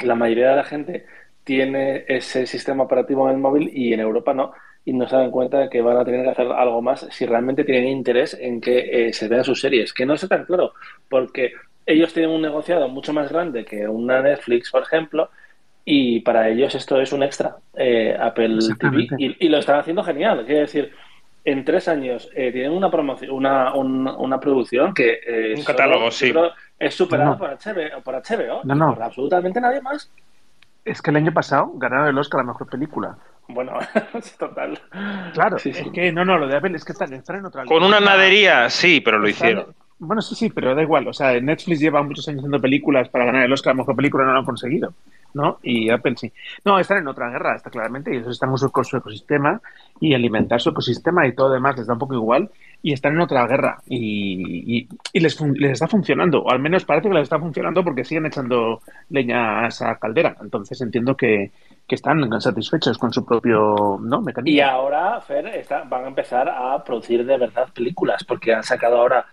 [0.00, 1.06] la mayoría de la gente
[1.44, 4.52] tiene ese sistema operativo en el móvil y en Europa no.
[4.86, 7.24] Y no se dan cuenta de que van a tener que hacer algo más si
[7.24, 9.94] realmente tienen interés en que eh, se vean sus series.
[9.94, 10.74] Que no es tan claro,
[11.08, 11.52] porque
[11.86, 15.30] ellos tienen un negociado mucho más grande que una Netflix, por ejemplo,
[15.84, 20.44] y para ellos esto es un extra, eh, Apple TV, y, lo están haciendo genial.
[20.46, 20.92] Quiere decir,
[21.44, 26.32] en tres años eh, tienen una promoción, una, una producción que eh, un catálogo, sí.
[26.78, 28.94] es superado por, HBO, por HBO no, no.
[28.94, 30.10] por absolutamente nadie más.
[30.84, 33.16] Es que el año pasado ganaron el Oscar a la mejor película.
[33.48, 33.78] Bueno,
[34.38, 34.78] total.
[35.34, 38.00] Claro, es que no, no, lo de Apple es que están, en otra Con una
[38.00, 39.74] nadería, sí, pero lo hicieron.
[40.04, 41.08] Bueno, sí, sí, pero da igual.
[41.08, 43.96] O sea, Netflix lleva muchos años haciendo películas para ganar el Oscar a la mejor
[43.96, 44.94] película y no lo han conseguido.
[45.34, 45.58] ¿no?
[45.62, 46.32] Y Apple sí.
[46.64, 49.60] No, están en otra guerra, está claramente, y ellos están con su, ecosistema
[50.00, 52.50] y alimentar su ecosistema y todo demás les da un poco igual
[52.82, 57.14] y están en otra guerra y, les, les, está funcionando, o al menos parece que
[57.14, 60.36] les está funcionando porque siguen echando leña a esa caldera.
[60.40, 61.50] Entonces entiendo que,
[61.86, 64.20] que están satisfechos con su propio ¿no?
[64.20, 64.56] mecanismo.
[64.56, 69.26] Y ahora, Fer, van a empezar a producir de verdad películas porque han sacado ahora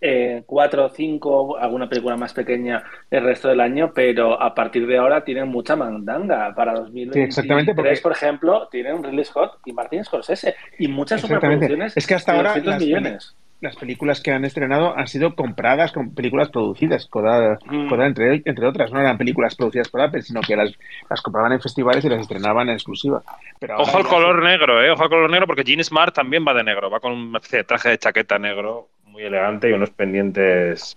[0.00, 4.86] eh, cuatro o cinco, alguna película más pequeña el resto del año, pero a partir
[4.86, 6.54] de ahora tienen mucha mandanga.
[6.54, 7.98] Para 2023, exactamente, porque...
[8.02, 11.96] por ejemplo, tienen Ridley Scott y Martin Scorsese y muchas superproducciones.
[11.96, 13.36] Es que hasta ahora las, millones.
[13.60, 17.92] las películas que han estrenado han sido compradas con películas producidas, codadas, mm.
[18.00, 18.92] entre, entre otras.
[18.92, 20.72] No eran películas producidas por Apple, sino que las,
[21.10, 23.22] las compraban en festivales y las estrenaban en exclusiva.
[23.58, 24.90] Pero Ojo al color negro, ¿eh?
[24.90, 27.90] Ojo al color negro, porque Gene Smart también va de negro, va con de traje
[27.90, 28.88] de chaqueta negro
[29.18, 30.96] muy elegante y unos pendientes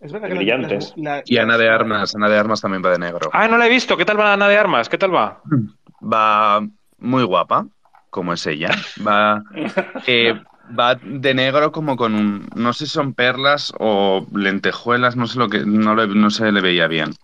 [0.00, 0.94] brillantes.
[1.24, 3.28] y Ana de Armas, Ana de Armas también va de negro.
[3.32, 3.96] Ah, no la he visto.
[3.96, 4.88] ¿Qué tal va Ana de Armas?
[4.88, 5.42] ¿Qué tal va?
[6.00, 6.64] Va
[6.98, 7.66] muy guapa,
[8.08, 8.70] como es ella.
[9.04, 9.42] Va,
[10.06, 10.40] eh,
[10.78, 15.40] va de negro como con un, no sé si son perlas o lentejuelas, no sé
[15.40, 17.14] lo que, no, no se le veía bien.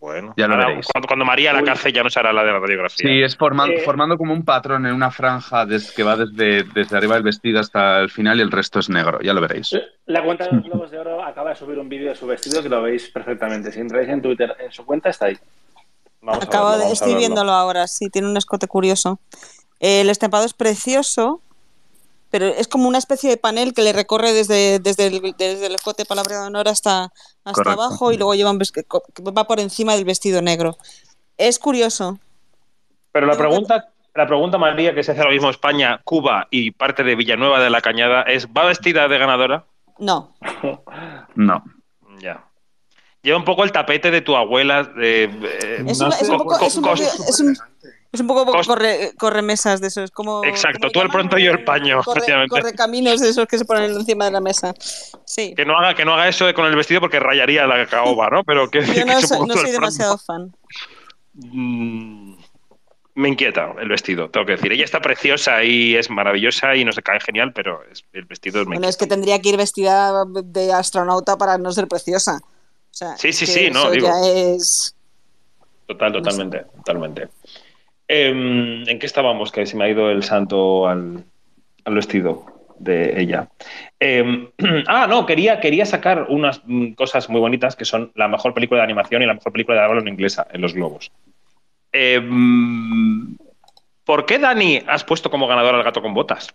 [0.00, 0.86] Bueno, ya lo veréis.
[1.06, 3.06] Cuando, María la cace ya no será la de la radiografía.
[3.06, 6.96] Sí, es formando, eh, formando como un patrón en una franja que va desde, desde
[6.96, 9.76] arriba del vestido hasta el final y el resto es negro, ya lo veréis.
[10.06, 12.62] La cuenta de los Globos de Oro acaba de subir un vídeo de su vestido
[12.62, 13.70] que lo veis perfectamente.
[13.70, 15.38] Si entráis en Twitter, en su cuenta está ahí.
[16.26, 19.20] Acabo de, estoy viéndolo ahora, sí, tiene un escote curioso.
[19.80, 21.42] el estampado es precioso,
[22.30, 25.74] pero es como una especie de panel que le recorre desde, desde, el, desde el
[25.74, 27.12] escote palabra de honor hasta,
[27.44, 30.76] hasta abajo y luego lleva va por encima del vestido negro.
[31.36, 32.18] Es curioso.
[33.12, 37.02] Pero la pregunta, la pregunta, María, que se hace ahora mismo España, Cuba y parte
[37.02, 39.64] de Villanueva de la Cañada, es ¿va vestida de ganadora?
[39.98, 40.34] No.
[41.34, 41.64] no.
[42.20, 42.44] Ya.
[43.22, 44.84] Lleva un poco el tapete de tu abuela.
[44.84, 45.24] De,
[45.86, 47.56] es, un, poco, es un
[48.26, 50.44] poco corre, corre, mesas de esos, como...
[50.44, 52.02] Exacto, tú el pronto y yo el paño.
[52.02, 54.74] Corre, caminos de esos que se ponen encima de la mesa.
[55.24, 55.54] Sí.
[55.54, 58.42] Que no haga, que no haga eso con el vestido porque rayaría la caoba, ¿no?
[58.42, 59.20] Pero que, yo no,
[59.56, 60.52] soy, demasiado fan.
[61.34, 62.34] Mm,
[63.14, 64.72] me inquieta el vestido, tengo que decir.
[64.72, 67.80] Ella está preciosa y es maravillosa y no se cae genial, pero
[68.12, 71.86] el vestido es Bueno, es que tendría que ir vestida de astronauta para no ser
[71.86, 72.40] preciosa.
[72.90, 74.10] sí, sí, sí, no, digo.
[74.24, 74.96] es...
[75.86, 77.28] Total, totalmente, totalmente.
[78.12, 79.52] Em, ¿En qué estábamos?
[79.52, 81.22] Que se me ha ido el santo al,
[81.84, 82.44] vestido
[82.76, 83.48] de ella.
[84.00, 84.48] Em,
[84.88, 88.80] ah, no, quería, quería sacar unas mm, cosas muy bonitas que son la mejor película
[88.80, 91.12] de animación y la mejor película de habla inglesa en los globos.
[91.92, 93.36] Em,
[94.04, 96.52] ¿Por qué, Dani, has puesto como ganador al gato con botas?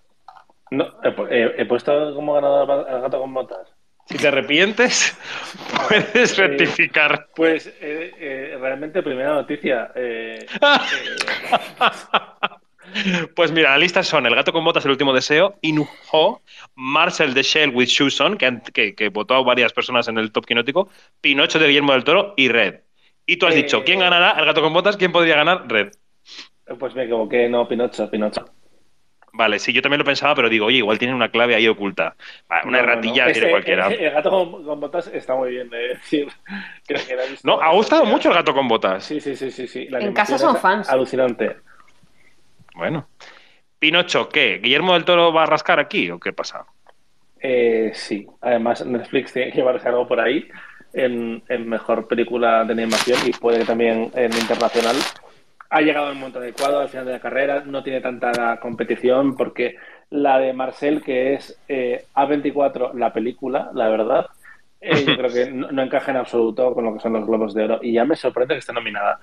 [0.72, 0.88] No,
[1.32, 3.74] he puesto como ganador al gato con botas.
[4.06, 5.18] Si te arrepientes,
[5.90, 7.27] puedes rectificar.
[7.36, 9.91] Pues eh, eh, realmente, primera noticia.
[9.95, 10.45] Eh,
[13.36, 16.44] pues mira, la lista son El gato con botas, El último deseo, Inuho,
[16.76, 20.88] Marcel de Shell with Shoes on, que, que, votó varias personas en el top quinótico,
[21.19, 22.82] Pinocho de Guillermo del Toro y Red.
[23.26, 24.98] Y tú has dicho, ¿quién ganará el gato con botas?
[24.98, 25.68] ¿Quién podría ganar?
[25.68, 25.94] Red.
[26.80, 28.45] Pues me equivoqué, no, Pinocho, Pinocho.
[29.38, 32.16] Vale, sí, yo también lo pensaba, pero digo, oye, igual tiene una clave ahí oculta.
[32.66, 33.88] Una ratilla tiene cualquiera.
[33.88, 36.28] El, gato con, botas está muy bien de decir.
[37.44, 39.03] no, ha gustado mucho el gato con botas.
[39.03, 39.68] Sí, sí, sí, sí.
[39.68, 39.88] sí.
[39.91, 40.90] en casa son fans.
[40.90, 41.57] Alucinante.
[42.76, 43.10] Bueno.
[43.78, 44.60] Pinocho, ¿qué?
[44.64, 46.66] ¿Guillermo del Toro va a rascar aquí o qué pasa?
[47.41, 50.48] Eh, sí, además Netflix tiene que llevarse algo por ahí
[50.94, 54.95] en, mejor película de animación y puede que también en internacional.
[55.76, 59.76] Ha llegado el momento adecuado al final de la carrera, no tiene tanta competición porque
[60.10, 64.27] la de Marcel, que es eh, A24, la película, la verdad,
[64.80, 67.65] eh, yo creo que no, encaja en absoluto con lo que son los Globos de
[67.65, 69.19] Oro y ya me sorprende que esté nominada.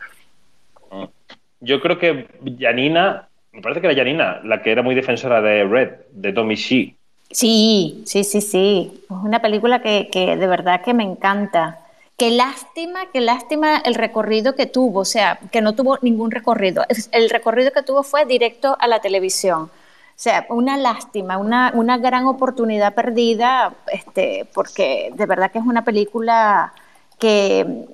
[1.60, 2.26] Yo creo que
[2.58, 6.56] Janina, me parece que era Janina, la que era muy defensora de Red, de Tommy
[6.56, 6.94] Shee.
[7.30, 8.92] Sí, sí, sí, sí.
[9.04, 11.78] Es una película que, que de verdad que me encanta.
[12.22, 16.84] Qué lástima, qué lástima el recorrido que tuvo, o sea, que no tuvo ningún recorrido.
[17.10, 19.62] El recorrido que tuvo fue directo a la televisión.
[19.62, 19.68] O
[20.14, 25.84] sea, una lástima, una, una gran oportunidad perdida, este, porque de verdad que es una
[25.84, 26.72] película
[27.18, 27.86] que,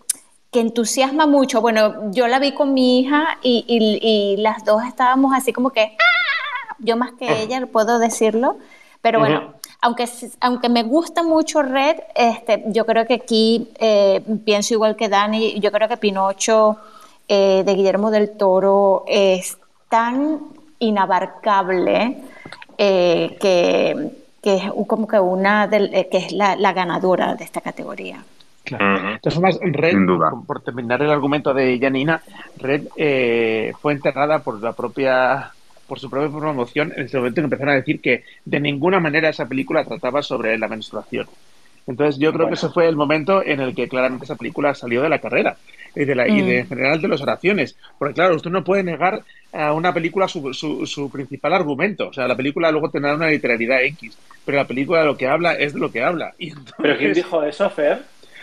[0.53, 1.63] que entusiasma mucho.
[1.63, 5.97] Bueno, yo la vi con mi hija y, y, las dos estábamos así como que,
[5.99, 6.77] ¡Ah!
[6.81, 7.39] yo más que ah.
[7.39, 8.59] ella puedo decirlo,
[9.01, 10.07] pero bueno, aunque,
[10.41, 15.61] aunque me gusta mucho Red, este, yo creo que aquí eh, pienso igual que Dani,
[15.61, 16.79] yo creo que Pinocho
[17.29, 19.57] eh, de Guillermo del Toro es
[19.89, 20.41] tan
[20.81, 22.19] inabarcable
[22.77, 24.11] eh, que,
[24.43, 28.25] que, es como que una que es la, la, ganadora de esta categoría.
[28.65, 29.13] Claro.
[29.13, 29.97] De todas Red,
[30.47, 32.21] por, terminar el argumento de Janina,
[32.59, 32.89] Red
[33.81, 35.53] fue enterrada por la propia
[35.89, 39.49] por su propia promoción en ese momento empezaron a decir que de ninguna manera esa
[39.49, 41.27] película trataba sobre la menstruación.
[41.89, 45.01] Entonces yo creo que ese fue el momento en el que claramente esa película salió
[45.01, 45.57] de la carrera
[45.97, 46.61] y de, la, y de mm.
[46.61, 47.77] en general de las oraciones.
[47.99, 49.23] Porque claro, usted no puede negar
[49.55, 52.09] a una película su, su, principal argumento.
[52.09, 55.29] O sea, la película luego tendrá una literalidad X, pero la película de lo que
[55.29, 56.35] habla es de lo que habla.
[56.39, 58.03] Y ¿Pero quién dijo eso, Fer?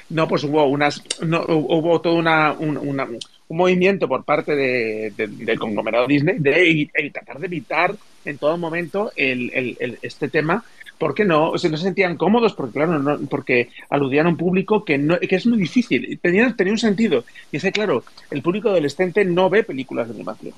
[0.09, 3.07] No, pues hubo unas, no, hubo toda una, una,
[3.47, 7.95] un movimiento por parte de, del conglomerado Disney de, tratar de evitar
[8.25, 10.63] en todo momento el, el, este tema
[10.97, 14.85] porque no, o no se sentían cómodos, porque claro, no, porque aludían a un público
[14.85, 16.17] que, no, que es muy difícil.
[16.21, 17.25] Tenía, tenía un sentido.
[17.51, 20.53] Y es claro, el público adolescente no ve películas de animación.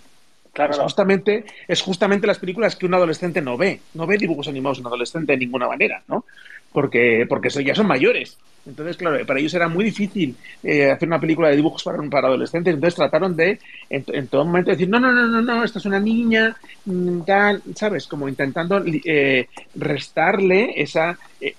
[0.53, 3.79] Claro, es, justamente, es justamente las películas que un adolescente no ve.
[3.93, 6.25] No ve dibujos animados un adolescente de ninguna manera, ¿no?
[6.71, 8.37] Porque, porque ya son mayores.
[8.67, 12.27] Entonces, claro, para ellos era muy difícil eh, hacer una película de dibujos para, para
[12.27, 12.73] adolescentes.
[12.73, 15.99] Entonces trataron de, en, todo momento, decir, no, no, no, no, no, esta es una
[15.99, 18.07] niña, mm, tal, ¿sabes?
[18.07, 21.55] Como intentando eh, restarle esa, eh,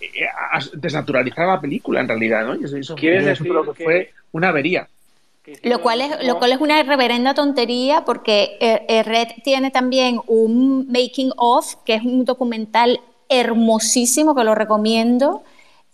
[0.74, 2.54] desnaturalizar la película en realidad, ¿no?
[2.54, 4.86] Y eso, ¿Quieres decir que, fue una avería.
[5.62, 8.58] Lo cual, es, lo cual es una reverenda tontería porque
[9.06, 15.42] Red tiene también un making of, que es un documental hermosísimo que lo recomiendo,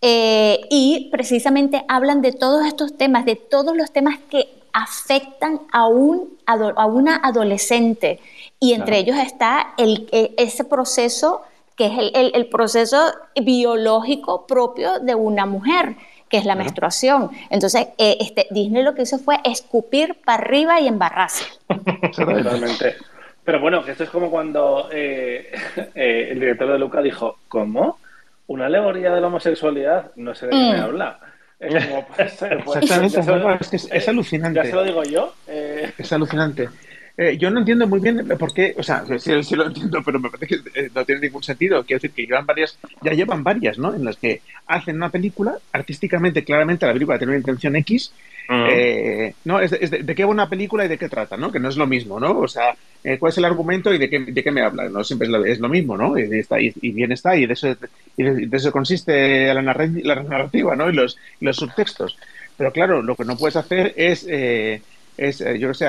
[0.06, 5.86] eh, y precisamente hablan de todos estos temas, de todos los temas que afectan a,
[5.86, 8.20] un, a una adolescente.
[8.61, 11.40] Y entre ellos está el, e, ese proceso
[11.77, 13.12] que es el, el, proceso
[13.43, 15.97] biológico propio de una mujer,
[16.28, 17.31] que es la menstruación.
[17.51, 21.44] Entonces, eh, este, Disney lo que hizo fue escupir para arriba y embarrarse.
[22.16, 22.97] Totalmente.
[23.45, 25.53] Pero bueno, esto es como cuando eh,
[25.95, 27.99] el director de Luca dijo, ¿cómo?
[28.47, 30.83] una alegoría de la homosexualidad, no sé de qué me mm.
[30.83, 31.19] habla.
[31.59, 34.59] Es como, pues, pues, Exactamente, es, alucinante.
[34.59, 35.35] Ya se lo digo yo.
[35.49, 35.93] Eh.
[35.97, 36.69] Es alucinante.
[37.16, 40.19] Eh, yo no entiendo muy bien por qué, o sea, sí, sí, lo entiendo, pero
[40.19, 41.85] me parece que eh, no tiene ningún sentido.
[41.85, 43.95] Quiero decir que llevan varias, ya llevan varias, ¿no?
[43.95, 48.12] En las que hacen una película, artísticamente, claramente la película tiene una intención X,
[48.49, 49.61] eh, ¿no?
[49.61, 51.51] Es, de, qué va una película y de qué trata, ¿no?
[51.51, 52.39] Que no es lo mismo, ¿no?
[52.41, 52.77] O sea,
[53.19, 54.89] ¿cuál es el argumento y de qué, de qué me habla?
[54.89, 56.19] No siempre es lo, mismo, ¿no?
[56.19, 57.77] Y, está, y, bien está, y de eso,
[58.16, 60.91] y de, eso consiste la, narrativa, ¿no?
[60.91, 62.19] Y los, los subtextos.
[62.57, 65.87] Pero claro, lo que no puedes hacer es, es yo que sé,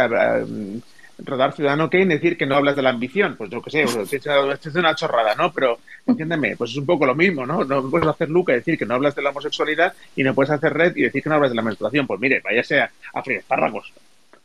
[1.17, 3.35] rodar Ciudadano Kane decir que no hablas de la ambición.
[3.37, 5.51] Pues yo qué sé, es una chorrada, ¿no?
[5.51, 7.63] Pero entiéndeme, pues es un poco lo mismo, ¿no?
[7.63, 10.51] No puedes hacer Luca y decir que no hablas de la homosexualidad y no puedes
[10.51, 12.07] hacer Red y decir que no hablas de la menstruación.
[12.07, 13.43] Pues mire, vaya sea a freír.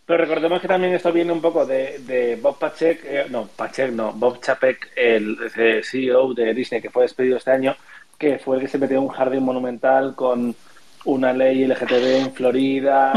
[0.06, 4.12] Pero recordemos que también esto viene un poco de, Bob Pachek, eh, no, Pachek no,
[4.12, 5.38] Bob Chapek, el
[5.84, 7.76] CEO de Disney que fue despedido este año,
[8.18, 10.54] que fue el que se metió en un jardín monumental con
[11.04, 13.12] una ley LGTB en Florida.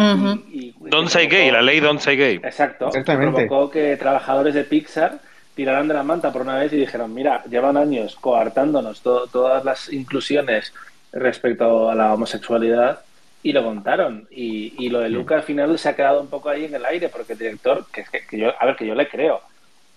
[0.51, 2.35] y, don't say gay, la ley Don't say gay.
[2.43, 2.89] Exacto.
[3.05, 5.19] Provocó que trabajadores de Pixar
[5.55, 9.91] tiraran de la manta por una vez y dijeron, mira, llevan años coartándonos todas las
[9.91, 10.73] inclusiones
[11.11, 13.01] respecto a la homosexualidad
[13.43, 14.27] y lo contaron.
[14.31, 16.85] Y, y lo de Luca al final se ha quedado un poco ahí en el
[16.85, 19.41] aire porque el director, que, que yo, a ver, que yo le creo,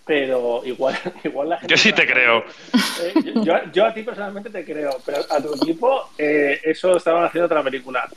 [0.06, 1.74] pero igual, igual la gente...
[1.74, 2.44] Yo sí te creo.
[3.02, 3.12] Eh,
[3.72, 7.62] yo, a ti personalmente te creo, pero a tu equipo eh, eso estaban haciendo otra
[7.62, 8.08] película.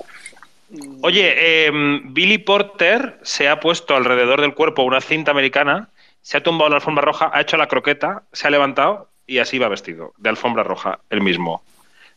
[1.02, 5.90] Oye, em, Billy Porter se ha puesto alrededor del cuerpo una cinta americana
[6.22, 9.40] se ha tumbado en la alfombra roja, ha hecho la croqueta, se ha levantado y
[9.40, 11.64] así va vestido, de alfombra roja, el mismo.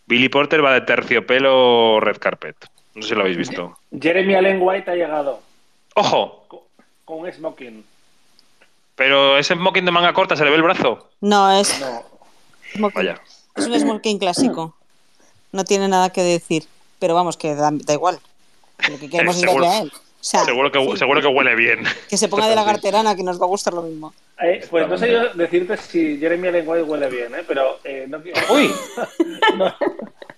[0.07, 2.57] Billy Porter va de terciopelo red carpet.
[2.95, 3.79] No sé si lo habéis visto.
[3.99, 5.41] Jeremy Allen White ha llegado.
[5.95, 6.45] ¡Ojo!
[6.49, 6.61] Con,
[7.05, 7.85] con smoking.
[9.03, 11.09] Pero ese smoking de manga corta, ¿se le ve el brazo?
[11.21, 12.03] No, es, No.
[12.77, 12.95] smoking.
[12.95, 13.21] Vaya.
[13.57, 14.77] es un smoking clásico.
[15.51, 16.67] No tiene nada que decir.
[17.01, 18.21] Pero vamos, que da, da igual.
[18.89, 19.93] Lo que queremos es verle a él.
[19.95, 21.83] O sea, Seguro que, seguro que huele bien.
[22.09, 24.15] que se ponga de la garterana, que nos va a gustar lo mismo.
[24.41, 27.43] Eh, pues no sé yo decirte si Jeremy Allen White huele bien, ¿eh?
[27.47, 28.73] pero eh, no quiero- ¡Uy!
[29.57, 29.75] no,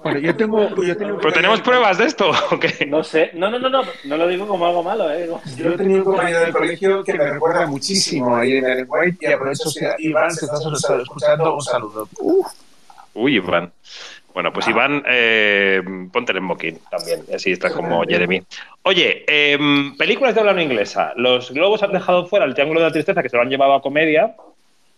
[0.05, 0.69] Bueno, yo tengo.
[0.83, 2.85] Yo tengo ¿Pero tenemos pruebas de esto o qué?
[2.87, 3.31] no sé.
[3.33, 3.83] No, no, no, no.
[4.05, 5.31] No lo digo como algo malo, ¿eh?
[5.57, 9.19] Yo he tenido un compañero del colegio que me recuerda muchísimo a Jeremy Allen White
[9.27, 10.63] y aprovecho, si Iván, si estás
[11.01, 12.07] escuchando, un saludo.
[13.15, 13.73] Uy, Iván.
[14.35, 15.81] Bueno, pues Iván, eh,
[16.13, 18.43] ponte el smoking también, así estás como Jeremy.
[18.83, 21.13] Oye, em, películas de habla no inglesa.
[21.17, 23.75] Los globos han dejado fuera el Triángulo de la Tristeza, que se lo han llevado
[23.75, 24.35] a comedia,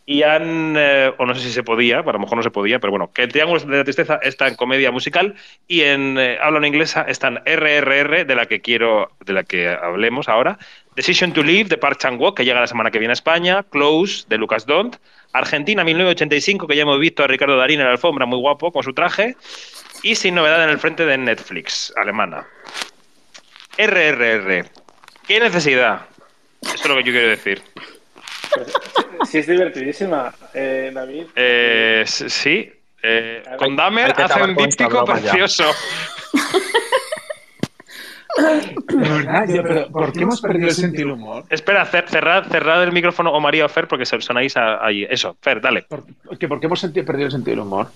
[0.08, 2.78] y han, eh, o no sé si se podía, a lo mejor no se podía,
[2.78, 5.34] pero bueno, que el Triángulo de la Tristeza está en comedia musical
[5.66, 9.42] y en eh, habla no inglesa está en RRR, de la que quiero, de la
[9.42, 10.58] que hablemos ahora.
[10.94, 13.64] Decision to Live, de Park Chan-wook, que llega la semana que viene a España.
[13.64, 14.96] Close, de Lucas Dont.
[15.32, 18.82] Argentina, 1985, que ya hemos visto a Ricardo Darín en la alfombra, muy guapo, con
[18.82, 19.36] su traje.
[20.02, 22.46] Y sin novedad en el frente de Netflix, alemana.
[23.76, 24.70] RRR.
[25.26, 26.06] ¿Qué necesidad?
[26.62, 27.62] Esto es lo que yo quiero decir.
[29.24, 31.24] Sí, es divertidísima, eh, David.
[31.34, 32.70] Eh, sí.
[33.02, 35.64] eh, con Dahmer hace un díptico precioso.
[38.36, 41.44] De verdad, yo, pero ¿por qué hemos perdido el sentido del humor?
[41.48, 45.06] Espera, cer- cerrad, cerrad el micrófono o María o Fer porque se sonáis ahí.
[45.08, 45.82] Eso, Fer, dale.
[45.88, 46.04] ¿Por,
[46.38, 47.88] que ¿por qué hemos perdido el sentido del humor?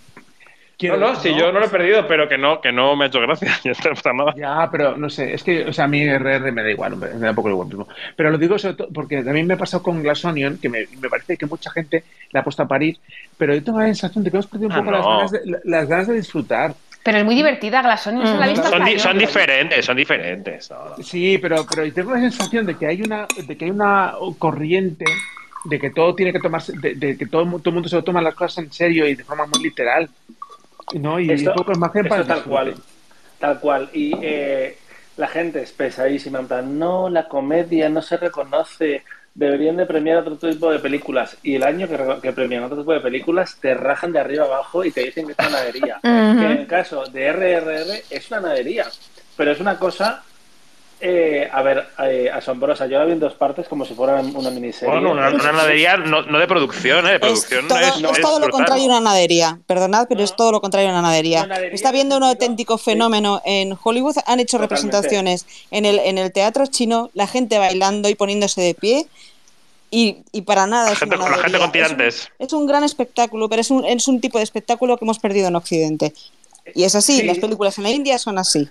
[0.88, 3.04] No, Quiero- no, si yo no lo he perdido, pero que no, que no me
[3.04, 3.48] ha hecho gracia.
[3.64, 6.96] Ya no pero no sé, es que, o sea, a mí RR me da igual,
[6.96, 7.86] me da un poco igual mismo.
[8.16, 10.86] Pero lo digo sobre todo porque también me ha pasado con Glass Onion, que me,
[11.00, 12.96] me parece que mucha gente la ha puesto a parir,
[13.36, 15.16] pero yo tengo la sensación de que hemos perdido un Ah, poco las, no.
[15.16, 16.74] ganas de, las ganas de disfrutar.
[17.02, 18.84] Pero es muy divertida, la ha visto Son,
[19.18, 20.70] di- diferentes, son diferentes.
[20.70, 21.02] no, no.
[21.02, 25.04] Sí, pero, pero tengo la sensación de que hay una, de que hay una corriente
[25.64, 28.02] de que todo tiene que tomarse, de, de que todo, todo el mundo se lo
[28.04, 30.08] toma las cosas en serio y de forma muy literal.
[30.94, 31.18] ¿No?
[31.20, 32.74] Y Esto- un poco Eso el tal cual.
[33.38, 33.88] Tal cual.
[33.92, 34.76] Y eh,
[35.16, 39.02] la gente es pesadísima, en plan, no, la comedia no se reconoce,
[39.34, 41.36] deberían de premiar otro tipo de películas.
[41.42, 44.44] Y el año que, re- que premian otro tipo de películas te rajan de arriba
[44.44, 46.00] abajo y te dicen que es una nadería.
[46.02, 46.08] Que
[46.46, 48.86] en el caso de RRR es una nadería,
[49.36, 50.22] pero es una cosa,
[51.00, 52.86] eh, a ver, eh, asombrosa.
[52.86, 54.92] Yo la vi en dos partes como si fuera una miniserie.
[54.92, 57.10] Bueno, una, una nadería no, no de producción, ¿eh?
[57.10, 59.58] De Es producción todo, es, es es todo lo contrario a una nadería.
[59.66, 61.48] Perdonad, pero es todo lo contrario a una nadería.
[61.72, 64.16] Está viendo un auténtico fenómeno en Hollywood.
[64.26, 64.86] Han hecho Totalmente.
[64.86, 69.06] representaciones en el, en el teatro chino, la gente bailando y poniéndose de pie.
[69.92, 71.58] Y, y para nada La es gente, una la gente nadería.
[71.60, 72.14] con tirantes.
[72.16, 75.04] Es un, es un gran espectáculo, pero es un, es un tipo de espectáculo que
[75.04, 76.14] hemos perdido en Occidente.
[76.74, 77.22] Y es así, Sí.
[77.26, 78.68] las películas en la India son así.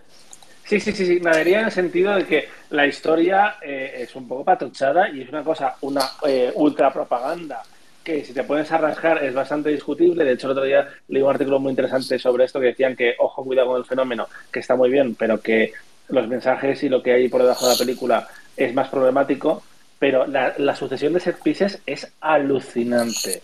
[0.70, 4.28] Sí, sí, sí, sí, nadería en el sentido de que la historia eh, es un
[4.28, 7.64] poco patochada y es una cosa, una eh, ultra propaganda
[8.04, 10.24] que si te pones a rascar es bastante discutible.
[10.24, 13.16] De hecho, el otro día leí un artículo muy interesante sobre esto que decían que,
[13.18, 15.74] ojo, cuidado con el fenómeno, que está muy bien, pero que
[16.10, 19.64] los mensajes y lo que hay por debajo de la película es más problemático.
[19.98, 23.42] Pero la, la sucesión de set pieces es alucinante.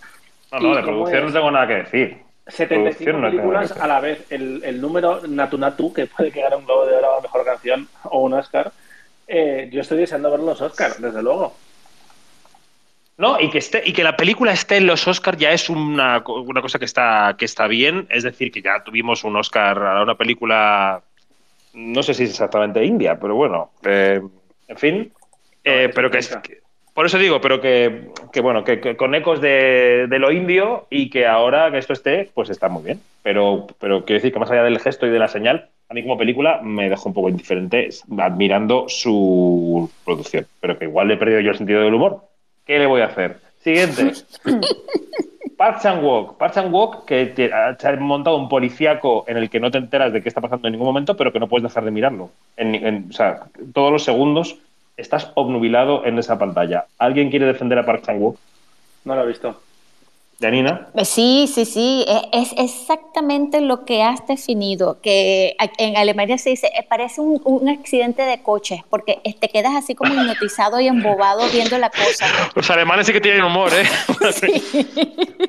[0.52, 2.25] No, no, ¿Y de producción no tengo nada que decir.
[2.48, 4.26] 75 Producción no tengo películas a la vez.
[4.32, 7.22] El, el número Natu Natu, que puede que gane un Globo de Oro a la
[7.22, 8.72] Mejor Canción o un Oscar,
[9.28, 11.56] eh, yo estoy deseando ver los Oscar, desde luego.
[13.18, 16.22] No, y que esté, y que la película esté en los Oscars ya es una,
[16.28, 18.08] una cosa que está, que está bien.
[18.10, 21.02] Es decir, que ya tuvimos un Oscar a una película,
[21.74, 24.22] no sé si es exactamente india, pero bueno, eh,
[24.68, 25.14] en fin.
[25.64, 26.36] Eh, pero que es.
[26.38, 26.65] que-
[26.96, 30.88] por eso digo, pero que, que bueno, que, que con ecos de, de lo indio
[30.90, 33.00] y que ahora que esto esté, pues está muy bien.
[33.22, 36.02] Pero, pero quiero decir que más allá del gesto y de la señal, a mí
[36.02, 40.48] como película me dejó un poco indiferente admirando su producción.
[40.62, 42.22] Pero que igual le he perdido yo el sentido del humor.
[42.66, 43.38] ¿Qué le voy a hacer?
[43.62, 44.14] Siguiente.
[45.58, 46.38] Park Chan-wook.
[46.38, 50.22] Park Chan-wook, que te- ha- montado un policíaco en el que no te enteras de
[50.22, 52.30] qué está pasando en ningún momento, pero que no puedes dejar de mirarlo.
[52.58, 53.44] En- en- o sea,
[53.74, 54.58] todos los segundos
[54.98, 56.86] estás obnubilado en esa pantalla.
[56.98, 58.38] ¿Alguien quiere defender a Park Chan-wook?
[59.06, 59.62] No lo he visto.
[60.40, 60.88] Janina.
[60.96, 66.50] Eh, Sí, sí, sí, e- es exactamente lo que has definido, que en Alemania se
[66.50, 70.80] dice, eh, parece un, un accidente de coche, porque eh, te quedas así como hipnotizado
[70.82, 72.26] y embobado viendo la cosa.
[72.54, 73.86] Los alemanes sí que tienen humor, ¿eh?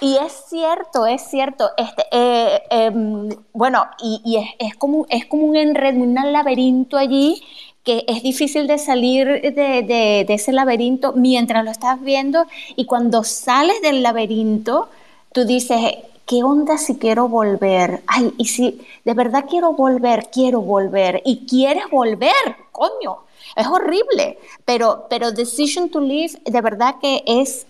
[0.00, 1.70] Y es cierto, es cierto.
[1.76, 6.96] Este, eh, em, bueno, y, y es, es como, es como un enredo, un laberinto
[6.96, 7.42] allí
[7.84, 12.44] que es difícil de salir de, ese laberinto mientras lo estás viendo
[12.76, 14.88] y cuando sales del laberinto,
[15.32, 15.78] tú dices,
[16.26, 18.02] ¿qué onda si quiero volver?
[18.06, 21.22] Ay, y si de verdad quiero volver, quiero volver.
[21.24, 22.32] Y quieres volver,
[22.70, 23.18] coño.
[23.56, 27.66] Es horrible, pero, pero Decision to Live de verdad que es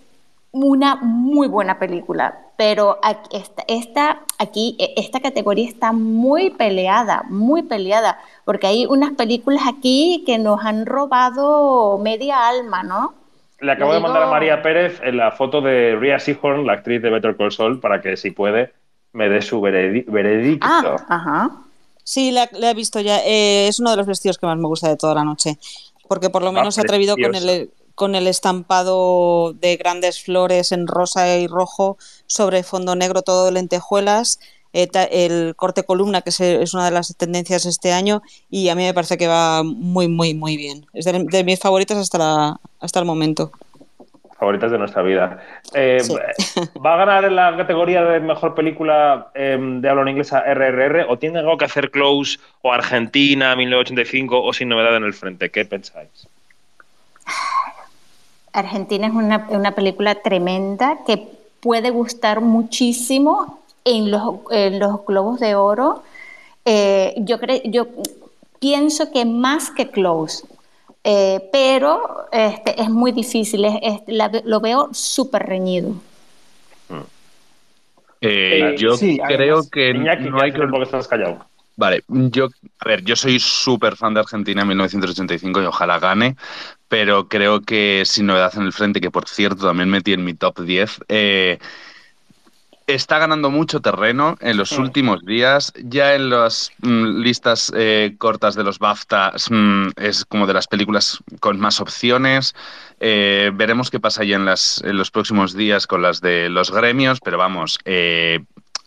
[0.53, 2.99] una muy buena película, pero
[3.31, 9.63] esta, esta, aquí, e, esta categoría está muy peleada, muy peleada, porque hay unas películas
[9.67, 13.15] aquí que nos han robado media alma, ¿no?
[13.61, 17.01] Le acabo de mandar a María Pérez en la foto de Ria Seahorn, la actriz
[17.01, 18.75] de Better Call Saul, para que si puede
[19.15, 20.67] me dé su veredicto.
[20.69, 21.51] Ah, ajá.
[22.05, 23.21] Sí, la, he visto ya.
[23.25, 25.57] Eh, es uno de los vestidos que más me gusta de toda la noche,
[26.09, 27.71] porque por lo menos se ha atrevido con el,
[28.01, 33.53] con el estampado de grandes flores en rosa y rojo sobre fondo negro, todo de
[33.53, 34.41] lentejuelas.
[34.73, 38.85] Eh, el corte columna, que es, una de las tendencias este año, y a mí
[38.85, 40.87] me parece que va muy, muy, muy bien.
[40.95, 43.51] Es de, mis favoritas hasta, hasta el momento.
[44.39, 45.39] Favoritas de nuestra vida.
[45.75, 45.99] Eh,
[46.83, 51.19] ¿Va a ganar en la categoría de mejor película em, de habla inglesa RRR o
[51.19, 55.51] tiene algo que hacer Close o Argentina 1985 o Sin Novedad en el Frente?
[55.51, 56.31] ¿Qué pensáis?
[58.53, 61.29] Argentina es una, una película tremenda que
[61.61, 66.03] puede gustar muchísimo en los, los globos de oro,
[66.65, 67.89] eh, yo, yo
[68.59, 70.45] pienso que más que Close,
[71.03, 73.67] eh, pero este, es muy difícil,
[74.45, 75.95] lo veo súper reñido.
[78.21, 80.59] Eh, yo creo que no hay que...
[80.59, 81.47] Porque estás callado.
[81.77, 82.49] Vale, yo,
[82.81, 86.37] a ver, yo soy súper fan de Argentina en 1985 y ojalá gane,
[86.91, 90.35] pero creo que sin novedad en el frente, que por cierto también metí en mi
[90.35, 91.59] top 10, eh,
[92.89, 94.83] está ganando mucho terreno en los mm.
[94.83, 95.73] últimos días.
[95.85, 100.67] Ya en las mm, listas eh, cortas de los BAFTA mm, es como de las
[100.67, 102.57] películas con más opciones.
[102.99, 106.73] Eh, veremos qué pasa ya en, las, en los próximos días con las de los
[106.73, 107.79] gremios, pero vamos.
[107.85, 108.41] Eh,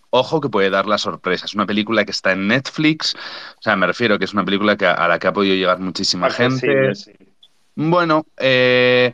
[0.10, 1.46] ojo que puede dar la sorpresa.
[1.46, 4.76] Es una película que está en Netflix, o sea, me refiero que es una película
[4.76, 6.92] que a, la que ha podido llegar muchísima gente.
[7.76, 9.14] Bueno, eh,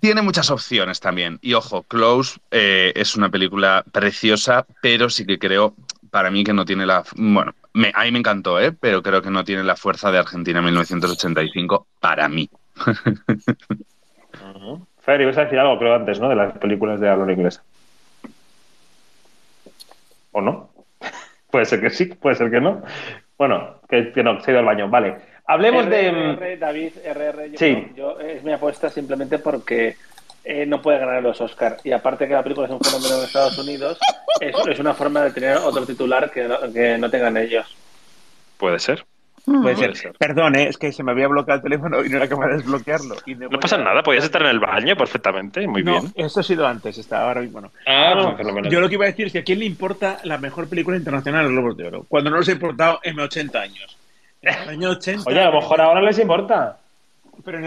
[0.00, 1.38] tiene muchas opciones también.
[1.42, 5.74] Y ojo, Close eh, es una película preciosa, pero sí que creo,
[6.10, 7.04] para mí, que no tiene la.
[7.16, 8.72] Bueno, me, a mí me encantó, ¿eh?
[8.72, 12.50] pero creo que no tiene la fuerza de Argentina 1985 para mí.
[15.00, 16.28] Fer, ibas a decir algo, creo, antes, ¿no?
[16.28, 17.62] De las películas de habla inglesa.
[20.32, 20.70] ¿O no?
[21.50, 22.82] puede ser que sí, puede ser que no.
[23.38, 24.88] Bueno, que, que no, se ha ido al baño.
[24.88, 25.35] Vale.
[25.46, 26.56] Hablemos de.
[26.58, 27.88] David, RR, yo, sí.
[27.94, 29.96] yo, es mi apuesta simplemente porque
[30.44, 31.84] eh, no puede ganar los Oscars.
[31.84, 33.98] Y aparte que la película es un fenómeno en Estados Unidos,
[34.40, 37.76] es, es una forma de tener otro titular que no, que no tengan ellos.
[38.58, 39.04] Puede ser.
[39.44, 40.12] Puede ser.
[40.18, 40.68] Perdón, ¿eh?
[40.68, 43.14] es que se me había bloqueado el teléfono y no era capaz de desbloquearlo.
[43.48, 46.12] no pasa nada, podías estar en el baño perfectamente, muy no, bien.
[46.16, 47.70] Esto ha sido antes, está ahora mismo no.
[47.86, 48.36] Ah,
[48.68, 50.96] yo lo que iba a decir es que a quién le importa la mejor película
[50.96, 53.96] internacional de los Globos de Oro, cuando no les ha importado en 80 años.
[55.26, 56.78] Oye, a lo mejor ahora les importa.
[57.44, 57.60] Pero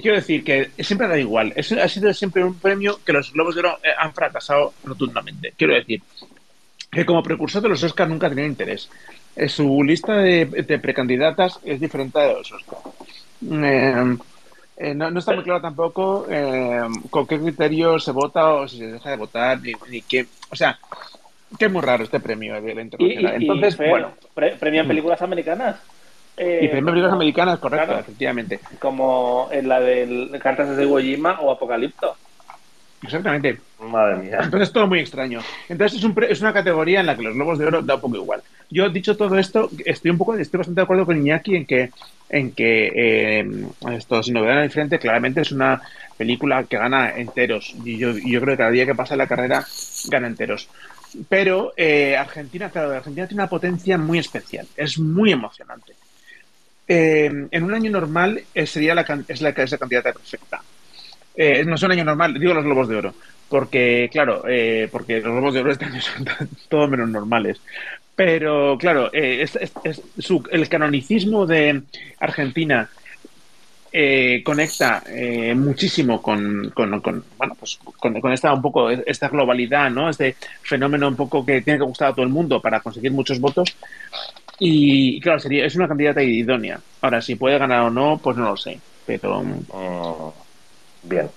[0.00, 1.52] quiero decir que siempre da igual.
[1.56, 5.52] Es, ha sido siempre un premio que los Globos de Oro eh, han fracasado rotundamente.
[5.56, 6.02] Quiero decir
[6.90, 8.88] que como precursor de los Oscars nunca tenía interés.
[9.36, 10.46] Eh, su lista de,
[10.80, 12.80] precandidatas es diferente de los Oscars.
[14.80, 16.26] Eh, no, está muy claro tampoco
[17.10, 20.26] con qué criterio se vota o si se deja de votar, ni, qué.
[20.50, 20.78] O sea,
[21.58, 23.42] que es muy raro este premio de la internacional.
[23.42, 24.12] Entonces, bueno.
[24.34, 25.80] ¿Premian películas americanas?
[26.38, 28.60] Eh, y premios películas americanas, correcto, efectivamente.
[28.78, 30.98] Como en la de Cartas de Iwo
[31.40, 32.16] o Apocalipto.
[33.02, 33.58] Exactamente.
[33.80, 34.38] Madre mía.
[34.42, 35.40] Entonces es todo muy extraño.
[35.68, 38.00] Entonces es, un es, una categoría en la que los Globos de Oro da un
[38.00, 38.42] poco igual.
[38.70, 41.90] Yo, dicho todo esto, estoy un poco, estoy bastante de acuerdo con Iñaki en que,
[42.28, 45.80] en que eh, esto, sin novedad diferente, claramente es una
[46.16, 47.74] película que gana enteros.
[47.84, 49.64] Y yo, yo creo que cada día que pasa la carrera
[50.08, 50.68] gana enteros.
[51.28, 54.66] Pero eh, Argentina, claro, Argentina tiene una potencia muy especial.
[54.76, 55.94] Es muy emocionante.
[56.90, 60.62] Eh, en un año normal eh, sería la, es, la, es la candidata perfecta.
[61.36, 63.14] Eh, no es un año normal, digo los globos de oro,
[63.48, 64.42] porque, claro,
[64.90, 66.26] porque los globos de oro este año son
[66.68, 67.60] todo menos normales.
[68.16, 71.82] Pero, claro, el canonicismo de
[72.18, 72.88] Argentina
[74.42, 75.04] conecta
[75.54, 80.10] muchísimo con, con, bueno, pues con, esta un poco esta globalidad, ¿no?
[80.10, 83.38] Este fenómeno un poco que tiene que gustar a todo el mundo para conseguir muchos
[83.38, 83.76] votos.
[84.58, 86.80] Y claro, sería, es una candidata idónea.
[87.00, 88.80] Ahora, si puede ganar o no, pues no lo sé.
[89.06, 89.42] Pero.
[89.42, 90.32] Mm,
[91.04, 91.30] bien.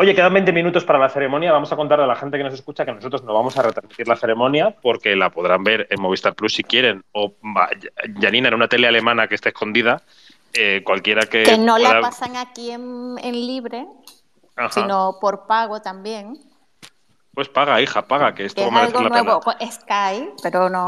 [0.00, 1.50] Oye, quedan 20 minutos para la ceremonia.
[1.50, 4.06] Vamos a contarle a la gente que nos escucha que nosotros no vamos a retransmitir
[4.06, 7.02] la ceremonia porque la podrán ver en Movistar Plus si quieren.
[7.10, 7.34] O
[8.20, 10.02] Janina en una tele alemana que esté escondida.
[10.54, 11.42] Eh, cualquiera que.
[11.42, 13.86] Que no la pasan aquí en, libre,
[14.70, 16.38] sino por pago también.
[17.38, 19.40] Pues paga, hija, paga, que esto es algo nuevo.
[19.70, 20.84] Sky, pero no,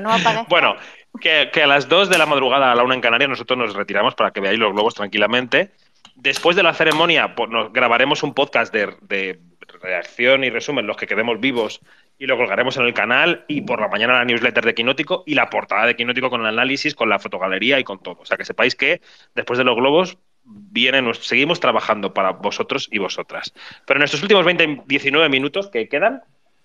[0.00, 0.10] no
[0.48, 0.76] Bueno,
[1.20, 4.14] que, a las 2 de la madrugada a la una en Canarias nosotros nos retiramos
[4.14, 5.72] para que veáis los globos tranquilamente
[6.14, 9.40] Después de la ceremonia, pues, nos grabaremos un podcast de,
[9.80, 11.80] reacción y resumen, los que quedemos vivos,
[12.16, 13.44] y lo colgaremos en el canal.
[13.48, 16.46] Y por la mañana la newsletter de Quinótico y la portada de Quinótico con el
[16.46, 18.18] análisis, con la fotogalería y con todo.
[18.20, 19.00] O sea, que sepáis que
[19.34, 23.52] después de los globos vienen, seguimos trabajando para vosotros y vosotras.
[23.86, 26.22] Pero en estos últimos 20, 19 minutos que quedan,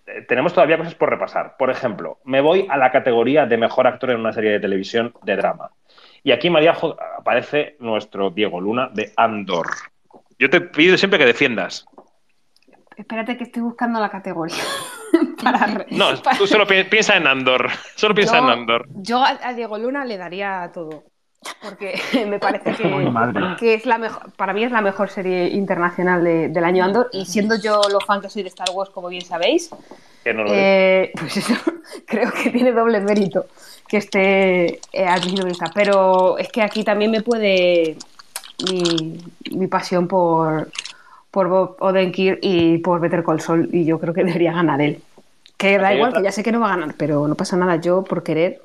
[0.07, 1.55] eh, tenemos todavía cosas por repasar.
[1.57, 5.13] Por ejemplo, me voy a la categoría de mejor actor en una serie de televisión
[5.23, 5.71] de drama.
[6.23, 6.75] Y aquí, María,
[7.17, 9.67] aparece nuestro Diego Luna de Andor.
[10.39, 11.85] Yo te pido siempre que defiendas.
[12.95, 14.63] Espérate que estoy buscando la categoría.
[15.91, 17.69] no, tú solo piensa en Andor.
[17.95, 18.87] Solo piensa en Andor.
[18.95, 21.03] Yo a, Diego Luna le daría todo.
[21.61, 22.73] Porque me parece
[23.59, 27.09] que, es la mejor, para mí es la mejor serie internacional del año Andor.
[27.11, 29.69] Y siendo yo lo fan que soy de Star Wars, como bien sabéis,
[30.26, 31.53] eh, pues eso,
[32.05, 33.45] creo que tiene doble mérito
[33.88, 35.72] que esté eh, vista.
[35.73, 37.97] Pero es que aquí también me puede
[39.51, 40.69] mi, pasión por,
[41.31, 45.01] por Bob Odenkirk y por Better Call Saul y yo creo que debería ganar él.
[45.57, 47.77] Que da igual, que ya sé que no va a ganar, pero no pasa nada.
[47.77, 48.61] Yo, por querer...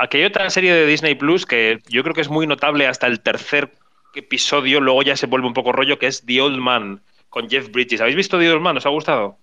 [0.00, 3.06] Aquí hay otra serie de Disney Plus que yo creo que es muy notable hasta
[3.06, 3.72] el tercer
[4.14, 7.00] episodio, luego ya se vuelve un poco rollo, que es The Old Man,
[7.30, 8.00] con Jeff Bridges.
[8.00, 8.76] ¿Habéis visto The Old Man?
[8.76, 9.36] ¿Os ha gustado?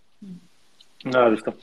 [1.03, 1.53] No lo he visto.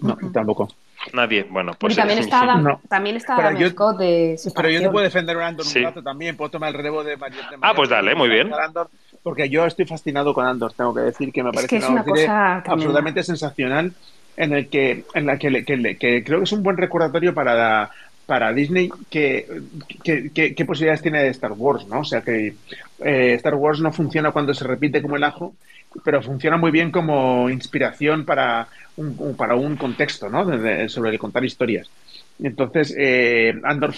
[0.00, 0.68] No, tampoco.
[1.12, 1.92] Nadie, bueno, pues.
[1.92, 5.42] Y también está Adam, también está Adam Scott de Pero yo te puedo defender un
[5.42, 7.18] Andor un rato también, puedo tomar el relevo de, de,
[7.60, 8.50] Ah, pues dale, muy bien.
[9.22, 13.22] porque yo estoy fascinado con Andor, tengo que decir que me parece una, cosa absolutamente
[13.22, 13.92] sensacional
[14.36, 17.90] en el que, en la que, que, creo que es un buen recordatorio para
[18.26, 19.46] para Disney qué
[20.02, 22.00] que, posibilidades tiene de Star Wars, ¿no?
[22.00, 22.54] O sea que
[22.98, 25.54] eh, Star Wars no funciona cuando se repite como el ajo,
[26.04, 30.44] pero funciona muy bien como inspiración para un, para un contexto ¿no?
[30.88, 31.88] sobre el contar historias.
[32.42, 33.94] Entonces, eh, Andor,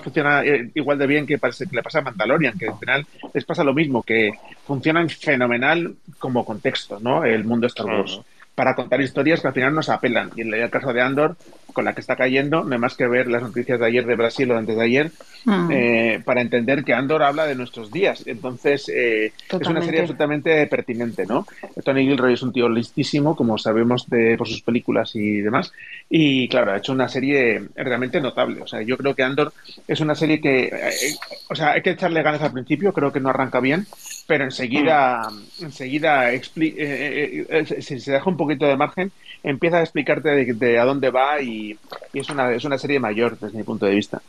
[0.00, 3.06] funciona eh, igual de bien que, parece, que le pasa a Mandalorian, que al final
[3.32, 4.32] les pasa lo mismo, que
[4.64, 7.24] funcionan fenomenal como contexto, ¿no?
[7.24, 8.20] El mundo Star Wars.
[8.56, 10.32] Para contar historias que al final nos apelan.
[10.34, 11.36] Y en el caso de Andor,
[11.76, 14.16] con la que está cayendo, no hay más que ver las noticias de ayer de
[14.16, 15.10] Brasil o antes de ayer,
[15.44, 15.70] mm.
[15.70, 18.22] eh, para entender que Andor habla de nuestros días.
[18.26, 19.30] Entonces, eh,
[19.60, 21.46] es una serie absolutamente pertinente, ¿no?
[21.84, 25.70] Tony Gilroy es un tío listísimo, como sabemos de, por sus películas y demás.
[26.08, 28.62] Y claro, ha hecho una serie realmente notable.
[28.62, 29.52] O sea, yo creo que Andor
[29.86, 31.14] es una serie que, eh,
[31.50, 33.86] o sea, hay que echarle ganas al principio, creo que no arranca bien,
[34.26, 35.28] pero enseguida,
[35.60, 39.12] enseguida si se deja un poquito de margen,
[39.42, 41.78] empieza a explicarte de, a dónde va y,
[42.12, 44.22] es, una, es una serie mayor desde mi punto de vista.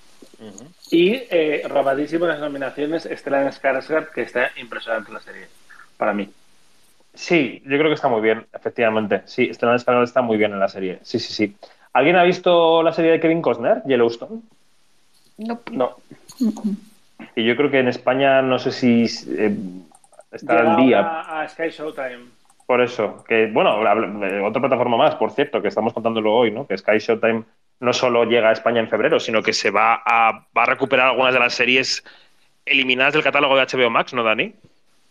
[0.92, 5.48] Y eh, robadísimo las nominaciones Stellan Skarsgård, que está impresionante la serie,
[5.98, 6.30] para mí.
[7.14, 9.24] Sí, yo creo que está muy bien, efectivamente.
[9.26, 11.00] Sí, Stellan Skarsgård está muy bien en la serie.
[11.04, 11.56] Sí, sí, sí.
[11.94, 14.42] ¿Alguien ha visto la serie de Kevin Costner, Yellowstone?
[15.38, 15.60] No.
[15.72, 15.98] No.
[17.36, 19.56] Y yo creo que en España no sé si eh,
[20.32, 21.42] está al día.
[21.42, 22.37] A Sky Showtime.
[22.68, 23.82] Por eso, que bueno,
[24.26, 26.68] eh, otra plataforma más, por cierto, que estamos contándolo hoy, ¿no?
[26.68, 27.46] Que Sky Showtime
[27.80, 31.08] no solo llega a España en febrero, sino que se va a, va a recuperar
[31.08, 32.04] algunas de las series
[32.66, 34.54] eliminadas del catálogo de HBO Max, ¿no, Dani?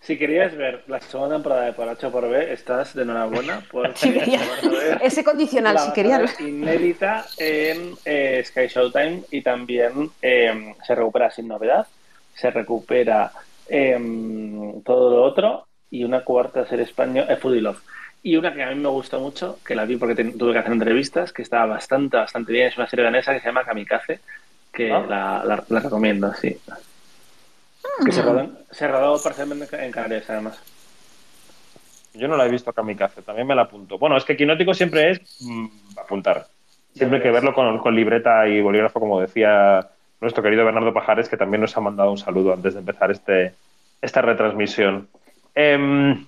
[0.00, 3.62] Si querías ver la segunda temporada de Por H por B, estás de enhorabuena.
[3.70, 3.86] Por
[5.00, 6.38] ese condicional, si querías.
[6.38, 11.86] Inédita en eh, Sky Showtime y también eh, se recupera sin novedad,
[12.34, 13.32] se recupera
[13.66, 17.80] em, todo lo otro y una cuarta serie española, eh, Foodie Love.
[18.22, 20.72] Y una que a mí me gusta mucho, que la vi porque tuve que hacer
[20.72, 24.20] entrevistas, que estaba bastante, bastante bien, es una serie danesa que se llama Kamikaze,
[24.72, 25.04] que ah.
[25.08, 26.58] la, la, recomiendo, sí.
[28.04, 30.60] Que se rodó, se rodó parcialmente en Canarias, además.
[32.14, 33.98] Yo no la he visto Kamikaze, también me la apunto.
[33.98, 35.66] Bueno, es que Quinótico siempre es mm,
[35.98, 36.46] apuntar.
[36.94, 39.86] Siempre hay que verlo con, con libreta y bolígrafo, como decía
[40.20, 43.54] nuestro querido Bernardo Pajares, que también nos ha mandado un saludo antes de empezar este,
[44.00, 45.08] esta retransmisión.
[45.56, 46.26] Em,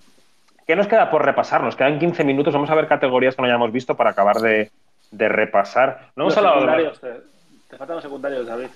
[0.67, 1.63] ¿Qué nos queda por repasar?
[1.63, 2.53] Nos quedan 15 minutos.
[2.53, 4.71] Vamos a ver categorías que no hayamos visto para acabar de,
[5.13, 6.11] repasar.
[6.17, 6.91] No hemos hablado de...
[7.71, 8.69] te, faltan los secundarios, David.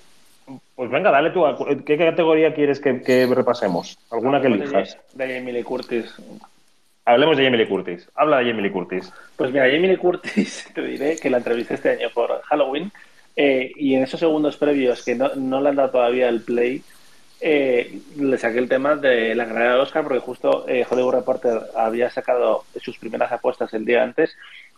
[0.75, 1.43] Pues venga, dale tú.
[1.85, 3.97] ¿Qué categoría quieres que, repasemos?
[4.11, 4.97] ¿Alguna que elijas?
[5.13, 6.15] De, Emily Curtis.
[7.05, 8.09] Hablemos de Emily Curtis.
[8.15, 9.11] Habla de Emily Curtis.
[9.35, 12.91] Pues mira, Emily Curtis, te diré que la entrevisté este año por Halloween
[13.35, 16.83] eh, y en esos segundos previos que no, no le han dado todavía el play,
[17.45, 21.59] eh, le saqué el tema de la carrera de Oscar porque justo eh, Hollywood Reporter
[21.75, 24.37] había sacado sus primeras apuestas el día antes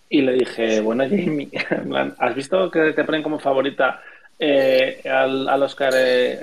[0.09, 1.51] y le dije, bueno, Jamie,
[2.17, 4.01] ¿has visto que te ponen como favorita
[4.39, 5.93] eh, al, Oscar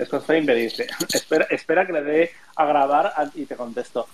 [0.04, 0.58] Scott Feinberg?
[0.58, 4.06] Y dice, espera, espera que le dé a grabar y te contesto.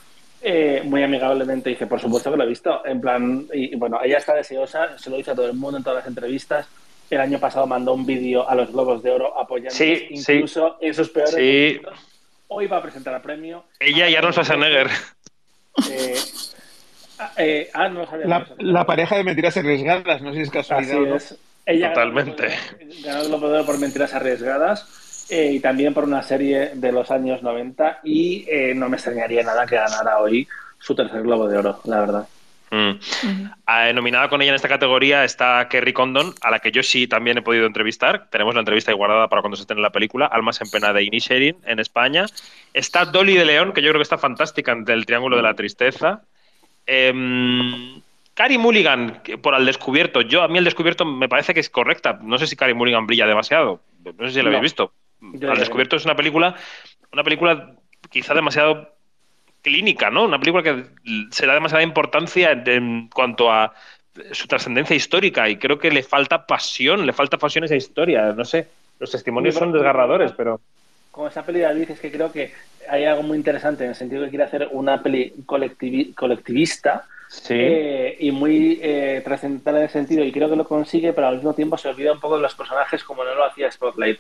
[0.85, 2.87] muy amigablemente dice, por supuesto que lo he visto.
[2.87, 5.85] En plan, y, bueno, ella está deseosa, se lo dice a todo el mundo en
[5.85, 6.69] todas las entrevistas
[7.11, 11.09] el año pasado mandó un vídeo a los Globos de Oro apoyando incluso en sus
[11.11, 11.81] peores sí.
[12.49, 13.65] Hoy va a presentar el premio.
[13.79, 14.89] Ella y Arnold Schwarzenegger.
[15.91, 16.15] Eh,
[17.37, 21.15] eh, ah, no la, la, pareja de mentiras arriesgadas, no sé si es casualidad.
[21.15, 21.39] Así es.
[21.67, 22.49] Ella Totalmente.
[23.05, 26.93] Ganó el Globo de Oro por mentiras arriesgadas eh, y también por una serie de
[26.93, 30.49] los años 90 y eh, no me extrañaría nada que ganara hoy
[30.79, 32.29] su tercer Globo de Oro, la verdad.
[32.71, 33.51] Mm.
[33.67, 37.07] Ah, nominada con ella en esta categoría está Kerry Condon, a la que yo sí
[37.07, 38.29] también he podido entrevistar.
[38.31, 41.05] Tenemos la entrevista guardada para cuando se esté en la película, Almas en pena de
[41.05, 42.27] Inisherin en España.
[42.75, 45.55] Está Dolly de León, que yo creo que está fantástica ante el Triángulo de la
[45.55, 46.23] Tristeza.
[46.87, 48.01] Eh,
[48.39, 50.21] Carrie Mulligan, por al descubierto.
[50.21, 52.21] Yo, a mí el descubierto me parece que es correcta.
[52.23, 53.81] No sé si Carrie Mulligan brilla demasiado.
[54.17, 54.93] No sé si la habéis visto.
[55.21, 56.55] al descubierto es una película,
[57.13, 57.73] una película
[58.11, 58.97] quizá demasiado
[59.63, 60.25] clínica, ¿no?
[60.25, 60.85] Una película que
[61.31, 63.73] se da demasiada importancia en cuanto a
[64.33, 68.33] su trascendencia histórica y creo que le falta pasión, le falta pasión a esa historia,
[68.33, 68.69] no sé.
[68.99, 70.61] Los testimonios son desgarradores, pero...
[71.11, 72.53] Con esa peli de es que creo que
[72.89, 77.07] hay algo muy interesante en el sentido que quiere hacer una peli colectivista
[77.51, 81.37] eh, y muy eh, trascendental en ese sentido y creo que lo consigue, pero al
[81.37, 84.19] mismo tiempo se olvida un poco de los personajes como no lo hacía Spotlight.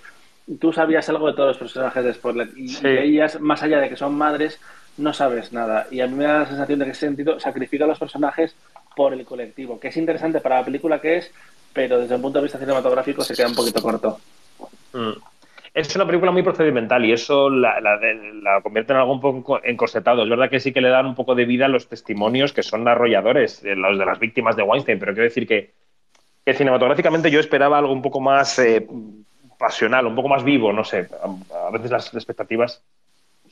[0.61, 3.97] Tú sabías algo de todos los personajes de Spotlight y ellas, más allá de que
[3.97, 4.61] son madres,
[4.99, 5.87] no sabes nada.
[5.91, 8.55] Y a mí me da la sensación de que ese sentido sacrifica a los personajes
[8.95, 11.33] por el colectivo, que es interesante para la película que es,
[11.73, 14.19] pero desde un punto de vista cinematográfico se queda un poquito corto.
[14.93, 15.13] Mm.
[15.75, 17.79] Es una película muy procedimental y eso la,
[18.63, 20.25] convierte en algo un poco encorsetado.
[20.25, 22.65] Es verdad que sí que le dan un poco de vida a los testimonios que
[22.65, 25.73] son arrolladores, los de las víctimas de Weinstein, pero quiero decir que,
[26.53, 28.89] cinematográficamente yo esperaba algo un poco más eh,
[29.59, 31.07] pasional, un poco más vivo, no sé.
[31.55, 32.83] A, veces las expectativas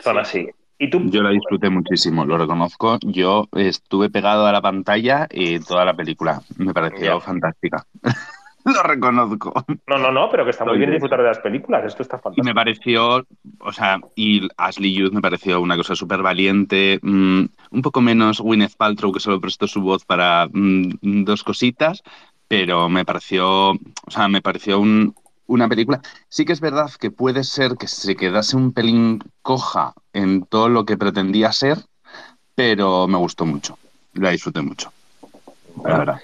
[0.01, 0.48] son así.
[0.78, 2.98] Yo la disfruté muchísimo, lo reconozco.
[3.02, 7.86] Yo estuve pegado a la pantalla y toda la película me pareció fantástica.
[8.64, 9.54] lo reconozco.
[9.86, 11.84] No, no, no, pero que está muy bien disfrutar de las películas.
[11.84, 12.44] Esto está fantástico.
[12.44, 13.26] Y me pareció,
[13.60, 18.40] o sea, y Ashley Youth me pareció una cosa súper valiente, mm, un poco menos
[18.40, 22.02] Gwyneth Paltrow, que solo prestó su voz para mm, dos cositas,
[22.48, 25.14] pero me pareció, o sea, me pareció un,
[25.47, 26.01] una película.
[26.28, 30.68] Sí que es verdad que puede ser que se quedase un pelín coja en todo
[30.68, 31.78] lo que pretendía ser,
[32.55, 33.78] pero me gustó mucho.
[34.14, 34.93] La disfruté mucho.
[35.85, 36.20] La verdad.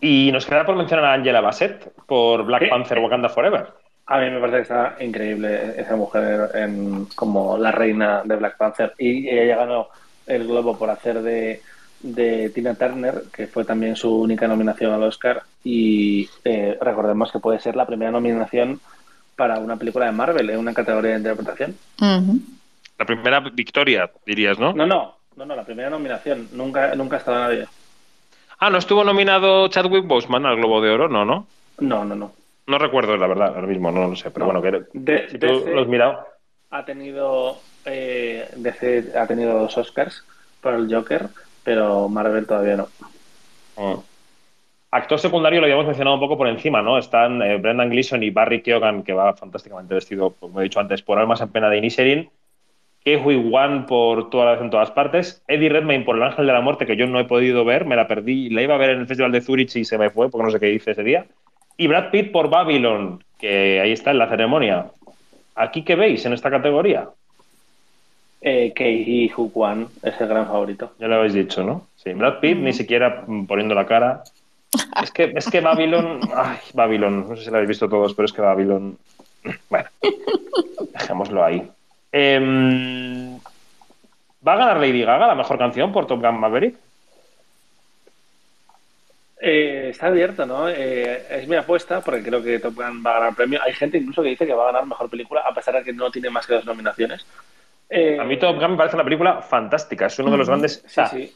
[0.00, 3.72] Y nos queda por mencionar a Angela Bassett por Black Panther Wakanda Forever.
[4.06, 8.56] A mí me parece que está increíble esa mujer en, como la reina de Black
[8.56, 8.94] Panther.
[8.98, 9.88] Y ella ganó
[10.26, 11.62] el Globo por hacer de
[12.02, 17.38] de Tina Turner, que fue también su única nominación al Oscar, y eh, recordemos que
[17.38, 18.80] puede ser la primera nominación
[19.36, 21.76] para una película de Marvel en una categoría de interpretación.
[21.98, 24.72] La primera victoria, dirías, ¿no?
[24.72, 26.48] No, no, no, no, la primera nominación.
[26.52, 27.66] Nunca, nunca ha estado nadie.
[28.58, 31.08] Ah, ¿no estuvo nominado Chadwick Boseman al Globo de Oro?
[31.08, 31.46] No, ¿no?
[31.80, 32.32] No, no, no.
[32.66, 35.64] No recuerdo, la verdad, ahora mismo, no lo sé, pero bueno, que de, si tú
[35.66, 36.24] lo has mirado.
[36.70, 40.24] Ha tenido, eh, DC ha tenido dos Oscars
[40.60, 41.28] por el Joker,
[41.64, 42.88] pero Marvel todavía no.
[44.92, 44.96] Mm.
[44.96, 46.98] Actor secundario lo habíamos mencionado un poco por encima, ¿no?
[46.98, 51.02] Están eh, Brendan Gleeson y Barry Keoghan, que va fantásticamente vestido, como he dicho antes,
[51.02, 52.30] por Almas en Pena de Inisherin.
[53.04, 55.42] Hui Wan por todas en todas partes.
[55.48, 57.96] Eddie Redmayne por El Ángel de la Muerte, que yo no he podido ver, me
[57.96, 58.48] la perdí.
[58.50, 60.50] La iba a ver en el Festival de Zurich y se me fue porque no
[60.52, 61.26] sé qué hice ese día.
[61.76, 64.86] Y Brad Pitt por Babylon, que ahí está en la ceremonia.
[65.56, 67.08] ¿Aquí qué veis en esta categoría?
[68.42, 70.92] eh, Kei Wan es el gran favorito.
[70.98, 71.86] Ya lo habéis dicho, ¿no?
[71.96, 74.22] Sí, Brad Pitt ni siquiera poniendo la cara.
[75.02, 76.20] Es que, es que Babylon.
[76.34, 77.28] Ay, Babylon.
[77.28, 78.96] No sé si lo habéis visto todos, pero es que Babylon.
[79.68, 79.88] Bueno,
[80.92, 81.68] dejémoslo ahí.
[82.12, 83.38] Em,
[84.46, 86.76] ¿Va a ganar Lady Gaga la mejor canción por Top Gun Maverick?
[89.40, 90.68] Eh, está abierto, ¿no?
[90.68, 93.60] Eh, es mi apuesta porque creo que Top Gun va a ganar premio.
[93.62, 95.92] Hay gente incluso que dice que va a ganar mejor película a pesar de que
[95.92, 97.26] no tiene más que dos nominaciones.
[97.88, 100.06] Eh, a mí Top Gun me parece una película fantástica.
[100.06, 100.82] Es uno de los grandes.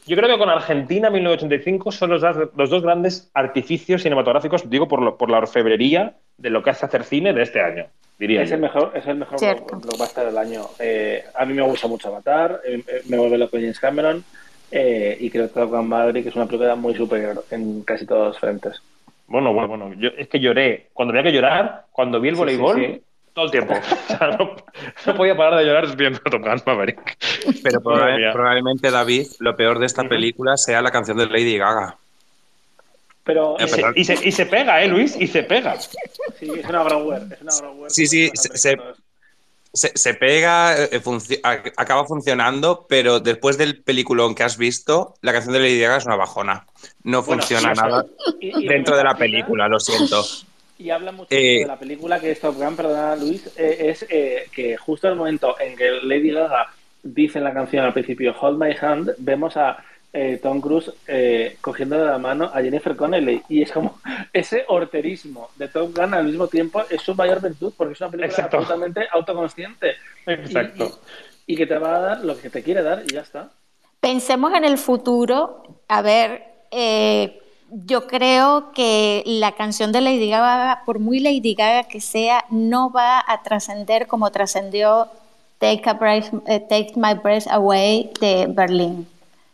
[0.07, 5.17] Yo creo que con Argentina 1985 son los, dos grandes artificios cinematográficos, digo, por, lo,
[5.17, 7.85] por la orfebrería de lo que hace hacer cine de este año.
[8.17, 10.63] Diría es, El mejor, es el mejor blockbuster del año.
[10.79, 14.23] Eh, a mí me gusta mucho Avatar, eh, me vuelve loco James Cameron
[14.71, 18.39] y creo que Top Gun Maverick es una película muy superior en casi todos los
[18.39, 18.81] frentes.
[19.27, 19.93] Bueno, bueno, bueno.
[19.93, 20.87] Yo, es que lloré.
[20.93, 23.01] Cuando había que llorar, cuando vi el voleibol
[23.37, 23.75] Todo el tiempo.
[24.09, 24.55] O sea, no,
[25.05, 27.17] no podía parar de llorar viendo Top Gun Maverick.
[27.61, 27.81] Pero
[28.33, 31.97] probablemente, David, lo peor de esta película sea la canción de Lady Gaga.
[33.23, 35.15] Pero Eh, Y se, y, se, y se pega, ¿eh, Luis?
[35.19, 35.79] Y se pega.
[35.79, 37.21] sí, es una grower.
[37.89, 38.97] Sí, sí, se- se- americanos.
[39.73, 40.99] Se, se pega, eh,
[41.75, 46.05] acaba funcionando, pero después del peliculón que has visto, la canción de Lady Gaga es
[46.07, 46.65] una bajona.
[47.03, 48.05] No Bueno, funciona sí, nada
[48.39, 50.23] Y- dentro de la película, lo siento.
[50.79, 54.05] Y habla mucho Eh, de la película que es Top Gun, perdona Luis, eh, es
[54.09, 56.67] eh, que justo en el momento en que Lady Gaga
[57.03, 59.83] dice en la canción al principio Hold My Hand, vemos a
[60.13, 63.99] eh, Tom Cruise eh, cogiendo de la mano a Jennifer Connelly y es como
[64.33, 68.11] ese horterismo de Top Gun al mismo tiempo es su mayor virtud porque es una
[68.11, 68.57] película Exacto.
[68.57, 69.95] absolutamente autoconsciente
[70.27, 70.85] y, Exacto.
[71.47, 73.49] y- y que te va a dar lo que te quiere dar y ya está.
[74.01, 75.63] Pensemos en el futuro.
[75.87, 77.39] A ver, eh,
[77.71, 82.91] yo creo que la canción de Lady Gaga, por muy Lady Gaga que sea, no
[82.91, 85.07] va a trascender como trascendió
[85.59, 89.07] Take, My Breath Away de Berlín.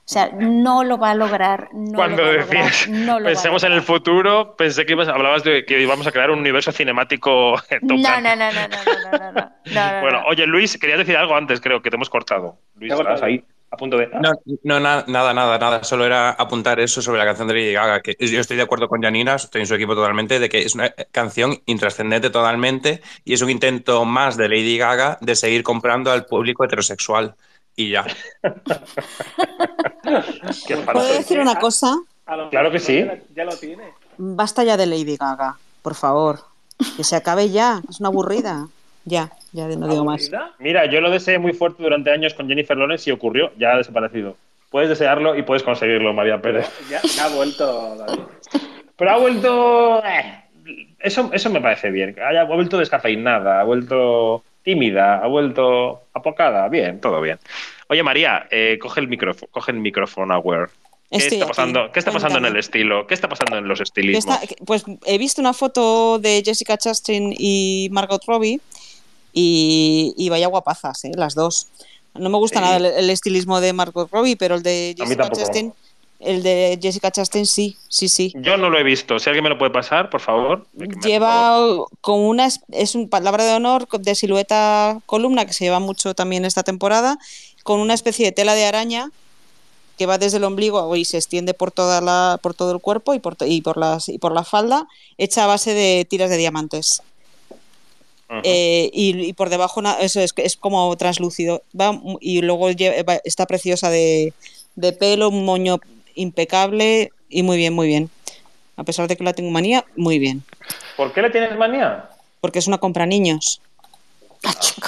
[0.06, 1.69] O sea, no lo va a lograr.
[1.95, 6.06] Cuando decías, no lo pensemos en el futuro, pensé que ibas, hablabas de que íbamos
[6.06, 7.56] a crear un universo cinemático.
[7.81, 8.68] No, no, no, no, no,
[9.11, 12.57] no, no, no, Bueno, oye, Luis, querías decir algo antes, creo que te hemos cortado.
[12.76, 13.44] Luis, ¿estás ahí?
[13.74, 14.08] A punto de.
[14.08, 14.32] No,
[14.64, 15.84] no, na- nada, nada, nada.
[15.84, 18.88] Solo era apuntar eso sobre la canción de Lady Gaga, que yo estoy de acuerdo
[18.88, 23.34] con Janina, estoy en su equipo totalmente, de que es una canción intrascendente totalmente y
[23.34, 27.34] es un intento más de Lady Gaga de seguir comprando al público heterosexual.
[27.76, 28.06] Y ya.
[30.94, 31.98] ¿Puedo decir una cosa?
[32.52, 33.04] Claro que sí.
[33.36, 33.94] Ya lo tiene.
[34.18, 36.40] Basta ya de Lady Gaga, por favor.
[36.95, 37.82] Que se acabe ya.
[37.90, 38.68] Es una aburrida.
[39.06, 40.32] Ya, ya no digo más.
[40.60, 43.78] Mira, yo lo deseé muy fuerte durante años con Jennifer Lawrence y ocurrió, ya ha
[43.78, 44.38] desaparecido.
[44.70, 46.70] Puedes desearlo y puedes conseguirlo, María Pérez.
[46.90, 48.22] Ya, ya ha vuelto David.
[48.96, 50.04] Pero ha vuelto.
[50.06, 50.44] eh,
[51.00, 52.16] eso, eso me parece bien.
[52.20, 56.68] Ha vuelto descafeinada, ha vuelto tímida, ha vuelto apocada.
[56.70, 57.38] Bien, todo bien.
[57.90, 60.68] Oye, María, eh, coge el micrófono, coge el micrófono, Aware.
[61.12, 61.50] ¿Qué Estoy está aquí.
[61.50, 61.92] pasando?
[61.92, 63.06] ¿Qué está pasando en el estilo?
[63.06, 64.42] ¿Qué está pasando en los estilismos?
[64.42, 68.60] está- pues he visto una foto de Jessica Chastain y Margot Robbie
[69.34, 71.12] y, y vaya guapazas, ¿eh?
[71.16, 71.68] las dos.
[72.14, 72.66] No me gusta Sí.
[72.66, 75.30] nada el, el estilismo de Margot Robbie, pero el de Jessica.
[75.32, 75.74] Chastain,
[76.20, 78.32] el de Jessica Chastain sí, sí, sí.
[78.36, 79.18] Yo no lo he visto.
[79.20, 80.66] Si alguien me lo puede pasar, por favor.
[81.04, 81.58] Lleva
[82.02, 86.46] con una es, un palabra de honor de silueta columna que se lleva mucho también
[86.46, 87.18] esta temporada,
[87.64, 89.10] con una especie de tela de araña
[89.98, 93.14] que va desde el ombligo y se extiende por toda la por todo el cuerpo
[93.14, 94.88] y por y por las y por la falda,
[95.18, 97.02] hecha a base de tiras de diamantes.
[98.44, 101.62] Eh, y, y por debajo eso es, es como translúcido.
[101.80, 104.34] Va, y luego lle- va- está preciosa de,
[104.76, 105.80] de pelo, un moño
[106.16, 108.10] impecable y muy bien, muy bien.
[108.76, 110.44] A pesar de que la tengo manía, muy bien.
[110.98, 112.10] ¿Por qué le tienes manía?
[112.41, 113.62] Porque es una compra niños.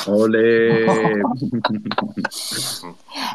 [0.07, 0.86] Ole.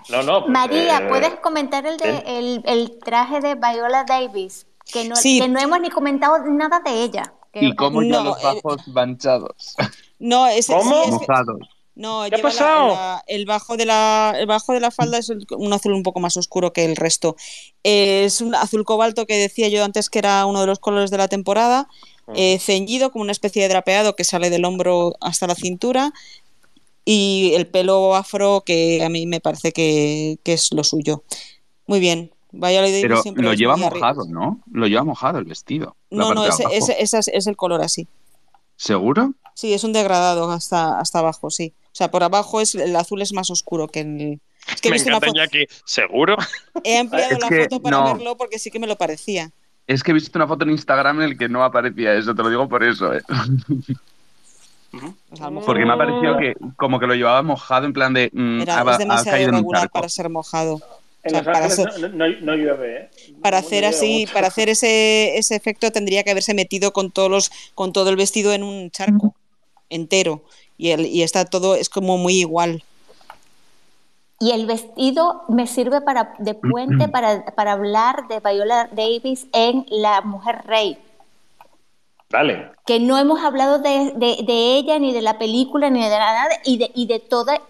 [0.08, 0.40] No, no.
[0.40, 2.22] pues, María, eh, ¿puedes comentar el, de, ¿sí?
[2.26, 4.66] el, el traje de Viola Davis?
[4.92, 5.40] Que no, Sí.
[5.40, 7.32] que no hemos ni comentado nada de ella.
[7.54, 9.74] ¿Y cómo ya No, los eh, bajos manchados?
[10.18, 11.00] No, es, sí, ¿Cómo?
[11.00, 11.58] es que- Mojados.
[11.94, 12.88] no, ¿Qué ha la- pasado?
[12.88, 16.20] la- el, bajo de la, el bajo de la falda es un azul un poco
[16.20, 17.36] más oscuro que el resto.
[17.82, 21.16] Es un azul cobalto que decía yo antes que era uno de los colores de
[21.16, 21.88] la temporada,
[22.34, 26.12] eh, ceñido como una especie de drapeado que sale del hombro hasta la cintura
[27.04, 31.24] y el pelo afro que a mí me parece que, que es lo suyo.
[31.86, 32.30] Muy bien.
[32.52, 34.60] Vaya Pero siempre lo es lleva mojado, ¿no?
[34.70, 35.96] Lo lleva mojado el vestido.
[36.10, 38.06] La No, no, ese, ese- ese es, es el color así.
[38.76, 39.34] ¿Seguro?
[39.54, 41.72] Sí, es un degradado hasta, hasta abajo, sí.
[41.86, 44.40] O sea, por abajo es el azul es más oscuro que el.
[44.72, 45.58] Es que he Me visto una encanta foto.
[45.84, 46.36] ¿Seguro?
[46.84, 48.04] He ampliado la que foto para no.
[48.14, 49.50] verlo porque sí que me lo parecía.
[49.86, 52.42] Es que he visto una foto en Instagram en el que no aparecía eso, te
[52.42, 53.22] lo digo por eso, ¿eh?
[54.90, 58.28] Pues mejor Porque me ha parecido que como que lo llevaba mojado en plan de...
[58.32, 60.80] mm, era, ha, es demasiado en irregular para ser mojado.
[61.22, 63.10] En O sea, Los para hacer- no, no- no llueve, ¿eh?
[63.42, 64.32] Para No hacer así, mucho.
[64.32, 68.16] para hacer ese, ese efecto tendría que haberse metido con todos los, con todo el
[68.16, 69.34] vestido en un charco
[69.90, 70.42] entero.
[70.78, 72.82] Y, el, y está todo, es como muy igual.
[74.38, 79.84] Y el vestido me sirve para, de puente para, para hablar de Viola Davis en
[79.90, 80.96] La Mujer Rey.
[82.30, 82.70] Dale.
[82.86, 86.46] que no hemos hablado de, de- de ella, ni de la película, ni de nada,
[86.64, 87.60] y de, y de toda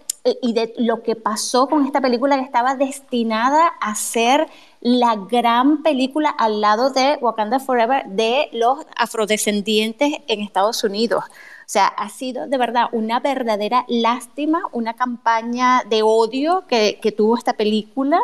[0.41, 4.47] y de lo que pasó con esta película que estaba destinada a ser
[4.79, 11.23] la gran película al lado de Wakanda Forever de los afrodescendientes en Estados Unidos.
[11.27, 17.11] O sea, ha sido de verdad una verdadera lástima, una campaña de odio que, que
[17.11, 18.19] tuvo esta película.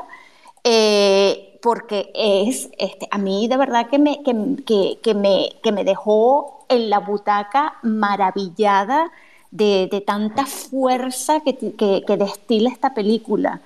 [0.63, 5.83] eh, porque es, este, a mí de verdad que me, que- que me, que me
[5.83, 9.11] dejó en la butaca maravillada
[9.51, 13.61] de, tanta fuerza que, destila esta película.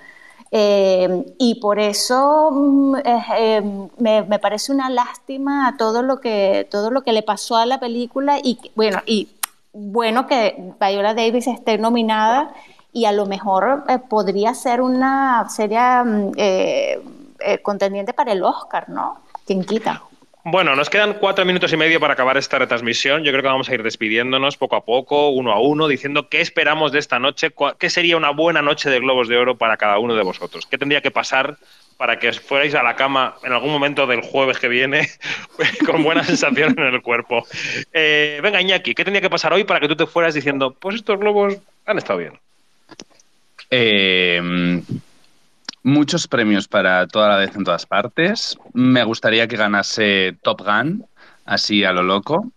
[0.54, 2.96] Eh, y por eso mm,
[3.38, 7.80] eh, me, parece una lástima todo lo que todo lo que le pasó a la
[7.80, 9.30] película y bueno y
[9.72, 12.52] bueno que Viola Davis esté nominada
[12.92, 16.32] y a lo mejor eh, podría ser una seria mm,
[17.62, 19.22] contendiente para el Oscar, ¿no?
[19.46, 20.02] ¿Quién quita?
[20.44, 23.22] Bueno, nos quedan cuatro minutos y medio para acabar esta retransmisión.
[23.22, 26.40] Yo creo que vamos a ir despidiéndonos poco a poco, uno a uno, diciendo qué
[26.40, 30.00] esperamos de esta noche, qué sería una buena noche de Globos de Oro para cada
[30.00, 30.66] uno de vosotros.
[30.66, 31.58] ¿Qué tendría que pasar
[31.96, 35.08] para que fuerais a la cama en algún momento del jueves que viene
[35.86, 37.46] con buena sensación en el cuerpo?
[37.92, 40.96] Eh, venga, Iñaki, ¿qué tendría que pasar hoy para que tú te fueras diciendo, pues
[40.96, 41.56] estos globos
[41.86, 42.40] han estado bien?
[43.70, 44.82] Eh
[45.84, 48.56] Muchos premios para toda la vez en todas partes.
[48.72, 51.04] Me gustaría que ganase Top Gun,
[51.44, 52.52] así a lo loco.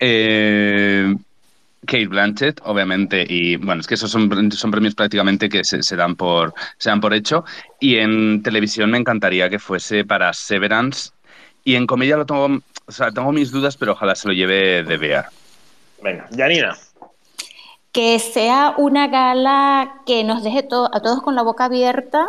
[0.00, 1.14] Eh,
[1.86, 6.16] Kate Blanchett, obviamente, y bueno, es que esos son, son premios prácticamente que se, dan
[6.16, 7.44] por, se dan por hecho.
[7.80, 11.10] Y en televisión me encantaría que fuese para Severance.
[11.64, 14.82] Y en comedia lo tengo, o sea, tengo mis dudas, pero ojalá se lo lleve
[14.84, 15.26] de Bear.
[16.02, 16.76] Venga, Janina.
[17.92, 22.26] Que sea una gala que nos deje a todos con la boca abierta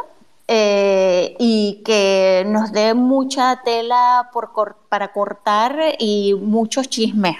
[0.47, 4.51] eh, y que nos dé mucha tela por
[4.89, 7.37] para cortar y muchos chismes.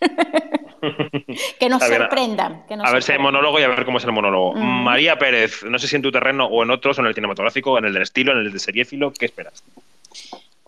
[1.58, 2.62] que nos sorprendan.
[2.84, 4.54] a ver si hay monólogo y a ver cómo es el monólogo.
[4.54, 4.84] Mm.
[4.84, 7.78] María Pérez, no sé si en tu terreno o en otros, o en el cinematográfico,
[7.78, 9.64] en el del estilo, en el de seriéfilo, ¿qué esperas?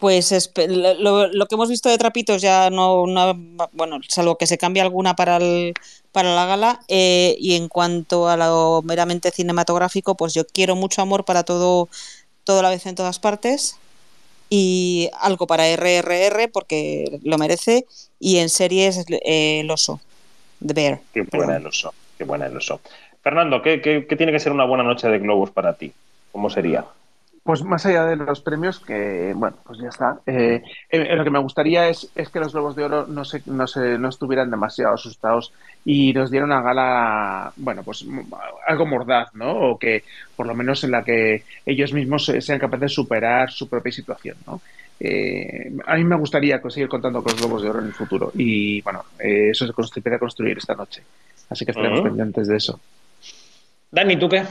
[0.01, 3.05] Pues lo, que hemos visto de trapitos ya no,
[3.73, 5.39] bueno, salvo que se cambie alguna para,
[6.11, 6.81] para la gala.
[6.89, 11.91] Eh, y en cuanto a lo meramente cinematográfico, pues yo quiero mucho amor para todo,
[12.45, 13.79] toda la vez en todas partes.
[14.49, 17.85] Y algo para RRR porque lo merece.
[18.19, 20.01] Y en series eh, El oso,
[20.67, 21.01] The Bear.
[21.13, 22.81] Qué buena el oso, qué buena el oso.
[23.23, 25.93] Fernando, ¿qué, qué tiene que ser una buena noche de globos para ti?
[26.33, 26.87] ¿Cómo sería?
[27.51, 30.21] Pues más allá de los premios, que bueno, pues ya está.
[30.25, 33.43] Eh, eh, lo que me gustaría es, es, que los Globos de Oro no, se,
[33.47, 35.53] no, se, no estuvieran demasiado asustados
[35.85, 38.07] y nos dieran una gala, bueno, pues
[38.69, 39.51] algo mordaz, ¿no?
[39.51, 40.05] O que
[40.37, 44.37] por lo menos en la que ellos mismos sean capaces de superar su propia situación,
[44.47, 44.61] ¿no?
[45.01, 48.31] Eh, a mí me gustaría seguir contando con los Globos de Oro en el futuro
[48.33, 51.03] y bueno, eso se construirá construir esta noche.
[51.49, 52.79] Así que estaremos pendientes de eso.
[53.91, 54.45] Dani, ¿tú qué?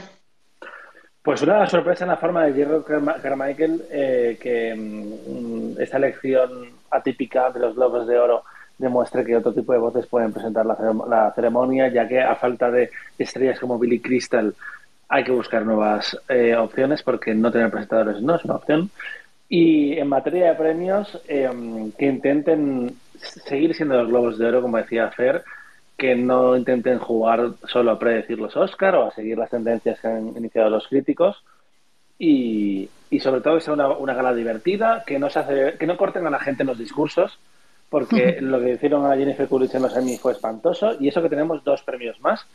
[1.30, 2.82] Pues una sorpresa en la forma de Jerry
[3.22, 6.50] Carmichael, eh, que mm, esta elección
[6.90, 8.46] atípica de los Globos de Oro
[8.80, 12.90] demuestre que otro tipo de voces pueden presentar la, ceremonia, ya que a falta de
[13.20, 14.56] estrellas como Billy Crystal
[15.08, 18.90] hay que buscar nuevas eh, opciones porque no tener presentadores no es una opción.
[19.48, 21.48] Y en materia de premios, eh,
[21.96, 25.44] que intenten seguir siendo los Globos de Oro, como decía Fer,
[26.00, 30.08] que no intenten jugar solo a predecir los Oscar o a seguir las tendencias que
[30.08, 31.44] han iniciado los críticos
[32.18, 32.90] y,
[33.20, 36.30] sobre todo que sea una, gala divertida, que no se hace, que no corten a
[36.30, 37.38] la gente en los discursos,
[37.90, 41.30] porque lo que hicieron a Jennifer Coolidge en los Emmy fue espantoso y eso que
[41.30, 42.46] tenemos dos premios más,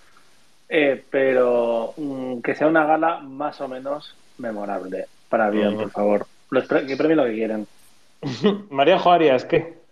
[0.71, 5.05] eh, pero mm, que sea una gala más o menos memorable.
[5.29, 6.27] Para bien, por favor.
[6.51, 7.66] Los que premien lo que quieran.
[8.71, 9.84] María Juárez, ¿qué?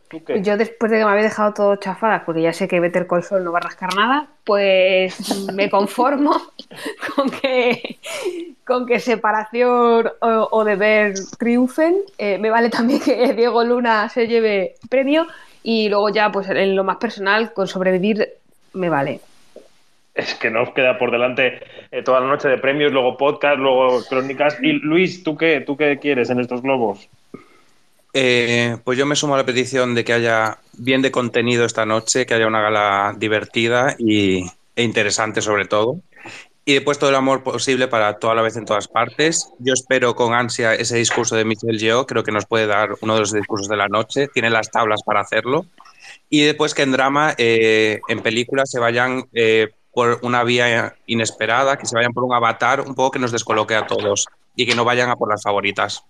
[0.42, 3.22] Yo después de que me había dejado todo chafada, porque ya sé que Better Call
[3.22, 6.40] Saul no va a rascar nada, pues me conformo
[7.14, 7.98] con que
[8.64, 11.96] con que separación o, deber triunfen.
[12.18, 15.26] Eh, me vale también que Diego Luna se lleve premio
[15.62, 18.28] y luego ya, pues en lo más personal, con sobrevivir
[18.74, 19.20] me vale.
[20.14, 21.60] Es que nos queda por delante
[21.90, 24.58] eh, toda la noche de premios, luego podcast, luego crónicas.
[24.62, 27.08] Y Luis, ¿tú qué, ¿tú qué quieres en estos globos?
[28.14, 31.86] Eh, pues yo me sumo a la petición de que haya bien de contenido esta
[31.86, 34.44] noche, que haya una gala divertida y,
[34.76, 36.00] e interesante sobre todo.
[36.64, 39.48] Y después todo el amor posible para toda la vez en todas partes.
[39.58, 43.14] Yo espero con ansia ese discurso de Michelle Yeoh, creo que nos puede dar uno
[43.14, 45.66] de los discursos de la noche, tiene las tablas para hacerlo.
[46.28, 51.78] Y después que en drama, eh, en películas, se vayan eh, por una vía inesperada,
[51.78, 54.74] que se vayan por un avatar un poco que nos descoloque a todos y que
[54.74, 56.04] no vayan a por las favoritas.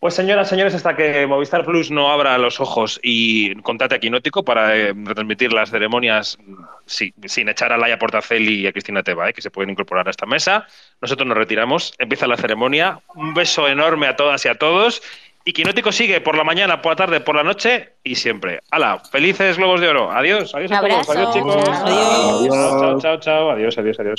[0.00, 4.42] Pues señoras, señores, hasta que Movistar Plus no abra los ojos y contate a Quinótico
[4.42, 6.38] para eh, retransmitir las ceremonias
[6.86, 10.10] sin echar a Laia Portaceli y a Cristina Teba, eh, que se pueden incorporar a
[10.10, 10.66] esta mesa,
[11.02, 15.02] nosotros nos retiramos, empieza la ceremonia, un beso enorme a todas y a todos
[15.44, 18.60] y Quinótico sigue por la mañana, por la tarde, por la noche y siempre.
[18.70, 19.02] ¡Hala!
[19.10, 20.10] ¡Felices Globos de Oro!
[20.10, 21.56] Adiós, adiós a todos, adiós chicos.
[21.68, 22.48] Adiós.
[22.48, 24.18] Chao, chao, chao, adiós, adiós, adiós.